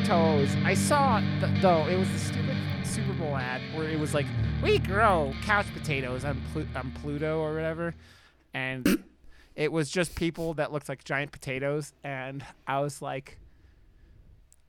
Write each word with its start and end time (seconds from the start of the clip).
potatoes. 0.00 0.54
I 0.64 0.74
saw 0.74 1.20
th- 1.40 1.60
though 1.62 1.86
it 1.86 1.98
was 1.98 2.08
the 2.10 2.18
stupid 2.18 2.56
Super 2.84 3.12
Bowl 3.14 3.36
ad 3.36 3.60
where 3.74 3.88
it 3.88 3.98
was 3.98 4.14
like 4.14 4.26
we 4.62 4.78
grow 4.78 5.32
couch 5.42 5.66
potatoes 5.74 6.24
on, 6.24 6.40
Plu- 6.52 6.66
on 6.74 6.92
Pluto 7.02 7.40
or 7.40 7.54
whatever, 7.54 7.94
and 8.54 9.02
it 9.56 9.72
was 9.72 9.90
just 9.90 10.14
people 10.14 10.54
that 10.54 10.72
looked 10.72 10.88
like 10.88 11.04
giant 11.04 11.32
potatoes, 11.32 11.92
and 12.04 12.44
I 12.66 12.80
was 12.80 13.02
like, 13.02 13.38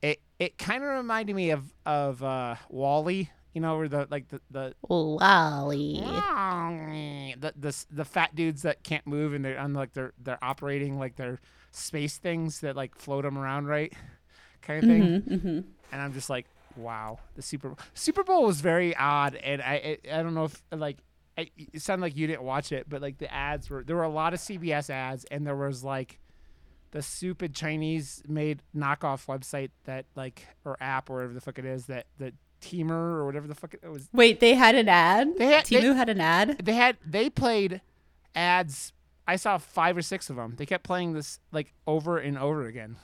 it 0.02 0.20
it 0.40 0.58
kind 0.58 0.84
of 0.84 0.90
reminded 0.90 1.36
me 1.36 1.52
of 1.52 1.74
of 1.86 2.24
uh, 2.24 2.56
WALL-E. 2.70 3.30
You 3.54 3.62
know, 3.62 3.78
where 3.78 3.88
the 3.88 4.08
like 4.12 4.28
the 4.30 4.42
the 4.52 4.74
Lolly. 4.88 6.02
the 7.40 7.54
the 7.58 7.86
the 7.92 8.06
fat 8.06 8.36
dudes 8.36 8.62
that 8.62 8.84
can't 8.84 9.06
move 9.08 9.34
and 9.34 9.44
they're 9.44 9.60
on 9.60 9.74
like 9.74 9.94
they're 9.94 10.14
they're 10.24 10.44
operating 10.44 11.00
like 11.00 11.16
their 11.16 11.40
space 11.72 12.18
things 12.18 12.62
that 12.62 12.76
like 12.76 12.96
float 12.96 13.24
them 13.24 13.38
around 13.38 13.66
right 13.68 13.92
kind 14.70 14.84
of 14.84 14.90
thing 14.90 15.40
hmm 15.40 15.60
and 15.92 16.02
i'm 16.02 16.14
just 16.14 16.30
like 16.30 16.46
wow 16.78 17.18
the 17.36 17.42
super 17.42 17.70
Bowl. 17.70 17.78
super 17.94 18.24
bowl 18.24 18.46
was 18.46 18.62
very 18.62 18.96
odd 18.96 19.36
and 19.36 19.62
i 19.62 19.98
i, 20.06 20.18
I 20.20 20.24
don't 20.24 20.34
know 20.36 20.46
if 20.46 20.62
like 20.72 20.98
I, 21.38 21.50
it 21.58 21.82
sounded 21.82 22.04
like 22.04 22.16
you 22.18 22.28
didn't 22.28 22.44
watch 22.44 22.72
it 22.72 22.88
but 22.90 23.02
like 23.02 23.18
the 23.18 23.34
ads 23.34 23.70
were 23.70 23.84
there 23.84 23.96
were 23.96 24.04
a 24.04 24.10
lot 24.10 24.34
of 24.34 24.40
cbs 24.40 24.90
ads 24.90 25.26
and 25.32 25.46
there 25.48 25.56
was 25.56 25.84
like 25.84 26.20
the 26.92 27.02
stupid 27.02 27.54
chinese 27.56 28.22
made 28.28 28.62
knockoff 28.76 29.26
website 29.26 29.70
that 29.86 30.06
like 30.16 30.46
or 30.66 30.78
app 30.82 31.10
or 31.10 31.16
whatever 31.16 31.34
the 31.34 31.42
fuck 31.42 31.58
it 31.60 31.66
is 31.66 31.86
that 31.88 32.06
that 32.20 32.34
Temu 32.62 32.92
or 32.92 33.26
whatever 33.26 33.48
the 33.48 33.56
fuck 33.56 33.74
it 33.74 33.88
was 33.90 34.10
Wait, 34.12 34.42
they 34.42 34.54
had 34.54 34.76
an 34.76 34.90
ad. 34.90 35.38
They 35.38 35.46
had- 35.46 35.66
they- 35.68 35.80
had 35.94 36.10
an 36.10 36.20
ad. 36.20 36.60
they 36.62 36.74
had 36.74 36.98
they 37.06 37.30
played 37.30 37.80
ads 38.36 38.92
i 39.28 39.36
saw 39.38 39.58
five 39.58 39.96
or 39.96 40.02
six 40.02 40.30
of 40.30 40.36
them 40.36 40.56
they 40.58 40.66
kept 40.66 40.84
playing 40.84 41.14
this 41.14 41.40
like 41.54 41.74
over 41.88 42.18
and 42.18 42.38
over 42.38 42.66
again 42.66 42.98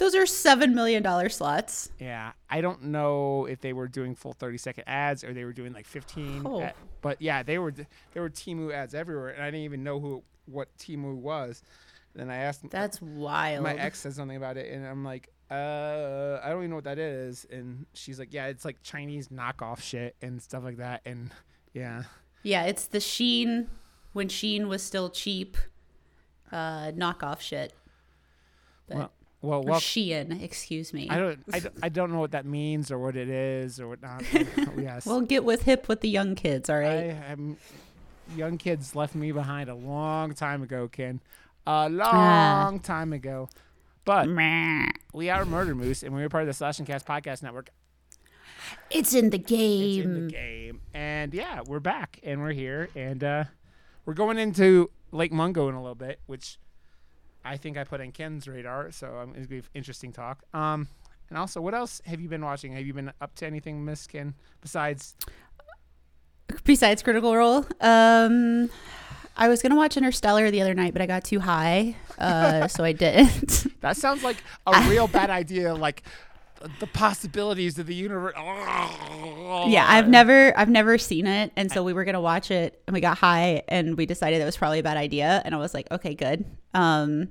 Those 0.00 0.14
are 0.16 0.26
seven 0.26 0.74
million 0.74 1.02
dollar 1.02 1.28
slots. 1.28 1.90
yeah 2.00 2.32
i 2.48 2.60
don't 2.60 2.82
know 2.84 3.46
if 3.46 3.60
they 3.60 3.72
were 3.72 3.86
doing 3.86 4.14
full 4.16 4.32
30 4.32 4.58
second 4.58 4.84
ads 4.88 5.22
or 5.22 5.32
they 5.32 5.44
were 5.44 5.52
doing 5.52 5.72
like 5.72 5.86
15 5.86 6.42
Oh. 6.44 6.62
ad- 6.62 6.74
but 7.02 7.20
yeah 7.22 7.42
they 7.44 7.58
were 7.58 7.70
there 8.12 8.22
were 8.22 8.30
Temu 8.30 8.72
ads 8.72 8.94
everywhere 8.94 9.28
and 9.28 9.42
i 9.42 9.46
didn't 9.46 9.64
even 9.64 9.84
know 9.84 10.00
who 10.00 10.22
what 10.46 10.68
Temu 10.78 11.14
was 11.14 11.62
then 12.14 12.28
i 12.30 12.36
asked 12.36 12.68
That's 12.70 13.00
wild. 13.00 13.62
my 13.62 13.74
ex 13.74 14.00
said 14.00 14.14
something 14.14 14.36
about 14.36 14.56
it 14.56 14.72
and 14.72 14.84
i'm 14.86 15.04
like 15.04 15.28
uh 15.50 16.40
i 16.42 16.48
don't 16.48 16.58
even 16.60 16.70
know 16.70 16.76
what 16.76 16.84
that 16.84 16.98
is 16.98 17.46
and 17.50 17.86
she's 17.92 18.18
like 18.18 18.32
yeah 18.32 18.46
it's 18.46 18.64
like 18.64 18.82
chinese 18.82 19.28
knockoff 19.28 19.80
shit 19.80 20.16
and 20.22 20.40
stuff 20.42 20.64
like 20.64 20.78
that 20.78 21.02
and 21.04 21.30
yeah 21.74 22.04
Yeah, 22.42 22.64
it's 22.64 22.86
the 22.86 23.00
Sheen 23.00 23.68
when 24.14 24.28
Sheen 24.30 24.66
was 24.66 24.82
still 24.82 25.10
cheap. 25.10 25.56
Uh, 26.50 26.90
knockoff 26.92 27.40
shit. 27.40 27.74
But, 28.88 28.96
well 28.96 29.12
well, 29.42 29.62
well 29.62 29.80
Shein, 29.80 30.42
excuse 30.42 30.92
me. 30.92 31.08
I 31.08 31.16
don't, 31.18 31.38
I 31.52 31.60
don't, 31.60 31.74
I 31.82 31.88
don't 31.88 32.12
know 32.12 32.20
what 32.20 32.32
that 32.32 32.44
means 32.46 32.90
or 32.90 32.98
what 32.98 33.16
it 33.16 33.28
is 33.28 33.80
or 33.80 33.88
whatnot. 33.88 34.22
yes. 34.76 35.06
Well, 35.06 35.20
get 35.22 35.44
with 35.44 35.62
hip 35.62 35.88
with 35.88 36.00
the 36.00 36.08
young 36.08 36.34
kids, 36.34 36.68
all 36.68 36.78
right? 36.78 36.88
I 37.10 37.32
am. 37.32 37.56
Young 38.36 38.58
kids 38.58 38.94
left 38.94 39.14
me 39.14 39.32
behind 39.32 39.68
a 39.68 39.74
long 39.74 40.34
time 40.34 40.62
ago, 40.62 40.88
Ken. 40.88 41.20
A 41.66 41.88
long 41.88 42.08
Ah. 42.12 42.78
time 42.82 43.12
ago. 43.12 43.48
But 44.04 44.28
we 45.12 45.30
are 45.30 45.44
Murder 45.44 45.74
Moose, 45.74 46.02
and 46.02 46.14
we 46.14 46.22
are 46.22 46.28
part 46.28 46.42
of 46.42 46.46
the 46.46 46.52
Slash 46.54 46.78
and 46.78 46.86
Cast 46.86 47.06
podcast 47.06 47.42
network. 47.42 47.70
It's 48.90 49.14
in 49.14 49.30
the 49.30 49.38
game. 49.38 49.98
It's 49.98 50.04
in 50.06 50.26
the 50.26 50.32
game, 50.32 50.80
and 50.94 51.34
yeah, 51.34 51.60
we're 51.66 51.80
back, 51.80 52.18
and 52.22 52.40
we're 52.40 52.52
here, 52.52 52.88
and 52.94 53.22
uh, 53.22 53.44
we're 54.04 54.14
going 54.14 54.38
into 54.38 54.90
Lake 55.12 55.32
Mungo 55.32 55.68
in 55.68 55.74
a 55.74 55.80
little 55.82 55.94
bit, 55.94 56.20
which 56.26 56.58
I 57.44 57.56
think 57.56 57.76
I 57.78 57.84
put 57.84 58.00
on 58.00 58.12
Ken's 58.12 58.46
radar. 58.46 58.90
So 58.90 59.18
um, 59.18 59.30
it's 59.36 59.46
gonna 59.46 59.62
be 59.62 59.68
interesting 59.74 60.12
talk. 60.12 60.42
Um, 60.54 60.88
and 61.28 61.38
also, 61.38 61.60
what 61.60 61.74
else 61.74 62.00
have 62.06 62.20
you 62.20 62.28
been 62.28 62.44
watching? 62.44 62.72
Have 62.72 62.86
you 62.86 62.92
been 62.92 63.12
up 63.20 63.34
to 63.36 63.46
anything, 63.46 63.84
Miss 63.84 64.06
Ken, 64.06 64.34
besides 64.60 65.14
Besides 66.64 67.02
Critical 67.02 67.34
Role, 67.36 67.64
um, 67.80 68.68
I 69.36 69.48
was 69.48 69.62
gonna 69.62 69.76
watch 69.76 69.96
Interstellar 69.96 70.50
the 70.50 70.60
other 70.60 70.74
night, 70.74 70.92
but 70.92 71.00
I 71.00 71.06
got 71.06 71.24
too 71.24 71.40
high, 71.40 71.96
uh, 72.18 72.68
so 72.68 72.84
I 72.84 72.92
didn't. 72.92 73.66
That 73.80 73.96
sounds 73.96 74.22
like 74.22 74.36
a 74.66 74.78
real 74.90 75.06
bad 75.06 75.30
idea. 75.30 75.74
Like 75.74 76.02
the 76.78 76.86
possibilities 76.86 77.78
of 77.78 77.86
the 77.86 77.94
universe. 77.94 78.34
yeah, 78.36 79.86
I've 79.88 80.08
never, 80.08 80.56
I've 80.58 80.68
never 80.68 80.98
seen 80.98 81.26
it, 81.26 81.52
and 81.56 81.70
so 81.72 81.82
we 81.82 81.92
were 81.92 82.04
gonna 82.04 82.20
watch 82.20 82.50
it, 82.50 82.82
and 82.86 82.94
we 82.94 83.00
got 83.00 83.18
high, 83.18 83.62
and 83.68 83.96
we 83.96 84.06
decided 84.06 84.40
that 84.40 84.46
was 84.46 84.56
probably 84.56 84.78
a 84.78 84.82
bad 84.82 84.96
idea, 84.96 85.42
and 85.44 85.54
I 85.54 85.58
was 85.58 85.74
like, 85.74 85.90
okay, 85.90 86.14
good. 86.14 86.44
Um, 86.74 87.28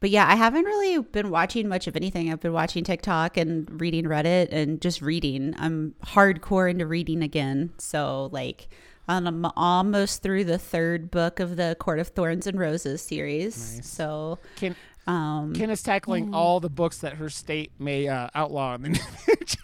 but 0.00 0.10
yeah, 0.10 0.26
I 0.28 0.36
haven't 0.36 0.64
really 0.64 1.02
been 1.02 1.30
watching 1.30 1.68
much 1.68 1.86
of 1.86 1.96
anything. 1.96 2.32
I've 2.32 2.40
been 2.40 2.52
watching 2.52 2.84
TikTok 2.84 3.36
and 3.36 3.80
reading 3.80 4.04
Reddit 4.04 4.48
and 4.52 4.80
just 4.80 5.02
reading. 5.02 5.54
I'm 5.58 5.94
hardcore 6.04 6.70
into 6.70 6.86
reading 6.86 7.22
again, 7.22 7.72
so 7.78 8.28
like. 8.32 8.68
I'm 9.10 9.46
almost 9.56 10.22
through 10.22 10.44
the 10.44 10.58
third 10.58 11.10
book 11.10 11.40
of 11.40 11.56
the 11.56 11.74
Court 11.80 11.98
of 11.98 12.08
Thorns 12.08 12.46
and 12.46 12.60
Roses 12.60 13.00
series. 13.00 13.76
Nice. 13.76 13.88
So, 13.88 14.38
Ken, 14.56 14.76
um, 15.08 15.54
Ken 15.54 15.70
is 15.70 15.82
tackling 15.82 16.34
all 16.34 16.60
the 16.60 16.68
books 16.68 16.98
that 16.98 17.14
her 17.14 17.30
state 17.30 17.72
may 17.78 18.08
uh, 18.08 18.28
outlaw. 18.34 18.74
in 18.74 18.82
the 18.82 18.98
future. 19.24 19.58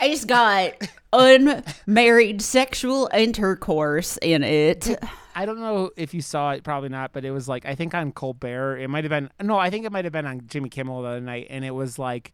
I 0.00 0.08
just 0.08 0.28
got 0.28 0.74
unmarried 1.12 2.40
sexual 2.40 3.10
intercourse 3.12 4.16
in 4.22 4.44
it. 4.44 4.88
I 5.34 5.44
don't 5.44 5.58
know 5.58 5.90
if 5.96 6.14
you 6.14 6.22
saw 6.22 6.52
it, 6.52 6.62
probably 6.62 6.88
not, 6.88 7.12
but 7.12 7.24
it 7.24 7.32
was 7.32 7.48
like 7.48 7.66
I 7.66 7.74
think 7.74 7.94
on 7.94 8.12
Colbert. 8.12 8.78
It 8.78 8.88
might 8.88 9.02
have 9.02 9.10
been 9.10 9.28
no, 9.42 9.58
I 9.58 9.70
think 9.70 9.84
it 9.84 9.90
might 9.92 10.04
have 10.04 10.12
been 10.12 10.26
on 10.26 10.42
Jimmy 10.46 10.68
Kimmel 10.68 11.02
the 11.02 11.08
other 11.08 11.20
night, 11.20 11.48
and 11.50 11.64
it 11.64 11.72
was 11.72 11.98
like 11.98 12.32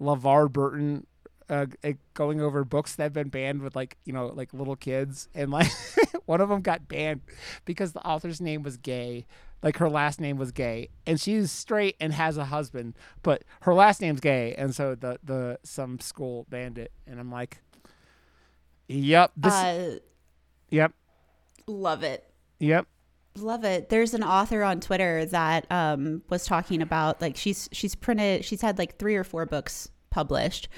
LeVar 0.00 0.52
Burton 0.52 1.06
uh, 1.50 1.66
going 2.14 2.40
over 2.40 2.64
books 2.64 2.94
that 2.96 3.02
have 3.02 3.12
been 3.12 3.30
banned 3.30 3.62
with 3.62 3.74
like 3.74 3.96
you 4.04 4.12
know 4.12 4.28
like 4.28 4.54
little 4.54 4.76
kids, 4.76 5.28
and 5.34 5.50
like 5.50 5.70
one 6.26 6.40
of 6.40 6.48
them 6.48 6.60
got 6.62 6.86
banned 6.86 7.22
because 7.64 7.92
the 7.92 8.06
author's 8.06 8.40
name 8.40 8.62
was 8.62 8.76
gay. 8.76 9.26
Like 9.62 9.78
her 9.78 9.90
last 9.90 10.20
name 10.20 10.36
was 10.36 10.52
gay, 10.52 10.90
and 11.04 11.20
she's 11.20 11.50
straight 11.50 11.96
and 12.00 12.12
has 12.12 12.36
a 12.36 12.44
husband, 12.44 12.94
but 13.22 13.42
her 13.62 13.74
last 13.74 14.00
name's 14.00 14.20
gay, 14.20 14.54
and 14.56 14.74
so 14.74 14.94
the 14.94 15.18
the 15.22 15.58
some 15.64 15.98
school 15.98 16.46
banned 16.48 16.78
it, 16.78 16.92
and 17.06 17.18
I'm 17.18 17.30
like, 17.32 17.58
yep, 18.86 19.32
this, 19.36 19.52
Uh, 19.52 19.98
yep, 20.70 20.92
love 21.66 22.02
it. 22.02 22.24
yep. 22.58 22.86
Love 23.36 23.64
it. 23.64 23.88
There's 23.88 24.14
an 24.14 24.24
author 24.24 24.64
on 24.64 24.80
Twitter 24.80 25.24
that 25.26 25.70
um, 25.70 26.22
was 26.28 26.44
talking 26.44 26.82
about 26.82 27.20
like 27.20 27.36
she's 27.36 27.68
she's 27.72 27.94
printed 27.94 28.44
she's 28.44 28.62
had 28.62 28.78
like 28.78 28.98
three 28.98 29.14
or 29.14 29.22
four 29.22 29.46
books 29.46 29.88
published, 30.10 30.68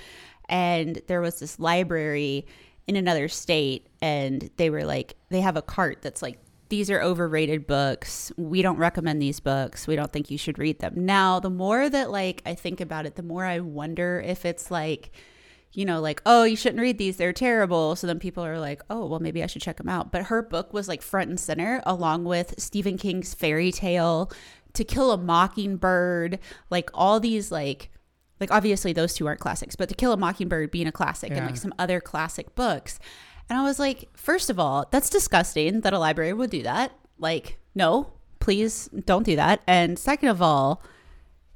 and 0.48 1.00
there 1.06 1.22
was 1.22 1.38
this 1.40 1.58
library 1.58 2.46
in 2.86 2.96
another 2.96 3.28
state, 3.28 3.88
and 4.02 4.50
they 4.56 4.68
were 4.68 4.84
like 4.84 5.14
they 5.30 5.40
have 5.40 5.56
a 5.56 5.62
cart 5.62 6.02
that's 6.02 6.20
like 6.20 6.38
these 6.70 6.90
are 6.90 7.02
overrated 7.02 7.66
books. 7.66 8.32
We 8.36 8.62
don't 8.62 8.78
recommend 8.78 9.20
these 9.20 9.40
books. 9.40 9.86
We 9.86 9.96
don't 9.96 10.12
think 10.12 10.30
you 10.30 10.38
should 10.38 10.58
read 10.58 10.78
them. 10.78 10.94
Now, 10.96 11.38
the 11.38 11.50
more 11.50 11.90
that 11.90 12.10
like 12.10 12.42
I 12.46 12.54
think 12.54 12.80
about 12.80 13.06
it, 13.06 13.16
the 13.16 13.22
more 13.22 13.44
I 13.44 13.60
wonder 13.60 14.22
if 14.24 14.44
it's 14.44 14.70
like 14.70 15.12
you 15.72 15.84
know, 15.84 16.00
like, 16.00 16.20
oh, 16.26 16.44
you 16.44 16.56
shouldn't 16.56 16.80
read 16.80 16.98
these, 16.98 17.16
they're 17.16 17.32
terrible. 17.32 17.94
So 17.94 18.06
then 18.06 18.18
people 18.18 18.44
are 18.44 18.58
like, 18.58 18.82
oh, 18.90 19.06
well, 19.06 19.20
maybe 19.20 19.42
I 19.42 19.46
should 19.46 19.62
check 19.62 19.76
them 19.76 19.88
out. 19.88 20.10
But 20.10 20.24
her 20.24 20.42
book 20.42 20.72
was 20.72 20.88
like 20.88 21.02
front 21.02 21.30
and 21.30 21.38
center, 21.38 21.80
along 21.86 22.24
with 22.24 22.54
Stephen 22.58 22.98
King's 22.98 23.34
Fairy 23.34 23.70
Tale, 23.70 24.30
To 24.74 24.84
Kill 24.84 25.12
a 25.12 25.16
Mockingbird, 25.16 26.40
like 26.70 26.90
all 26.92 27.20
these, 27.20 27.52
like, 27.52 27.90
like 28.40 28.50
obviously 28.50 28.92
those 28.92 29.14
two 29.14 29.26
aren't 29.26 29.40
classics, 29.40 29.76
but 29.76 29.88
To 29.90 29.94
Kill 29.94 30.12
a 30.12 30.16
Mockingbird 30.16 30.72
being 30.72 30.88
a 30.88 30.92
classic 30.92 31.30
and 31.30 31.46
like 31.46 31.56
some 31.56 31.74
other 31.78 32.00
classic 32.00 32.54
books. 32.54 32.98
And 33.50 33.58
I 33.58 33.62
was 33.64 33.80
like, 33.80 34.08
first 34.14 34.48
of 34.48 34.60
all, 34.60 34.86
that's 34.90 35.10
disgusting 35.10 35.80
that 35.80 35.92
a 35.92 35.98
library 35.98 36.32
would 36.32 36.50
do 36.50 36.62
that. 36.62 36.92
Like, 37.18 37.58
no, 37.74 38.12
please 38.38 38.88
don't 39.04 39.24
do 39.24 39.34
that. 39.36 39.60
And 39.66 39.98
second 39.98 40.28
of 40.28 40.40
all, 40.40 40.82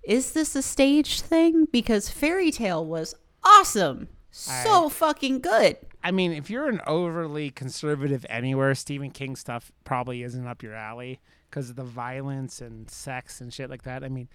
is 0.03 0.33
this 0.33 0.57
a 0.57 0.63
staged 0.63 1.23
thing? 1.23 1.67
Because 1.71 2.11
Fairy 2.11 2.51
Tale 2.51 2.85
was 2.85 3.15
awesome. 3.45 4.09
So 4.33 4.89
fucking 4.89 5.41
good. 5.41 5.77
I 6.03 6.11
mean, 6.11 6.33
if 6.33 6.51
you're 6.51 6.69
an 6.69 6.81
overly 6.87 7.51
conservative 7.51 8.27
anywhere, 8.29 8.75
Stephen 8.75 9.13
King 9.13 9.37
stuff 9.37 9.71
probably 9.85 10.25
isn't 10.25 10.47
up 10.47 10.65
your 10.65 10.75
alley 10.75 11.21
because 11.49 11.71
of 11.71 11.77
the 11.77 11.85
violence 11.85 12.61
and 12.61 12.91
sex 12.91 13.41
and 13.41 13.55
shit 13.55 13.71
like 13.71 13.85
that. 13.85 14.03
I 14.03 14.09
mean, 14.09 14.29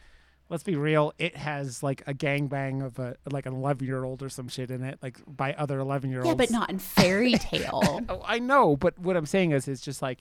let's 0.50 0.64
be 0.64 0.76
real. 0.76 1.14
It 1.18 1.38
has 1.38 1.82
like 1.84 2.04
a 2.08 2.14
gangbang 2.14 2.84
of 2.86 3.00
a 3.00 3.16
like 3.32 3.46
an 3.46 3.54
11 3.54 3.86
year 3.88 4.04
old 4.04 4.22
or 4.24 4.30
some 4.30 4.48
shit 4.48 4.72
in 4.72 4.84
it, 4.84 5.00
like 5.02 5.18
by 5.28 5.54
other 5.54 5.80
11 5.80 6.10
year 6.10 6.20
olds. 6.20 6.30
Yeah, 6.30 6.36
but 6.36 6.52
not 6.52 6.70
in 6.70 6.80
Fairy 6.80 7.34
Tale. 7.34 8.02
Oh, 8.10 8.22
I 8.26 8.40
know, 8.40 8.76
but 8.76 8.98
what 9.00 9.16
I'm 9.16 9.26
saying 9.26 9.52
is, 9.52 9.68
it's 9.68 9.82
just 9.82 10.02
like, 10.02 10.20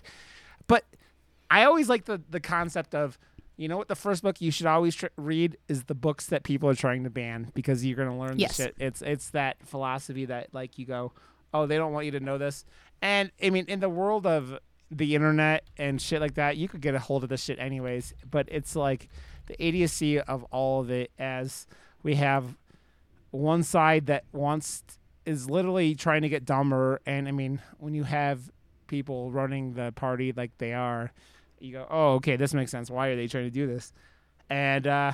but 0.67 0.85
I 1.51 1.65
always 1.65 1.89
like 1.89 2.05
the 2.05 2.21
the 2.29 2.41
concept 2.41 2.95
of, 2.95 3.19
you 3.57 3.67
know, 3.69 3.77
what 3.79 3.89
the 3.89 3.97
first 3.97 4.23
book 4.23 4.41
you 4.41 4.51
should 4.51 4.67
always 4.67 4.95
tr- 4.95 5.07
read 5.17 5.57
is 5.69 5.85
the 5.85 5.95
books 5.95 6.27
that 6.27 6.43
people 6.43 6.69
are 6.69 6.75
trying 6.75 7.05
to 7.05 7.11
ban 7.11 7.51
because 7.55 7.85
you're 7.85 7.97
gonna 7.97 8.19
learn 8.19 8.39
Yes. 8.39 8.57
the 8.59 8.65
shit. 8.65 8.77
It's 8.79 9.01
it's 9.03 9.31
that 9.31 9.57
philosophy 9.67 10.27
that 10.27 10.53
like 10.53 10.79
you 10.79 10.85
go, 10.87 11.13
oh, 11.55 11.67
they 11.67 11.77
don't 11.77 11.93
want 11.93 12.05
you 12.05 12.13
to 12.13 12.21
know 12.21 12.37
this, 12.39 12.65
and 13.01 13.31
I 13.43 13.51
mean, 13.51 13.65
in 13.69 13.81
the 13.81 13.89
world 13.89 14.27
of 14.27 14.59
the 14.91 15.15
internet 15.15 15.65
and 15.77 16.01
shit 16.01 16.21
like 16.21 16.35
that, 16.35 16.57
you 16.57 16.67
could 16.69 16.81
get 16.81 16.95
a 16.95 16.99
hold 16.99 17.23
of 17.23 17.29
this 17.31 17.45
shit 17.45 17.59
anyways. 17.59 18.15
But 18.31 18.49
it's 18.51 18.75
like 18.77 19.09
the 19.49 19.62
idiocy 19.62 20.21
of 20.21 20.45
all 20.45 20.81
of 20.81 20.91
it 20.91 21.11
as 21.19 21.67
we 22.03 22.15
have 22.15 22.56
one 23.31 23.62
side 23.62 24.06
that 24.06 24.25
wants 24.33 24.83
is 25.27 25.50
literally 25.50 25.95
trying 25.95 26.23
to 26.23 26.29
get 26.29 26.45
dumber. 26.45 27.00
And 27.05 27.27
I 27.27 27.33
mean 27.33 27.61
when 27.79 27.95
you 27.95 28.05
have 28.05 28.50
people 28.87 29.31
running 29.31 29.75
the 29.75 29.93
party 29.93 30.33
like 30.33 30.56
they 30.56 30.73
are 30.73 31.12
you 31.59 31.73
go 31.73 31.87
oh 31.91 32.15
okay 32.15 32.37
this 32.37 32.55
makes 32.55 32.71
sense. 32.71 32.91
Why 32.91 33.09
are 33.09 33.17
they 33.17 33.27
trying 33.27 33.45
to 33.45 33.50
do 33.50 33.67
this? 33.67 33.93
And 34.49 34.87
uh 34.87 35.12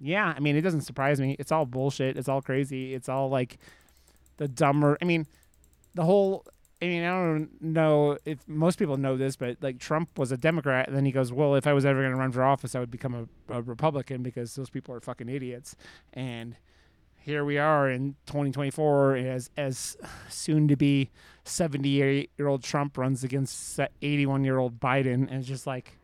yeah 0.00 0.34
I 0.36 0.40
mean 0.40 0.56
it 0.56 0.62
doesn't 0.62 0.82
surprise 0.82 1.20
me. 1.20 1.36
It's 1.38 1.52
all 1.52 1.66
bullshit. 1.66 2.16
It's 2.16 2.28
all 2.28 2.42
crazy. 2.42 2.94
It's 2.94 3.08
all 3.08 3.28
like 3.28 3.58
the 4.38 4.48
dumber 4.48 4.98
I 5.00 5.04
mean 5.04 5.26
the 5.94 6.04
whole 6.04 6.44
I 6.80 6.86
mean, 6.86 7.02
I 7.02 7.08
don't 7.08 7.50
know 7.60 8.18
if 8.24 8.38
most 8.46 8.78
people 8.78 8.96
know 8.96 9.16
this, 9.16 9.34
but 9.34 9.56
like 9.60 9.78
Trump 9.78 10.16
was 10.16 10.30
a 10.30 10.36
Democrat, 10.36 10.86
and 10.86 10.96
then 10.96 11.04
he 11.04 11.10
goes, 11.10 11.32
"Well, 11.32 11.56
if 11.56 11.66
I 11.66 11.72
was 11.72 11.84
ever 11.84 12.00
going 12.00 12.12
to 12.12 12.18
run 12.18 12.30
for 12.30 12.44
office, 12.44 12.76
I 12.76 12.80
would 12.80 12.90
become 12.90 13.28
a, 13.48 13.54
a, 13.54 13.62
Republican 13.62 14.22
because 14.22 14.54
those 14.54 14.70
people 14.70 14.94
are 14.94 15.00
fucking 15.00 15.28
idiots." 15.28 15.74
And 16.12 16.56
here 17.16 17.44
we 17.44 17.58
are 17.58 17.90
in 17.90 18.14
2024, 18.26 19.16
as 19.16 19.50
as 19.56 19.96
soon 20.28 20.68
to 20.68 20.76
be 20.76 21.10
78 21.42 22.30
year 22.38 22.46
old 22.46 22.62
Trump 22.62 22.96
runs 22.96 23.24
against 23.24 23.80
81 24.00 24.44
year 24.44 24.58
old 24.58 24.78
Biden, 24.78 25.28
and 25.28 25.32
it's 25.32 25.48
just 25.48 25.66
like. 25.66 25.98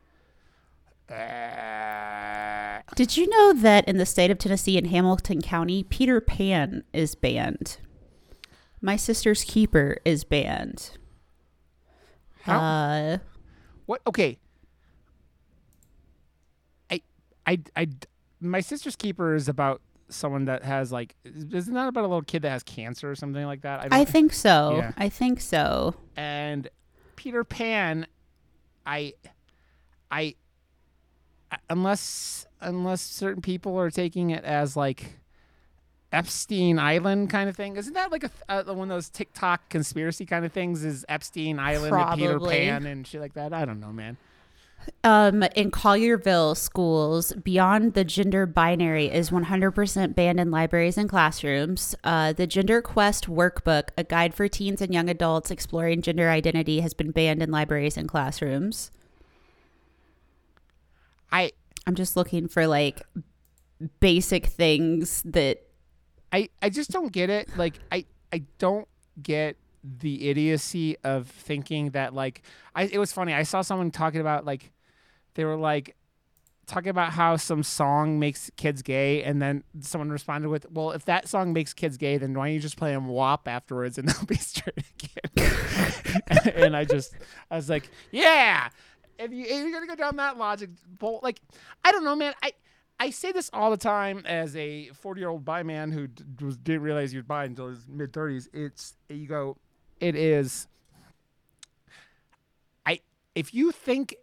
Uh, 1.08 2.80
Did 2.96 3.16
you 3.16 3.28
know 3.28 3.52
that 3.52 3.86
in 3.86 3.98
the 3.98 4.06
state 4.06 4.30
of 4.30 4.38
Tennessee 4.38 4.78
in 4.78 4.86
Hamilton 4.86 5.40
County, 5.40 5.84
Peter 5.84 6.20
Pan 6.20 6.82
is 6.92 7.14
banned? 7.14 7.76
My 8.84 8.96
Sister's 8.96 9.44
Keeper 9.44 9.96
is 10.04 10.24
banned. 10.24 10.90
How? 12.42 12.60
Uh, 12.60 13.18
what? 13.86 14.02
Okay. 14.06 14.38
I, 16.90 17.00
I, 17.46 17.58
I, 17.74 17.88
my 18.40 18.60
sister's 18.60 18.94
keeper 18.94 19.34
is 19.34 19.48
about 19.48 19.80
someone 20.10 20.44
that 20.44 20.64
has 20.64 20.92
like, 20.92 21.14
isn't 21.24 21.72
that 21.72 21.88
about 21.88 22.02
a 22.02 22.08
little 22.08 22.20
kid 22.20 22.42
that 22.42 22.50
has 22.50 22.62
cancer 22.62 23.10
or 23.10 23.14
something 23.14 23.46
like 23.46 23.62
that? 23.62 23.90
I, 23.90 24.00
I 24.00 24.04
think 24.04 24.34
so. 24.34 24.76
Yeah. 24.76 24.92
I 24.98 25.08
think 25.08 25.40
so. 25.40 25.94
And 26.14 26.68
Peter 27.16 27.42
Pan, 27.42 28.06
I, 28.84 29.14
I, 30.10 30.34
unless 31.70 32.46
unless 32.60 33.00
certain 33.00 33.40
people 33.40 33.78
are 33.78 33.90
taking 33.90 34.28
it 34.28 34.44
as 34.44 34.76
like 34.76 35.18
Epstein 36.14 36.78
Island 36.78 37.30
kind 37.30 37.48
of 37.48 37.56
thing. 37.56 37.76
Isn't 37.76 37.94
that 37.94 38.12
like 38.12 38.24
a, 38.24 38.30
uh, 38.48 38.62
one 38.72 38.90
of 38.90 38.96
those 38.96 39.08
TikTok 39.08 39.68
conspiracy 39.68 40.24
kind 40.24 40.44
of 40.44 40.52
things? 40.52 40.84
Is 40.84 41.04
Epstein 41.08 41.58
Island 41.58 41.94
and 41.94 42.18
Peter 42.18 42.40
Pan 42.40 42.86
and 42.86 43.06
shit 43.06 43.20
like 43.20 43.34
that? 43.34 43.52
I 43.52 43.64
don't 43.64 43.80
know, 43.80 43.92
man. 43.92 44.16
Um, 45.02 45.42
in 45.54 45.70
Collierville 45.70 46.56
schools, 46.56 47.32
Beyond 47.32 47.94
the 47.94 48.04
Gender 48.04 48.46
Binary 48.46 49.06
is 49.06 49.30
100% 49.30 50.14
banned 50.14 50.40
in 50.40 50.50
libraries 50.50 50.98
and 50.98 51.08
classrooms. 51.08 51.94
Uh, 52.04 52.32
the 52.32 52.46
Gender 52.46 52.82
Quest 52.82 53.26
Workbook, 53.26 53.88
a 53.96 54.04
guide 54.04 54.34
for 54.34 54.46
teens 54.48 54.82
and 54.82 54.92
young 54.92 55.08
adults 55.08 55.50
exploring 55.50 56.02
gender 56.02 56.28
identity, 56.28 56.80
has 56.80 56.94
been 56.94 57.10
banned 57.10 57.42
in 57.42 57.50
libraries 57.50 57.96
and 57.96 58.08
classrooms. 58.08 58.90
I 61.32 61.52
I'm 61.86 61.94
just 61.94 62.16
looking 62.16 62.48
for 62.48 62.66
like 62.66 63.02
basic 64.00 64.46
things 64.46 65.22
that 65.24 65.62
I 66.34 66.48
I 66.60 66.68
just 66.68 66.90
don't 66.90 67.12
get 67.12 67.30
it. 67.30 67.56
Like 67.56 67.74
I 67.92 68.06
I 68.32 68.42
don't 68.58 68.88
get 69.22 69.56
the 69.84 70.28
idiocy 70.28 70.96
of 71.04 71.28
thinking 71.28 71.90
that 71.90 72.12
like 72.12 72.42
I 72.74 72.84
it 72.84 72.98
was 72.98 73.12
funny. 73.12 73.32
I 73.32 73.44
saw 73.44 73.62
someone 73.62 73.92
talking 73.92 74.20
about 74.20 74.44
like 74.44 74.72
they 75.34 75.44
were 75.44 75.56
like 75.56 75.94
talking 76.66 76.88
about 76.88 77.12
how 77.12 77.36
some 77.36 77.62
song 77.62 78.18
makes 78.18 78.50
kids 78.56 78.82
gay 78.82 79.22
and 79.22 79.40
then 79.40 79.62
someone 79.78 80.10
responded 80.10 80.48
with, 80.48 80.66
"Well, 80.72 80.90
if 80.90 81.04
that 81.04 81.28
song 81.28 81.52
makes 81.52 81.72
kids 81.72 81.96
gay, 81.96 82.18
then 82.18 82.34
why 82.34 82.48
don't 82.48 82.54
you 82.54 82.60
just 82.60 82.76
play 82.76 82.92
them 82.92 83.06
WAP 83.06 83.46
afterwards 83.46 83.96
and 83.96 84.08
they'll 84.08 84.26
be 84.26 84.34
straight 84.34 84.84
again?" 84.98 85.52
and 86.56 86.76
I 86.76 86.84
just 86.84 87.14
I 87.48 87.56
was 87.56 87.70
like, 87.70 87.88
"Yeah." 88.10 88.70
If, 89.16 89.30
you, 89.30 89.44
you're 89.44 89.70
gonna 89.70 89.86
go 89.86 89.94
down 89.94 90.16
that 90.16 90.38
logic, 90.38 90.70
bolt, 90.98 91.22
like 91.22 91.40
I 91.84 91.92
don't 91.92 92.02
know, 92.02 92.16
man. 92.16 92.34
I 92.42 92.54
I 93.00 93.10
say 93.10 93.32
this 93.32 93.50
all 93.52 93.70
the 93.70 93.76
time 93.76 94.22
as 94.24 94.54
a 94.56 94.88
40 94.90 95.20
year 95.20 95.28
old 95.28 95.44
bi 95.44 95.62
man 95.62 95.92
who 95.92 96.06
d- 96.06 96.22
didn't 96.62 96.82
realize 96.82 97.14
was 97.14 97.24
bi 97.24 97.44
until 97.44 97.68
his 97.68 97.86
mid 97.88 98.12
30s. 98.12 98.48
It's 98.52 98.94
you 99.08 99.26
go, 99.26 99.56
it 100.00 100.14
is. 100.14 100.66
I 102.86 103.00
if 103.34 103.52
you 103.52 103.72
think 103.72 104.14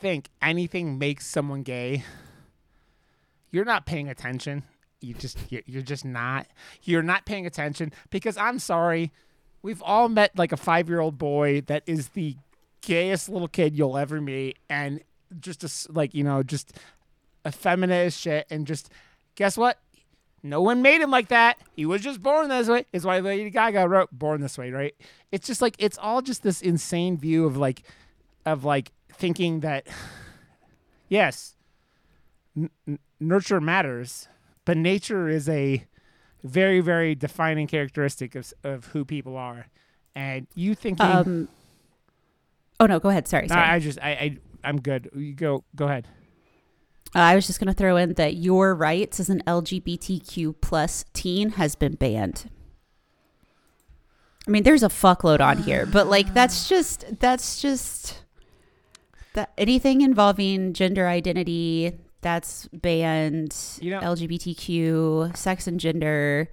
think 0.00 0.28
anything 0.40 0.98
makes 0.98 1.26
someone 1.26 1.62
gay, 1.62 2.04
you're 3.50 3.64
not 3.64 3.86
paying 3.86 4.08
attention. 4.08 4.62
You 5.00 5.14
just 5.14 5.38
you're, 5.50 5.82
just 5.82 6.04
not. 6.04 6.46
You're 6.82 7.02
not 7.02 7.24
paying 7.24 7.46
attention 7.46 7.92
because 8.10 8.36
I'm 8.36 8.58
sorry. 8.58 9.12
We've 9.62 9.82
all 9.82 10.08
met 10.08 10.36
like 10.36 10.52
a 10.52 10.56
five 10.56 10.88
year 10.88 11.00
old 11.00 11.18
boy 11.18 11.60
that 11.62 11.82
is 11.86 12.10
the 12.10 12.36
gayest 12.80 13.28
little 13.28 13.48
kid 13.48 13.76
you'll 13.76 13.98
ever 13.98 14.20
meet, 14.20 14.58
and 14.68 15.00
just 15.38 15.62
a 15.62 15.92
like 15.92 16.14
you 16.14 16.24
know 16.24 16.42
just 16.42 16.72
effeminate 17.48 18.06
as 18.06 18.16
shit, 18.16 18.46
and 18.50 18.66
just 18.66 18.90
guess 19.34 19.56
what? 19.56 19.78
No 20.42 20.62
one 20.62 20.82
made 20.82 21.00
him 21.00 21.10
like 21.10 21.28
that. 21.28 21.58
He 21.74 21.84
was 21.84 22.00
just 22.00 22.22
born 22.22 22.48
this 22.48 22.68
way. 22.68 22.86
Is 22.92 23.04
why 23.04 23.18
Lady 23.18 23.50
Gaga 23.50 23.88
wrote 23.88 24.10
"Born 24.12 24.40
This 24.40 24.56
Way," 24.56 24.70
right? 24.70 24.94
It's 25.32 25.46
just 25.46 25.60
like 25.60 25.74
it's 25.78 25.98
all 25.98 26.22
just 26.22 26.42
this 26.42 26.60
insane 26.60 27.16
view 27.18 27.44
of 27.44 27.56
like, 27.56 27.82
of 28.46 28.64
like 28.64 28.92
thinking 29.12 29.60
that, 29.60 29.88
yes, 31.08 31.56
n- 32.56 32.98
nurture 33.18 33.60
matters, 33.60 34.28
but 34.64 34.76
nature 34.76 35.28
is 35.28 35.48
a 35.48 35.84
very 36.44 36.80
very 36.80 37.16
defining 37.16 37.66
characteristic 37.66 38.36
of 38.36 38.52
of 38.62 38.86
who 38.86 39.04
people 39.04 39.36
are, 39.36 39.66
and 40.14 40.46
you 40.54 40.74
thinking. 40.74 41.04
um 41.04 41.48
Oh 42.80 42.86
no, 42.86 43.00
go 43.00 43.08
ahead. 43.08 43.26
Sorry, 43.26 43.48
sorry. 43.48 43.60
I 43.68 43.78
just 43.80 43.98
I, 44.00 44.10
I 44.10 44.36
I'm 44.62 44.80
good. 44.80 45.10
You 45.16 45.32
go 45.34 45.64
go 45.74 45.86
ahead. 45.86 46.06
Uh, 47.14 47.20
I 47.20 47.34
was 47.34 47.46
just 47.46 47.58
going 47.58 47.68
to 47.68 47.74
throw 47.74 47.96
in 47.96 48.14
that 48.14 48.36
your 48.36 48.74
rights 48.74 49.18
as 49.18 49.30
an 49.30 49.42
LGBTQ 49.46 50.60
plus 50.60 51.04
teen 51.14 51.50
has 51.50 51.74
been 51.74 51.94
banned. 51.94 52.50
I 54.46 54.50
mean, 54.50 54.62
there's 54.62 54.82
a 54.82 54.88
fuckload 54.88 55.40
on 55.40 55.58
here, 55.58 55.86
but 55.86 56.06
like 56.06 56.34
that's 56.34 56.68
just 56.68 57.18
that's 57.18 57.62
just 57.62 58.22
that 59.32 59.52
anything 59.56 60.02
involving 60.02 60.72
gender 60.74 61.06
identity 61.06 61.92
that's 62.20 62.68
banned. 62.68 63.56
You 63.80 63.92
know- 63.92 64.00
LGBTQ, 64.00 65.36
sex 65.36 65.66
and 65.66 65.80
gender. 65.80 66.50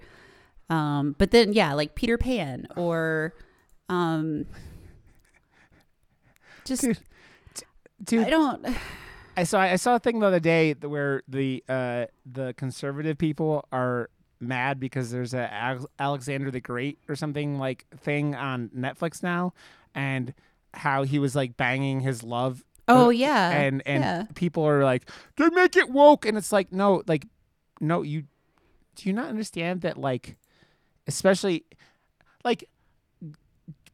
Um, 0.68 1.14
but 1.18 1.30
then 1.30 1.52
yeah, 1.52 1.74
like 1.74 1.94
Peter 1.94 2.18
Pan 2.18 2.66
or 2.76 3.34
um, 3.88 4.46
just 6.64 6.82
Dude, 6.82 6.98
Dude, 8.04 8.26
I 8.26 8.30
don't. 8.30 8.66
I 9.36 9.44
saw 9.44 9.60
I 9.60 9.76
saw 9.76 9.96
a 9.96 9.98
thing 9.98 10.18
the 10.20 10.26
other 10.26 10.40
day 10.40 10.72
where 10.74 11.22
the 11.28 11.62
uh 11.68 12.06
the 12.24 12.54
conservative 12.56 13.18
people 13.18 13.66
are 13.72 14.10
mad 14.40 14.78
because 14.80 15.10
there's 15.10 15.34
a 15.34 15.78
Alexander 15.98 16.50
the 16.50 16.60
Great 16.60 16.98
or 17.08 17.16
something 17.16 17.58
like 17.58 17.86
thing 17.96 18.34
on 18.34 18.70
Netflix 18.70 19.22
now, 19.22 19.52
and 19.94 20.34
how 20.74 21.02
he 21.04 21.18
was 21.18 21.34
like 21.34 21.56
banging 21.56 22.00
his 22.00 22.22
love 22.22 22.62
Oh 22.88 23.06
Uh, 23.06 23.10
yeah, 23.10 23.50
and 23.50 23.82
and 23.84 24.04
yeah. 24.04 24.24
people 24.34 24.62
are 24.64 24.84
like 24.84 25.10
they 25.36 25.48
make 25.50 25.76
it 25.76 25.90
woke 25.90 26.24
and 26.24 26.38
it's 26.38 26.52
like 26.52 26.72
no 26.72 27.02
like 27.06 27.26
no 27.80 28.02
you 28.02 28.22
do 28.94 29.08
you 29.08 29.12
not 29.12 29.28
understand 29.28 29.80
that 29.82 29.98
like 29.98 30.36
especially 31.06 31.64
like 32.44 32.68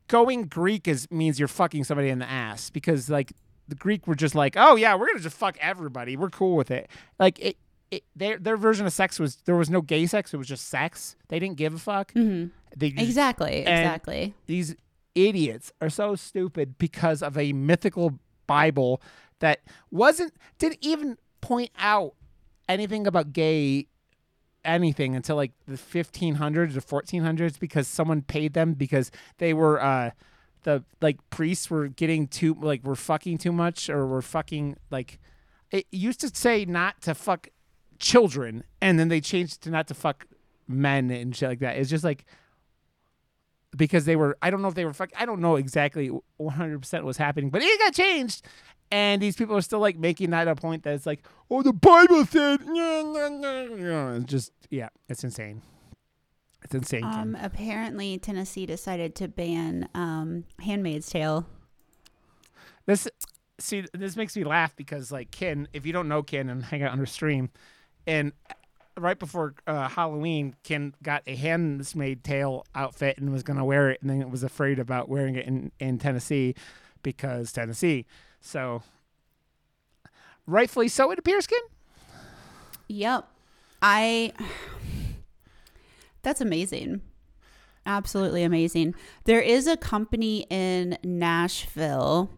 going 0.08 0.42
greek 0.44 0.87
is 0.87 1.11
means 1.11 1.38
you're 1.38 1.49
fucking 1.49 1.84
somebody 1.84 2.08
in 2.11 2.18
the 2.18 2.28
ass 2.30 2.68
because 2.70 3.08
like 3.08 3.32
the 3.69 3.75
greek 3.75 4.07
were 4.07 4.14
just 4.14 4.35
like 4.35 4.54
oh 4.57 4.76
yeah 4.76 4.95
we're 4.95 5.07
gonna 5.07 5.21
just 5.21 5.37
fuck 5.37 5.57
everybody. 5.61 6.16
We're 6.16 6.31
cool 6.31 6.57
with 6.57 6.71
it. 6.71 6.90
Like 7.19 7.38
it, 7.38 7.57
it 7.90 8.04
their 8.16 8.38
their 8.38 8.57
version 8.57 8.87
of 8.87 8.92
sex 8.92 9.19
was 9.19 9.37
there 9.45 9.57
was 9.57 9.71
no 9.71 9.81
gay 9.81 10.07
sex 10.07 10.33
it 10.33 10.37
was 10.37 10.49
just 10.49 10.69
sex. 10.69 11.16
They 11.28 11.38
didn't 11.38 11.57
give 11.57 11.75
a 11.75 11.78
fuck. 11.78 12.12
Hmm 12.12 12.47
they 12.76 12.88
Exactly, 12.88 13.59
exactly. 13.59 14.35
these 14.47 14.75
idiots 15.14 15.73
are 15.81 15.90
so 15.90 16.14
stupid 16.14 16.78
because 16.78 17.23
of 17.23 17.37
a 17.37 17.52
mythical 17.52 18.19
Bible 18.47 19.02
that 19.40 19.61
wasn't 19.90 20.33
didn't 20.59 20.78
even 20.81 21.19
point 21.40 21.71
out 21.78 22.14
anything 22.69 23.07
about 23.07 23.33
gay 23.33 23.88
anything 24.64 25.16
until 25.16 25.37
like 25.37 25.52
the 25.66 25.76
1500s 25.76 26.76
or 26.76 27.02
1400s 27.02 27.59
because 27.59 27.88
someone 27.88 28.23
paid 28.23 28.54
them 28.54 28.75
because 28.75 29.11
they 29.38 29.52
were 29.52 29.83
uh 29.83 30.11
the 30.64 30.85
like 31.00 31.19
priests 31.31 31.71
were 31.71 31.88
getting 31.88 32.26
too 32.26 32.57
like 32.61 32.85
were 32.85 32.97
fucking 32.97 33.38
too 33.38 33.52
much 33.52 33.88
or 33.90 34.07
were 34.07 34.23
fucking 34.23 34.76
like 34.90 35.19
it 35.71 35.87
used 35.90 36.21
to 36.21 36.28
say 36.28 36.64
not 36.64 37.00
to 37.02 37.14
fuck 37.14 37.49
children 37.99 38.64
and 38.81 38.99
then 38.99 39.09
they 39.09 39.21
changed 39.21 39.62
to 39.62 39.71
not 39.71 39.87
to 39.88 39.95
fuck 39.95 40.26
men 40.69 41.11
and 41.11 41.37
shit 41.37 41.49
like 41.49 41.59
that 41.61 41.76
it's 41.76 41.90
just 41.90 42.04
like 42.04 42.25
because 43.76 44.04
they 44.04 44.16
were 44.16 44.37
I 44.42 44.50
don't 44.50 44.62
know 44.62 44.69
if 44.69 44.75
they 44.75 44.85
were 44.85 44.92
fuck 44.92 45.11
I 45.19 45.25
don't 45.25 45.40
know 45.40 45.57
exactly 45.57 46.11
100% 46.40 46.92
what 46.92 47.04
was 47.04 47.16
happening, 47.16 47.50
but 47.50 47.62
it 47.62 47.78
got 47.78 47.95
changed. 47.95 48.47
And 48.90 49.23
these 49.23 49.37
people 49.37 49.57
are 49.57 49.62
still 49.62 49.78
like 49.78 49.97
making 49.99 50.31
that 50.31 50.49
a 50.49 50.54
point 50.54 50.83
that 50.83 50.92
it's 50.95 51.07
like, 51.07 51.25
oh, 51.50 51.62
the 51.62 51.73
Bible 51.73 52.26
said, 52.26 52.61
just 54.26 54.52
yeah, 54.69 54.90
it's 55.09 55.25
insane. 55.25 55.62
It's 56.64 56.75
insane. 56.75 57.04
Um, 57.04 57.37
apparently, 57.40 58.19
Tennessee 58.19 58.66
decided 58.66 59.14
to 59.16 59.28
ban 59.28 59.88
um, 59.95 60.45
*Handmaid's 60.61 61.11
Tale*. 61.11 61.47
This 62.87 63.09
see 63.59 63.85
this 63.92 64.16
makes 64.16 64.37
me 64.37 64.45
laugh 64.45 64.75
because 64.76 65.12
like 65.12 65.31
Ken, 65.31 65.69
if 65.73 65.87
you 65.87 65.92
don't 65.92 66.09
know 66.09 66.23
Ken 66.23 66.49
and 66.49 66.64
hang 66.64 66.83
out 66.83 66.92
under 66.92 67.07
stream, 67.07 67.50
and 68.07 68.33
right 68.99 69.19
before 69.19 69.54
uh, 69.66 69.88
Halloween, 69.88 70.54
Ken 70.62 70.95
got 71.02 71.23
a 71.26 71.35
handmaid 71.35 72.25
tale 72.25 72.66
outfit 72.75 73.19
and 73.19 73.33
was 73.33 73.42
gonna 73.42 73.64
wear 73.64 73.90
it, 73.90 74.00
and 74.02 74.11
then 74.11 74.31
was 74.31 74.42
afraid 74.42 74.78
about 74.78 75.09
wearing 75.09 75.37
it 75.37 75.47
in 75.47 75.73
in 75.78 75.99
Tennessee 75.99 76.54
because 77.02 77.52
Tennessee. 77.52 78.07
So 78.40 78.83
rightfully 80.47 80.88
so, 80.88 81.11
it 81.11 81.19
appears, 81.19 81.47
Ken. 81.47 81.61
Yep, 82.88 83.28
I. 83.81 84.33
That's 86.23 86.41
amazing. 86.41 87.02
Absolutely 87.85 88.45
amazing. 88.45 88.95
There 89.25 89.41
is 89.41 89.67
a 89.67 89.76
company 89.76 90.47
in 90.50 90.99
Nashville 91.02 92.31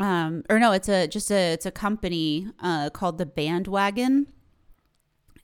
um, 0.00 0.44
or 0.48 0.58
no, 0.58 0.72
it's 0.72 0.88
a 0.88 1.06
just 1.06 1.30
a 1.30 1.52
it's 1.52 1.66
a 1.66 1.70
company 1.70 2.48
uh, 2.58 2.88
called 2.88 3.18
the 3.18 3.26
Bandwagon, 3.26 4.28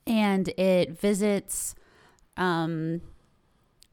and 0.07 0.49
it 0.57 0.99
visits 0.99 1.75
um, 2.37 3.01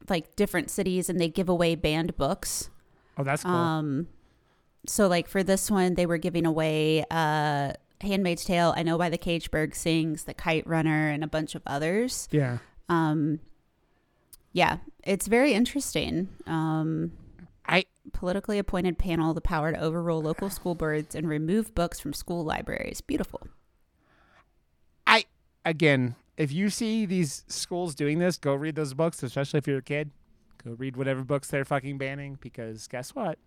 like 0.09 0.35
different 0.35 0.71
cities, 0.71 1.07
and 1.07 1.21
they 1.21 1.29
give 1.29 1.49
away 1.49 1.75
banned 1.75 2.17
books. 2.17 2.71
Oh, 3.15 3.23
that's 3.23 3.43
cool. 3.43 3.53
Um, 3.53 4.07
so 4.87 5.07
like 5.07 5.27
for 5.27 5.43
this 5.43 5.69
one, 5.69 5.93
they 5.93 6.07
were 6.07 6.17
giving 6.17 6.47
away 6.47 7.05
uh, 7.11 7.73
*Handmaid's 8.01 8.45
Tale*, 8.45 8.73
"I 8.75 8.83
Know 8.83 8.97
Why 8.97 9.09
the 9.09 9.17
Cage 9.17 9.51
Bird 9.51 9.73
Sings," 9.75 10.23
"The 10.23 10.33
Kite 10.33 10.67
Runner," 10.67 11.09
and 11.09 11.23
a 11.23 11.27
bunch 11.27 11.55
of 11.55 11.61
others. 11.65 12.27
yeah. 12.31 12.59
Um, 12.87 13.39
yeah, 14.53 14.77
it's 15.03 15.27
very 15.27 15.53
interesting. 15.53 16.29
Um, 16.47 17.11
I 17.67 17.85
politically 18.13 18.59
appointed 18.59 18.97
panel 18.97 19.33
the 19.33 19.41
power 19.41 19.71
to 19.71 19.79
overrule 19.79 20.21
local 20.21 20.49
school 20.49 20.75
boards 20.75 21.15
and 21.15 21.27
remove 21.27 21.75
books 21.75 21.99
from 21.99 22.13
school 22.13 22.45
libraries. 22.45 23.01
Beautiful. 23.01 23.47
I 25.07 25.25
again, 25.65 26.15
if 26.37 26.51
you 26.51 26.69
see 26.69 27.05
these 27.05 27.43
schools 27.47 27.95
doing 27.95 28.19
this, 28.19 28.37
go 28.37 28.53
read 28.53 28.75
those 28.75 28.93
books, 28.93 29.23
especially 29.23 29.57
if 29.57 29.67
you're 29.67 29.79
a 29.79 29.83
kid. 29.83 30.11
Go 30.63 30.71
read 30.71 30.95
whatever 30.95 31.23
books 31.23 31.49
they're 31.49 31.65
fucking 31.65 31.97
banning 31.97 32.37
because 32.39 32.87
guess 32.87 33.13
what? 33.13 33.37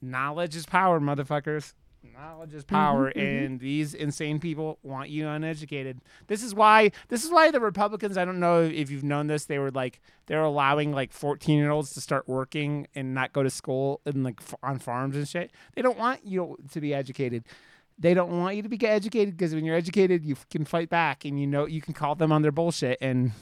Knowledge 0.00 0.54
is 0.56 0.66
power, 0.66 1.00
motherfuckers. 1.00 1.72
Knowledge 2.12 2.54
is 2.54 2.64
power, 2.64 3.10
Mhm, 3.10 3.16
mhm. 3.16 3.44
and 3.46 3.60
these 3.60 3.94
insane 3.94 4.38
people 4.38 4.78
want 4.82 5.08
you 5.10 5.26
uneducated. 5.26 6.00
This 6.26 6.42
is 6.42 6.54
why. 6.54 6.90
This 7.08 7.24
is 7.24 7.30
why 7.30 7.50
the 7.50 7.60
Republicans. 7.60 8.18
I 8.18 8.24
don't 8.24 8.38
know 8.38 8.62
if 8.62 8.90
you've 8.90 9.02
known 9.04 9.26
this. 9.26 9.46
They 9.46 9.58
were 9.58 9.70
like 9.70 10.00
they're 10.26 10.42
allowing 10.42 10.92
like 10.92 11.12
fourteen 11.12 11.58
year 11.58 11.70
olds 11.70 11.94
to 11.94 12.00
start 12.00 12.28
working 12.28 12.86
and 12.94 13.14
not 13.14 13.32
go 13.32 13.42
to 13.42 13.50
school 13.50 14.00
and 14.04 14.22
like 14.22 14.40
f- 14.40 14.54
on 14.62 14.78
farms 14.78 15.16
and 15.16 15.26
shit. 15.28 15.50
They 15.74 15.82
don't 15.82 15.98
want 15.98 16.24
you 16.26 16.58
to 16.70 16.80
be 16.80 16.92
educated. 16.94 17.44
They 17.98 18.12
don't 18.12 18.38
want 18.38 18.56
you 18.56 18.62
to 18.62 18.68
be 18.68 18.84
educated 18.86 19.36
because 19.36 19.54
when 19.54 19.64
you're 19.64 19.76
educated, 19.76 20.24
you 20.24 20.36
can 20.50 20.64
fight 20.64 20.90
back 20.90 21.24
and 21.24 21.40
you 21.40 21.46
know 21.46 21.64
you 21.66 21.80
can 21.80 21.94
call 21.94 22.14
them 22.16 22.32
on 22.32 22.42
their 22.42 22.52
bullshit. 22.52 22.98
And 23.00 23.32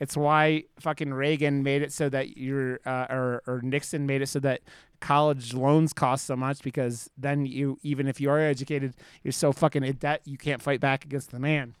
it's 0.00 0.16
why 0.16 0.64
fucking 0.80 1.14
Reagan 1.14 1.62
made 1.62 1.82
it 1.82 1.92
so 1.92 2.08
that 2.08 2.36
you're, 2.36 2.80
uh, 2.84 3.06
or 3.08 3.42
or 3.46 3.60
Nixon 3.62 4.06
made 4.06 4.22
it 4.22 4.26
so 4.28 4.40
that 4.40 4.60
college 5.04 5.52
loans 5.52 5.92
cost 5.92 6.24
so 6.26 6.34
much 6.34 6.62
because 6.62 7.10
then 7.18 7.44
you, 7.46 7.78
even 7.82 8.08
if 8.08 8.20
you 8.20 8.30
are 8.30 8.40
educated, 8.40 8.94
you're 9.22 9.32
so 9.32 9.52
fucking 9.52 9.84
in 9.84 9.96
debt 9.96 10.22
you 10.24 10.38
can't 10.38 10.62
fight 10.62 10.80
back 10.80 11.04
against 11.04 11.30
the 11.30 11.38
man. 11.38 11.74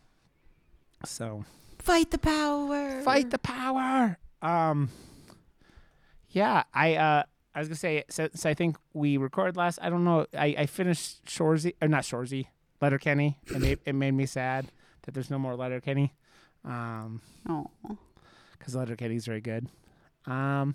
So 1.06 1.44
Fight 1.78 2.10
the 2.10 2.18
power. 2.18 3.00
fight 3.02 3.30
the 3.30 3.38
power. 3.38 4.18
Um, 4.42 4.90
yeah, 6.30 6.64
I 6.72 6.96
uh, 6.96 7.22
I 7.54 7.58
was 7.58 7.68
gonna 7.68 7.76
say 7.76 8.04
since 8.10 8.44
I 8.46 8.54
think 8.54 8.76
we 8.92 9.16
recorded 9.16 9.56
last. 9.56 9.78
I 9.82 9.88
don't 9.90 10.04
know. 10.04 10.26
I 10.36 10.54
I 10.58 10.66
finished 10.66 11.24
Shoresy 11.26 11.74
or 11.80 11.88
not 11.88 12.02
Shoresy, 12.04 12.46
Letterkenny. 12.80 13.38
It 13.46 13.60
made 13.60 13.78
it 13.86 13.94
made 13.94 14.12
me 14.14 14.26
sad 14.26 14.66
that 15.02 15.14
there's 15.14 15.30
no 15.30 15.38
more 15.38 15.54
Letterkenny. 15.56 16.12
Um, 16.64 17.20
Oh, 17.48 17.70
because 18.58 18.74
Letterkenny's 18.74 19.26
very 19.26 19.42
good. 19.42 19.68
Um, 20.26 20.74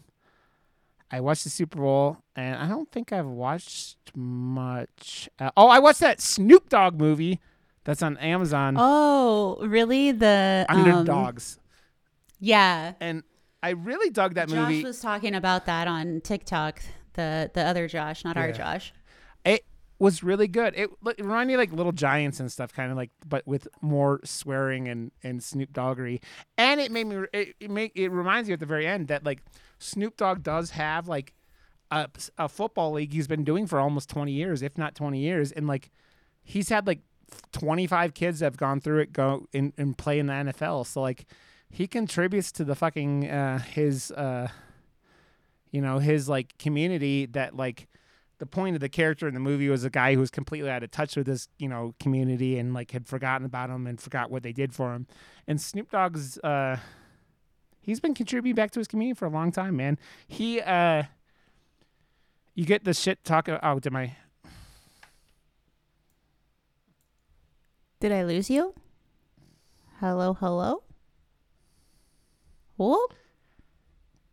I 1.11 1.21
watched 1.21 1.43
the 1.43 1.49
Super 1.49 1.79
Bowl, 1.79 2.17
and 2.35 2.55
I 2.55 2.67
don't 2.67 2.91
think 2.91 3.11
I've 3.11 3.25
watched 3.25 3.97
much. 4.15 5.29
Uh, 5.39 5.51
oh, 5.57 5.67
I 5.67 5.79
watched 5.79 6.01
that 6.01 6.21
Snoop 6.21 6.69
Dogg 6.69 6.99
movie 6.99 7.39
that's 7.83 8.03
on 8.03 8.17
Amazon. 8.17 8.75
oh, 8.77 9.57
really? 9.61 10.11
The 10.11 10.65
um, 10.69 10.79
Underdogs, 10.79 11.59
yeah, 12.39 12.93
and 12.99 13.23
I 13.63 13.71
really 13.71 14.09
dug 14.09 14.35
that 14.35 14.49
Josh 14.49 14.57
movie. 14.57 14.81
Josh 14.81 14.87
was 14.87 14.99
talking 15.01 15.35
about 15.35 15.65
that 15.65 15.87
on 15.87 16.21
TikTok. 16.21 16.81
The 17.13 17.49
the 17.53 17.63
other 17.63 17.87
Josh, 17.87 18.23
not 18.23 18.37
our 18.37 18.51
Josh. 18.51 18.93
It 19.43 19.65
was 19.99 20.23
really 20.23 20.47
good. 20.47 20.73
It, 20.75 20.89
it 21.05 21.19
reminded 21.19 21.47
me 21.47 21.53
of, 21.55 21.59
like 21.59 21.73
Little 21.73 21.91
Giants 21.91 22.39
and 22.39 22.51
stuff, 22.51 22.73
kind 22.73 22.91
of 22.91 22.97
like, 22.97 23.11
but 23.27 23.45
with 23.45 23.67
more 23.81 24.21
swearing 24.23 24.87
and 24.87 25.11
and 25.23 25.43
Snoop 25.43 25.73
Doggery. 25.73 26.21
And 26.57 26.79
it 26.79 26.91
made 26.91 27.07
me. 27.07 27.25
It, 27.33 27.55
it 27.59 27.69
make 27.69 27.91
it 27.95 28.09
reminds 28.09 28.47
you 28.47 28.53
at 28.53 28.59
the 28.59 28.65
very 28.65 28.87
end 28.87 29.09
that 29.09 29.25
like 29.25 29.43
Snoop 29.79 30.17
Dogg 30.17 30.43
does 30.43 30.71
have 30.71 31.07
like 31.07 31.33
a, 31.89 32.07
a 32.37 32.47
football 32.47 32.91
league 32.91 33.13
he's 33.13 33.27
been 33.27 33.43
doing 33.43 33.65
for 33.65 33.79
almost 33.79 34.09
twenty 34.09 34.33
years, 34.33 34.61
if 34.61 34.77
not 34.77 34.95
twenty 34.95 35.19
years, 35.19 35.51
and 35.51 35.67
like 35.67 35.89
he's 36.43 36.69
had 36.69 36.85
like 36.85 36.99
twenty 37.51 37.87
five 37.87 38.13
kids 38.13 38.39
that 38.39 38.45
have 38.45 38.57
gone 38.57 38.79
through 38.79 38.99
it 38.99 39.13
go 39.13 39.47
and, 39.53 39.73
and 39.77 39.97
play 39.97 40.19
in 40.19 40.27
the 40.27 40.33
NFL. 40.33 40.85
So 40.85 41.01
like 41.01 41.25
he 41.69 41.87
contributes 41.87 42.51
to 42.53 42.63
the 42.63 42.75
fucking 42.75 43.29
uh, 43.29 43.59
his 43.59 44.11
uh, 44.11 44.49
you 45.71 45.81
know 45.81 45.99
his 45.99 46.29
like 46.29 46.57
community 46.57 47.25
that 47.27 47.55
like 47.55 47.87
the 48.39 48.45
point 48.45 48.75
of 48.75 48.79
the 48.79 48.89
character 48.89 49.27
in 49.27 49.33
the 49.33 49.39
movie 49.39 49.67
was 49.67 49.83
a 49.83 49.89
guy 49.89 50.13
who 50.13 50.19
was 50.21 50.31
completely 50.31 50.69
out 50.69 50.81
of 50.81 50.89
touch 50.91 51.17
with 51.17 51.27
his, 51.27 51.49
you 51.57 51.67
know, 51.67 51.93
community 51.99 52.57
and 52.57 52.73
like 52.73 52.91
had 52.91 53.05
forgotten 53.05 53.45
about 53.45 53.69
him 53.69 53.85
and 53.85 53.99
forgot 53.99 54.31
what 54.31 54.43
they 54.43 54.53
did 54.53 54.73
for 54.73 54.93
him. 54.93 55.07
And 55.45 55.59
Snoop 55.59 55.91
Dogg's 55.91 56.37
uh 56.39 56.77
he's 57.81 57.99
been 57.99 58.13
contributing 58.13 58.55
back 58.55 58.71
to 58.71 58.79
his 58.79 58.87
community 58.87 59.17
for 59.17 59.25
a 59.25 59.29
long 59.29 59.51
time, 59.51 59.75
man. 59.77 59.97
He 60.27 60.61
uh 60.61 61.03
you 62.55 62.65
get 62.65 62.83
the 62.83 62.93
shit 62.93 63.23
talk 63.23 63.47
oh 63.49 63.79
did 63.79 63.93
my 63.93 64.15
Did 67.99 68.13
I 68.13 68.23
lose 68.23 68.49
you? 68.49 68.73
Hello, 69.99 70.33
hello. 70.33 70.83
Whoop. 72.77 73.13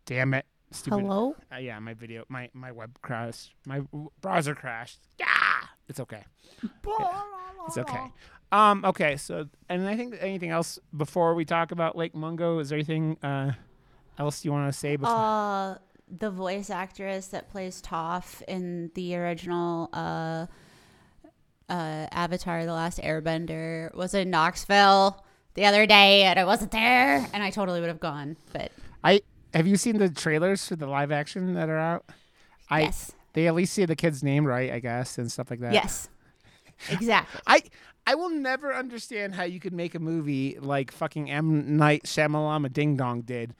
damn 0.04 0.34
it. 0.34 0.46
Stupid. 0.70 1.00
Hello. 1.00 1.34
Uh, 1.52 1.56
yeah, 1.56 1.78
my 1.80 1.94
video 1.94 2.24
my 2.28 2.48
my 2.52 2.70
web 2.70 2.98
crashed. 3.02 3.54
My 3.66 3.80
browser 4.20 4.54
crashed. 4.54 5.00
Yeah. 5.18 5.26
It's 5.88 6.00
okay. 6.00 6.24
It's 7.68 7.78
okay. 7.78 8.12
Um, 8.52 8.84
okay, 8.84 9.16
so 9.16 9.48
and 9.68 9.88
I 9.88 9.96
think 9.96 10.14
anything 10.20 10.50
else 10.50 10.78
before 10.96 11.34
we 11.34 11.44
talk 11.44 11.72
about 11.72 11.96
Lake 11.96 12.14
Mungo? 12.14 12.58
Is 12.58 12.68
there 12.68 12.76
anything 12.76 13.16
uh, 13.22 13.52
else 14.18 14.44
you 14.44 14.52
want 14.52 14.72
to 14.72 14.78
say 14.78 14.96
before? 14.96 15.14
Uh, 15.14 15.78
the 16.08 16.30
voice 16.30 16.70
actress 16.70 17.28
that 17.28 17.50
plays 17.50 17.82
Toph 17.82 18.42
in 18.42 18.90
the 18.94 19.16
original 19.16 19.90
uh, 19.92 20.46
uh, 21.68 22.06
Avatar: 22.12 22.64
The 22.64 22.72
Last 22.72 23.00
Airbender 23.00 23.92
was 23.94 24.14
in 24.14 24.30
Knoxville 24.30 25.24
the 25.54 25.64
other 25.64 25.86
day, 25.86 26.22
and 26.22 26.38
I 26.38 26.44
wasn't 26.44 26.70
there, 26.70 27.26
and 27.32 27.42
I 27.42 27.50
totally 27.50 27.80
would 27.80 27.88
have 27.88 28.00
gone. 28.00 28.36
But 28.52 28.70
I 29.02 29.22
have 29.54 29.66
you 29.66 29.76
seen 29.76 29.98
the 29.98 30.08
trailers 30.08 30.66
for 30.68 30.76
the 30.76 30.86
live 30.86 31.10
action 31.10 31.54
that 31.54 31.68
are 31.68 31.78
out? 31.78 32.04
I 32.70 32.82
yes, 32.82 33.12
they 33.32 33.48
at 33.48 33.54
least 33.56 33.74
see 33.74 33.84
the 33.84 33.96
kid's 33.96 34.22
name 34.22 34.46
right, 34.46 34.70
I 34.72 34.78
guess, 34.78 35.18
and 35.18 35.30
stuff 35.32 35.50
like 35.50 35.60
that. 35.60 35.72
yes, 35.72 36.08
exactly. 36.90 37.40
I 37.46 37.62
I 38.06 38.14
will 38.14 38.30
never 38.30 38.72
understand 38.74 39.34
how 39.34 39.42
you 39.42 39.58
could 39.58 39.72
make 39.72 39.94
a 39.94 39.98
movie 39.98 40.58
like 40.60 40.92
fucking 40.92 41.30
M 41.30 41.76
Night 41.76 42.04
Shyamalama 42.04 42.72
Ding 42.72 42.96
Dong 42.96 43.22
did, 43.22 43.54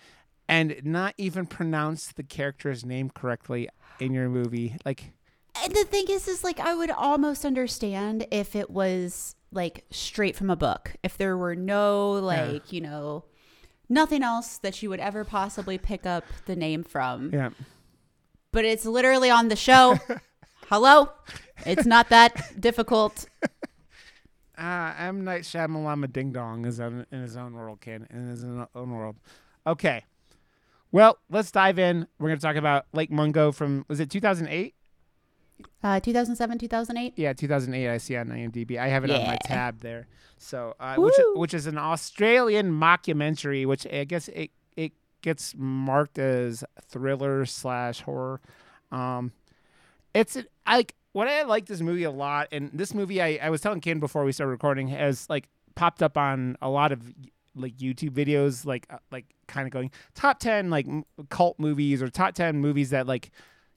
and 0.48 0.80
not 0.84 1.14
even 1.18 1.46
pronounce 1.46 2.12
the 2.12 2.22
character's 2.22 2.84
name 2.84 3.10
correctly 3.10 3.68
in 3.98 4.12
your 4.12 4.28
movie. 4.28 4.76
Like, 4.84 5.12
And 5.64 5.74
the 5.74 5.84
thing 5.84 6.04
is, 6.08 6.28
is 6.28 6.44
like 6.44 6.60
I 6.60 6.74
would 6.74 6.90
almost 6.90 7.44
understand 7.44 8.26
if 8.30 8.54
it 8.54 8.70
was 8.70 9.34
like 9.50 9.84
straight 9.90 10.36
from 10.36 10.50
a 10.50 10.56
book. 10.56 10.92
If 11.02 11.16
there 11.18 11.36
were 11.36 11.56
no 11.56 12.12
like 12.12 12.72
you 12.72 12.80
know 12.80 13.24
nothing 13.88 14.22
else 14.22 14.58
that 14.58 14.80
you 14.82 14.90
would 14.90 15.00
ever 15.00 15.24
possibly 15.24 15.78
pick 15.78 16.06
up 16.06 16.24
the 16.46 16.54
name 16.56 16.84
from. 16.84 17.30
yeah, 17.32 17.50
But 18.52 18.64
it's 18.64 18.84
literally 18.84 19.30
on 19.30 19.48
the 19.48 19.56
show. 19.56 19.98
Hello, 20.68 21.10
it's 21.64 21.86
not 21.86 22.08
that 22.10 22.60
difficult. 22.60 23.26
Uh, 24.58 24.94
M 24.98 25.24
Night 25.24 25.42
Shyamalama 25.42 26.12
Ding 26.12 26.32
Dong 26.32 26.64
is 26.64 26.80
in, 26.80 27.06
in 27.10 27.22
his 27.22 27.36
own 27.36 27.54
world, 27.54 27.80
kid, 27.80 28.06
in 28.10 28.28
his 28.28 28.44
own 28.44 28.90
world. 28.90 29.16
Okay. 29.66 30.04
Well, 30.92 31.18
let's 31.30 31.50
dive 31.50 31.78
in. 31.78 32.06
We're 32.18 32.28
going 32.28 32.38
to 32.38 32.46
talk 32.46 32.56
about 32.56 32.86
Lake 32.92 33.10
Mungo 33.10 33.52
from 33.52 33.84
was 33.88 34.00
it 34.00 34.10
2008? 34.10 34.74
Uh, 35.82 36.00
2007, 36.00 36.58
2008. 36.58 37.14
Yeah, 37.16 37.32
2008. 37.32 37.88
I 37.88 37.98
see 37.98 38.16
on 38.16 38.28
IMDb. 38.28 38.78
I 38.78 38.88
have 38.88 39.04
it 39.04 39.10
on 39.10 39.26
my 39.26 39.38
tab 39.44 39.80
there. 39.80 40.06
So, 40.38 40.74
uh, 40.78 40.96
which 40.96 41.18
is, 41.18 41.24
which 41.34 41.54
is 41.54 41.66
an 41.66 41.78
Australian 41.78 42.70
mockumentary, 42.72 43.66
which 43.66 43.86
I 43.86 44.04
guess 44.04 44.28
it 44.28 44.50
it 44.76 44.92
gets 45.22 45.54
marked 45.56 46.18
as 46.18 46.62
thriller 46.88 47.46
slash 47.46 48.02
horror. 48.02 48.40
Um, 48.92 49.32
it's 50.14 50.36
like 50.66 50.94
what 51.16 51.28
I 51.28 51.44
like 51.44 51.64
this 51.64 51.80
movie 51.80 52.02
a 52.02 52.10
lot, 52.10 52.48
and 52.52 52.70
this 52.74 52.92
movie 52.92 53.22
I 53.22 53.38
I 53.40 53.48
was 53.48 53.62
telling 53.62 53.80
Ken 53.80 54.00
before 54.00 54.22
we 54.22 54.32
started 54.32 54.50
recording 54.50 54.88
has 54.88 55.26
like 55.30 55.48
popped 55.74 56.02
up 56.02 56.18
on 56.18 56.58
a 56.60 56.68
lot 56.68 56.92
of 56.92 57.00
like 57.54 57.74
YouTube 57.78 58.10
videos, 58.10 58.66
like 58.66 58.86
uh, 58.90 58.98
like 59.10 59.24
kind 59.46 59.66
of 59.66 59.72
going 59.72 59.90
top 60.14 60.38
ten 60.40 60.68
like 60.68 60.86
m- 60.86 61.06
cult 61.30 61.58
movies 61.58 62.02
or 62.02 62.10
top 62.10 62.34
ten 62.34 62.58
movies 62.58 62.90
that 62.90 63.06
like 63.06 63.30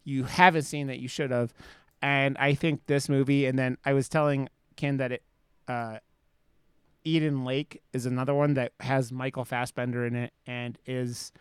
you 0.04 0.26
haven't 0.26 0.64
seen 0.64 0.88
that 0.88 1.00
you 1.00 1.08
should 1.08 1.32
have. 1.32 1.54
And 2.02 2.38
I 2.40 2.56
think 2.56 2.88
this 2.88 3.08
movie, 3.08 3.46
and 3.46 3.58
then 3.58 3.78
I 3.86 3.94
was 3.94 4.10
telling 4.10 4.50
Ken 4.76 4.98
that 4.98 5.14
it, 5.14 5.24
uh, 5.66 6.00
Eden 7.06 7.46
Lake 7.46 7.82
is 7.94 8.06
another 8.06 8.34
one 8.34 8.56
that 8.56 8.74
has 8.82 9.14
Michael 9.14 9.46
Fassbender 9.46 10.06
in 10.06 10.18
it 10.18 10.34
and 10.46 10.78
is 10.86 11.32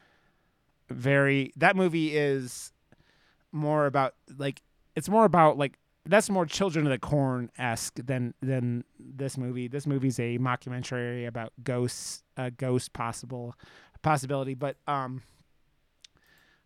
very. 0.90 1.52
That 1.56 1.74
movie 1.74 2.16
is 2.16 2.72
more 3.50 3.86
about 3.86 4.14
like 4.36 4.62
it's 4.94 5.08
more 5.08 5.24
about 5.24 5.58
like 5.58 5.76
that's 6.06 6.30
more 6.30 6.46
Children 6.46 6.86
of 6.86 6.90
the 6.90 6.98
Corn 6.98 7.50
esque 7.58 7.96
than 8.04 8.34
than 8.40 8.84
this 8.98 9.36
movie. 9.36 9.68
This 9.68 9.86
movie's 9.86 10.18
a 10.18 10.38
mockumentary 10.38 11.26
about 11.26 11.52
ghosts, 11.62 12.22
uh, 12.36 12.50
ghost 12.56 12.92
possible 12.92 13.54
possibility, 14.02 14.54
but 14.54 14.76
um. 14.86 15.22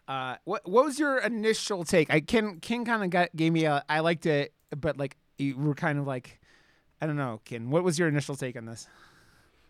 Uh, 0.09 0.35
what 0.45 0.69
what 0.69 0.85
was 0.85 0.99
your 0.99 1.19
initial 1.19 1.85
take? 1.85 2.12
I 2.12 2.21
Ken 2.21 2.59
Ken 2.61 2.85
kind 2.85 3.05
of 3.05 3.11
got 3.11 3.35
gave 3.37 3.53
me 3.53 3.65
a 3.65 3.85
I 3.89 4.01
liked 4.01 4.27
it, 4.27 4.53
but 4.77 4.99
like 4.99 5.17
you 5.39 5.57
were 5.57 5.75
kind 5.75 5.99
of 5.99 6.07
like 6.07 6.41
I 7.01 7.07
don't 7.07 7.17
know, 7.17 7.41
Ken. 7.45 7.71
What 7.71 7.85
was 7.85 7.99
your 7.99 8.09
initial 8.09 8.37
take 8.37 8.57
on 8.57 8.67
this? 8.67 8.89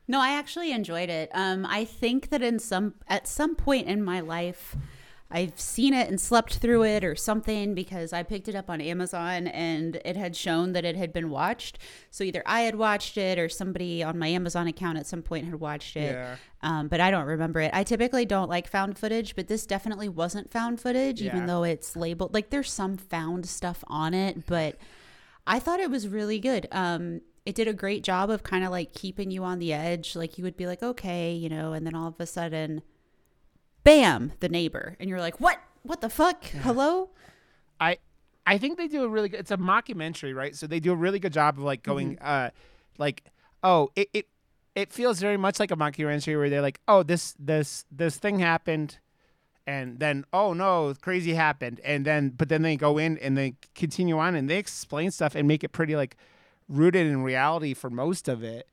No, 0.08 0.20
I 0.20 0.30
actually 0.30 0.72
enjoyed 0.72 1.08
it. 1.08 1.30
Um, 1.32 1.64
I 1.64 1.84
think 1.84 2.30
that 2.30 2.42
in 2.42 2.58
some 2.58 2.94
at 3.08 3.28
some 3.28 3.54
point 3.54 3.88
in 3.88 4.02
my 4.02 4.20
life, 4.20 4.76
I've 5.34 5.58
seen 5.58 5.94
it 5.94 6.08
and 6.08 6.20
slept 6.20 6.56
through 6.58 6.84
it 6.84 7.02
or 7.04 7.16
something 7.16 7.74
because 7.74 8.12
I 8.12 8.22
picked 8.22 8.48
it 8.48 8.54
up 8.54 8.68
on 8.68 8.80
Amazon 8.80 9.46
and 9.48 9.96
it 10.04 10.16
had 10.16 10.36
shown 10.36 10.72
that 10.74 10.84
it 10.84 10.94
had 10.94 11.12
been 11.12 11.30
watched. 11.30 11.78
So 12.10 12.22
either 12.22 12.42
I 12.44 12.60
had 12.60 12.76
watched 12.76 13.16
it 13.16 13.38
or 13.38 13.48
somebody 13.48 14.02
on 14.02 14.18
my 14.18 14.28
Amazon 14.28 14.66
account 14.66 14.98
at 14.98 15.06
some 15.06 15.22
point 15.22 15.46
had 15.46 15.54
watched 15.56 15.96
it. 15.96 16.12
Yeah. 16.12 16.36
Um, 16.60 16.88
but 16.88 17.00
I 17.00 17.10
don't 17.10 17.24
remember 17.26 17.60
it. 17.60 17.70
I 17.72 17.82
typically 17.82 18.24
don't 18.26 18.48
like 18.50 18.68
found 18.68 18.98
footage, 18.98 19.34
but 19.34 19.48
this 19.48 19.66
definitely 19.66 20.08
wasn't 20.08 20.50
found 20.52 20.80
footage, 20.80 21.20
Yeah. 21.22 21.34
even 21.34 21.46
though 21.46 21.64
it's 21.64 21.96
labeled 21.96 22.34
like 22.34 22.50
there's 22.50 22.70
some 22.70 22.96
found 22.98 23.46
stuff 23.46 23.82
on 23.88 24.14
it. 24.14 24.46
But 24.46 24.76
I 25.46 25.58
thought 25.58 25.80
it 25.80 25.90
was 25.90 26.06
really 26.08 26.38
good. 26.38 26.68
Um, 26.70 27.22
it 27.44 27.56
did 27.56 27.66
a 27.66 27.72
great 27.72 28.04
job 28.04 28.30
of 28.30 28.44
kind 28.44 28.64
of 28.64 28.70
like 28.70 28.92
keeping 28.92 29.30
you 29.32 29.42
on 29.42 29.58
the 29.58 29.72
edge. 29.72 30.14
Like 30.14 30.38
you 30.38 30.44
would 30.44 30.56
be 30.56 30.66
like, 30.66 30.82
okay, 30.82 31.32
you 31.32 31.48
know, 31.48 31.72
and 31.72 31.84
then 31.84 31.94
all 31.96 32.06
of 32.08 32.20
a 32.20 32.26
sudden, 32.26 32.82
bam, 33.84 34.32
the 34.40 34.48
neighbor, 34.48 34.96
and 35.00 35.08
you're 35.08 35.20
like, 35.20 35.40
what? 35.40 35.58
What 35.82 36.00
the 36.00 36.08
fuck? 36.08 36.44
Hello? 36.44 37.10
I 37.80 37.98
I 38.46 38.58
think 38.58 38.78
they 38.78 38.88
do 38.88 39.04
a 39.04 39.08
really 39.08 39.28
good. 39.28 39.40
It's 39.40 39.50
a 39.50 39.56
mockumentary, 39.56 40.34
right? 40.34 40.54
So 40.54 40.66
they 40.66 40.80
do 40.80 40.92
a 40.92 40.96
really 40.96 41.18
good 41.18 41.32
job 41.32 41.58
of 41.58 41.64
like 41.64 41.82
going, 41.82 42.18
uh, 42.20 42.50
like 42.98 43.24
oh, 43.62 43.90
it 43.96 44.08
it 44.12 44.26
it 44.74 44.92
feels 44.92 45.20
very 45.20 45.36
much 45.36 45.60
like 45.60 45.70
a 45.70 45.76
mockumentary 45.76 46.36
where 46.36 46.48
they're 46.50 46.62
like, 46.62 46.80
oh, 46.86 47.02
this 47.02 47.34
this 47.38 47.84
this 47.90 48.16
thing 48.16 48.38
happened, 48.38 48.98
and 49.66 49.98
then 49.98 50.24
oh 50.32 50.52
no, 50.52 50.94
crazy 51.00 51.34
happened, 51.34 51.80
and 51.84 52.04
then 52.04 52.30
but 52.30 52.48
then 52.48 52.62
they 52.62 52.76
go 52.76 52.98
in 52.98 53.18
and 53.18 53.36
they 53.36 53.54
continue 53.74 54.18
on 54.18 54.34
and 54.34 54.48
they 54.48 54.58
explain 54.58 55.10
stuff 55.10 55.34
and 55.34 55.48
make 55.48 55.64
it 55.64 55.70
pretty 55.70 55.96
like 55.96 56.16
rooted 56.68 57.06
in 57.06 57.22
reality 57.22 57.74
for 57.74 57.90
most 57.90 58.28
of 58.28 58.42
it 58.42 58.68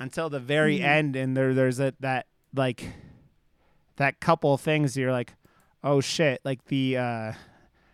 until 0.00 0.28
the 0.28 0.40
very 0.40 0.80
end, 0.80 1.16
and 1.16 1.36
there 1.36 1.54
there's 1.54 1.80
a 1.80 1.94
that 2.00 2.26
like 2.54 2.84
that 3.98 4.18
couple 4.20 4.52
of 4.54 4.60
things 4.60 4.96
you're 4.96 5.12
like, 5.12 5.34
oh 5.84 6.00
shit, 6.00 6.40
like 6.44 6.64
the 6.66 6.96
uh 6.96 7.32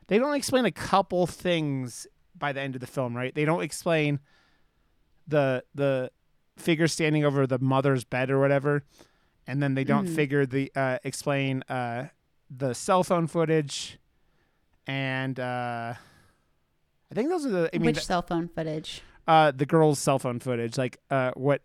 they 0.06 0.18
don't 0.18 0.34
explain 0.34 0.64
a 0.64 0.70
couple 0.72 1.26
things 1.26 2.06
by 2.38 2.52
the 2.52 2.60
end 2.60 2.74
of 2.76 2.80
the 2.80 2.86
film, 2.86 3.16
right? 3.16 3.34
They 3.34 3.44
don't 3.44 3.62
explain 3.62 4.20
the 5.26 5.64
the 5.74 6.10
figure 6.56 6.86
standing 6.88 7.24
over 7.24 7.46
the 7.46 7.58
mother's 7.58 8.04
bed 8.04 8.30
or 8.30 8.38
whatever, 8.38 8.84
and 9.46 9.62
then 9.62 9.74
they 9.74 9.84
don't 9.84 10.06
Mhm. 10.06 10.14
figure 10.14 10.46
the 10.46 10.70
uh, 10.76 10.98
explain 11.04 11.62
uh, 11.68 12.08
the 12.50 12.74
cell 12.74 13.02
phone 13.02 13.26
footage, 13.26 13.98
and 14.86 15.40
uh, 15.40 15.94
I 17.10 17.14
think 17.14 17.28
those 17.30 17.46
are 17.46 17.50
the. 17.50 17.70
I 17.74 17.78
mean, 17.78 17.86
Which 17.86 18.04
cell 18.04 18.22
phone 18.22 18.48
footage? 18.48 19.02
uh, 19.26 19.50
the 19.52 19.66
girl's 19.66 19.98
cell 19.98 20.18
phone 20.18 20.38
footage, 20.40 20.76
like 20.76 20.98
uh, 21.10 21.30
what, 21.34 21.62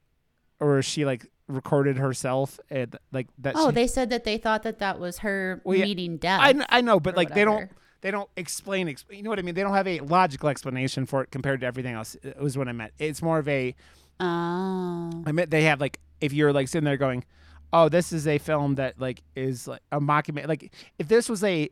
or 0.60 0.80
is 0.80 0.86
she 0.86 1.04
like 1.06 1.26
recorded 1.50 1.98
herself 1.98 2.60
and 2.70 2.96
like 3.12 3.28
that. 3.40 3.56
Oh, 3.58 3.70
she, 3.70 3.76
they 3.76 3.88
said 3.88 4.10
that 4.12 4.24
they 4.24 4.38
thought 4.38 4.64
that 4.64 4.80
that 4.80 5.00
was 5.00 5.20
her 5.20 5.62
Well, 5.66 5.78
yeah, 5.78 5.86
meeting 5.86 6.18
death. 6.18 6.40
I, 6.42 6.66
I 6.70 6.82
know, 6.82 7.00
but 7.00 7.18
like 7.18 7.34
they 7.34 7.44
don't 7.44 7.70
they 8.02 8.12
don't 8.12 8.30
explain 8.38 8.88
ex- 8.88 9.06
you 9.10 9.24
know 9.24 9.30
what 9.30 9.40
I 9.40 9.42
mean 9.42 9.56
they 9.56 9.62
don't 9.62 9.74
have 9.74 9.88
a 9.88 10.00
logical 10.02 10.50
explanation 10.50 11.06
for 11.06 11.22
it 11.24 11.32
compared 11.32 11.62
to 11.62 11.66
everything 11.68 11.96
else 11.96 12.16
it 12.24 12.40
was 12.40 12.58
what 12.58 12.68
I 12.68 12.72
meant 12.72 12.94
it's 12.98 13.22
more 13.22 13.40
of 13.40 13.48
a 13.48 13.76
Oh. 14.22 15.24
I 15.26 15.32
meant 15.32 15.50
they 15.50 15.64
have 15.64 15.80
like 15.80 16.00
if 16.22 16.34
you're 16.34 16.52
like 16.54 16.68
sitting 16.68 16.86
there 16.86 16.98
going 16.98 17.24
oh 17.72 17.90
this 17.90 18.12
is 18.12 18.28
a 18.28 18.38
film 18.38 18.76
that 18.76 19.00
like 19.00 19.22
is 19.36 19.68
like 19.68 19.82
a 19.92 20.00
mockumentary 20.00 20.48
like 20.48 20.74
if 20.98 21.08
this 21.08 21.30
was 21.30 21.44
a 21.44 21.70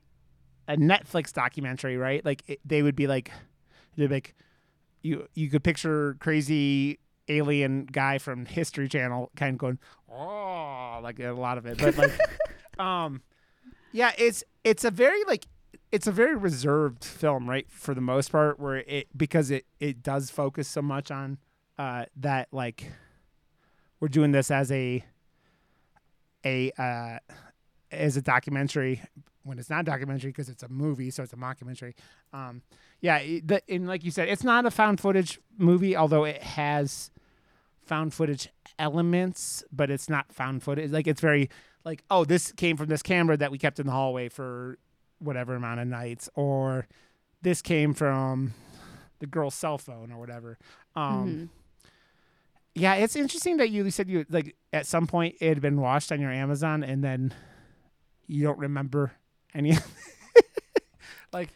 a 0.68 0.76
Netflix 0.76 1.32
documentary 1.32 1.98
right 1.98 2.24
like 2.26 2.44
it, 2.48 2.60
they 2.66 2.82
would 2.82 2.96
be 2.96 3.08
like 3.08 3.32
they'd 3.96 4.08
be 4.08 4.16
like 4.16 4.36
you 5.02 5.28
you 5.34 5.50
could 5.50 5.64
picture 5.64 6.18
crazy 6.20 7.00
alien 7.28 7.86
guy 7.86 8.18
from 8.18 8.46
History 8.46 8.88
Channel 8.88 9.32
kind 9.36 9.54
of 9.56 9.58
going 9.58 9.80
oh 10.12 11.00
like 11.02 11.20
a 11.20 11.32
lot 11.32 11.58
of 11.58 11.66
it. 11.66 11.78
But 11.78 11.98
like 11.98 12.12
um 12.80 13.22
yeah 13.92 14.12
it's 14.18 14.44
it's 14.64 14.84
a 14.84 14.92
very 14.92 15.24
like 15.26 15.48
it's 15.92 16.08
a 16.08 16.12
very 16.12 16.36
reserved 16.36 17.04
film 17.04 17.50
right 17.50 17.70
for 17.70 17.94
the 17.94 18.02
most 18.02 18.32
part 18.32 18.60
where 18.60 18.78
it 18.78 19.08
because 19.18 19.52
it 19.52 19.66
it 19.80 20.04
does 20.04 20.30
focus 20.30 20.68
so 20.68 20.82
much 20.82 21.12
on 21.12 21.38
uh 21.78 22.06
that 22.16 22.48
like 22.52 22.92
we're 24.00 24.08
doing 24.08 24.32
this 24.32 24.52
as 24.52 24.72
a 24.72 25.04
a 26.46 26.72
uh 26.78 27.18
as 27.92 28.18
a 28.18 28.22
documentary 28.22 29.02
when 29.44 29.58
it's 29.58 29.70
not 29.70 29.82
a 29.82 29.84
documentary 29.84 30.30
because 30.30 30.50
it's 30.50 30.64
a 30.64 30.68
movie 30.68 31.10
so 31.10 31.24
it's 31.24 31.34
a 31.34 31.38
mockumentary. 31.38 31.94
Um 32.34 32.62
yeah 33.00 33.18
it, 33.18 33.48
the, 33.48 33.62
and 33.70 33.88
like 33.88 34.04
you 34.04 34.12
said 34.12 34.28
it's 34.28 34.44
not 34.44 34.66
a 34.66 34.72
found 34.72 35.00
footage 35.00 35.40
movie 35.58 35.96
although 35.96 36.26
it 36.26 36.44
has 36.44 37.12
found 37.88 38.14
footage 38.14 38.50
elements 38.80 39.64
but 39.72 39.90
it's 39.90 40.10
not 40.10 40.32
found 40.34 40.62
footage. 40.64 40.92
Like 40.92 41.08
it's 41.08 41.22
very 41.22 41.50
like 41.84 42.04
oh 42.12 42.26
this 42.26 42.52
came 42.52 42.78
from 42.78 42.88
this 42.88 43.02
camera 43.02 43.38
that 43.38 43.52
we 43.52 43.58
kept 43.58 43.80
in 43.80 43.86
the 43.88 43.92
hallway 43.94 44.30
for 44.30 44.78
whatever 45.20 45.56
amount 45.56 45.80
of 45.80 45.88
nights 45.88 46.30
or 46.36 46.88
this 47.42 47.62
came 47.62 47.94
from 47.94 48.54
the 49.20 49.26
girl's 49.26 49.56
cell 49.56 49.78
phone 49.78 50.12
or 50.12 50.20
whatever. 50.20 50.58
Um 50.96 51.04
Mhm. 51.28 51.50
yeah 52.76 52.96
it's 52.96 53.16
interesting 53.16 53.58
that 53.58 53.70
you 53.72 53.90
said 53.90 54.10
you 54.10 54.26
like 54.30 54.56
at 54.74 54.86
some 54.86 55.08
point 55.08 55.36
it 55.42 55.50
had 55.50 55.62
been 55.62 55.80
washed 55.82 56.12
on 56.12 56.20
your 56.22 56.32
amazon 56.32 56.84
and 56.84 57.04
then 57.04 57.34
you 58.28 58.44
don't 58.44 58.60
remember 58.60 59.12
any 59.56 59.76
like 61.34 61.50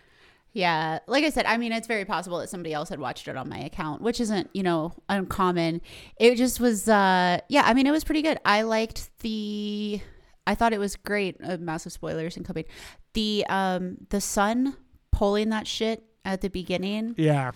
Yeah, 0.54 1.00
like 1.08 1.24
I 1.24 1.30
said, 1.30 1.46
I 1.46 1.58
mean, 1.58 1.72
it's 1.72 1.88
very 1.88 2.04
possible 2.04 2.40
that 2.40 2.50
somebody 2.50 2.74
else 2.74 2.90
had 2.90 3.00
watched 3.00 3.28
it 3.28 3.38
on 3.38 3.48
my 3.48 3.60
account, 3.60 4.02
which 4.02 4.20
isn't, 4.20 4.50
you 4.54 4.64
know, 4.64 4.94
uncommon. 5.08 5.82
It 6.18 6.36
just 6.36 6.60
was, 6.60 6.90
uh, 6.90 7.40
yeah, 7.48 7.64
I 7.66 7.74
mean, 7.74 7.88
it 7.88 7.92
was 7.92 8.04
pretty 8.04 8.22
good. 8.22 8.38
I 8.44 8.64
liked 8.64 9.10
the, 9.20 10.02
I 10.46 10.56
thought 10.56 10.74
it 10.74 10.80
was 10.80 10.98
great. 10.98 11.38
Uh, 11.42 11.58
massive 11.58 11.94
spoilers 11.94 12.36
incoming. 12.36 12.66
The, 13.14 13.46
um, 13.48 13.98
the 14.10 14.20
son 14.20 14.76
pulling 15.12 15.50
that 15.50 15.68
shit 15.68 16.04
at 16.26 16.42
the 16.42 16.50
beginning. 16.50 17.16
yeah 17.18 17.52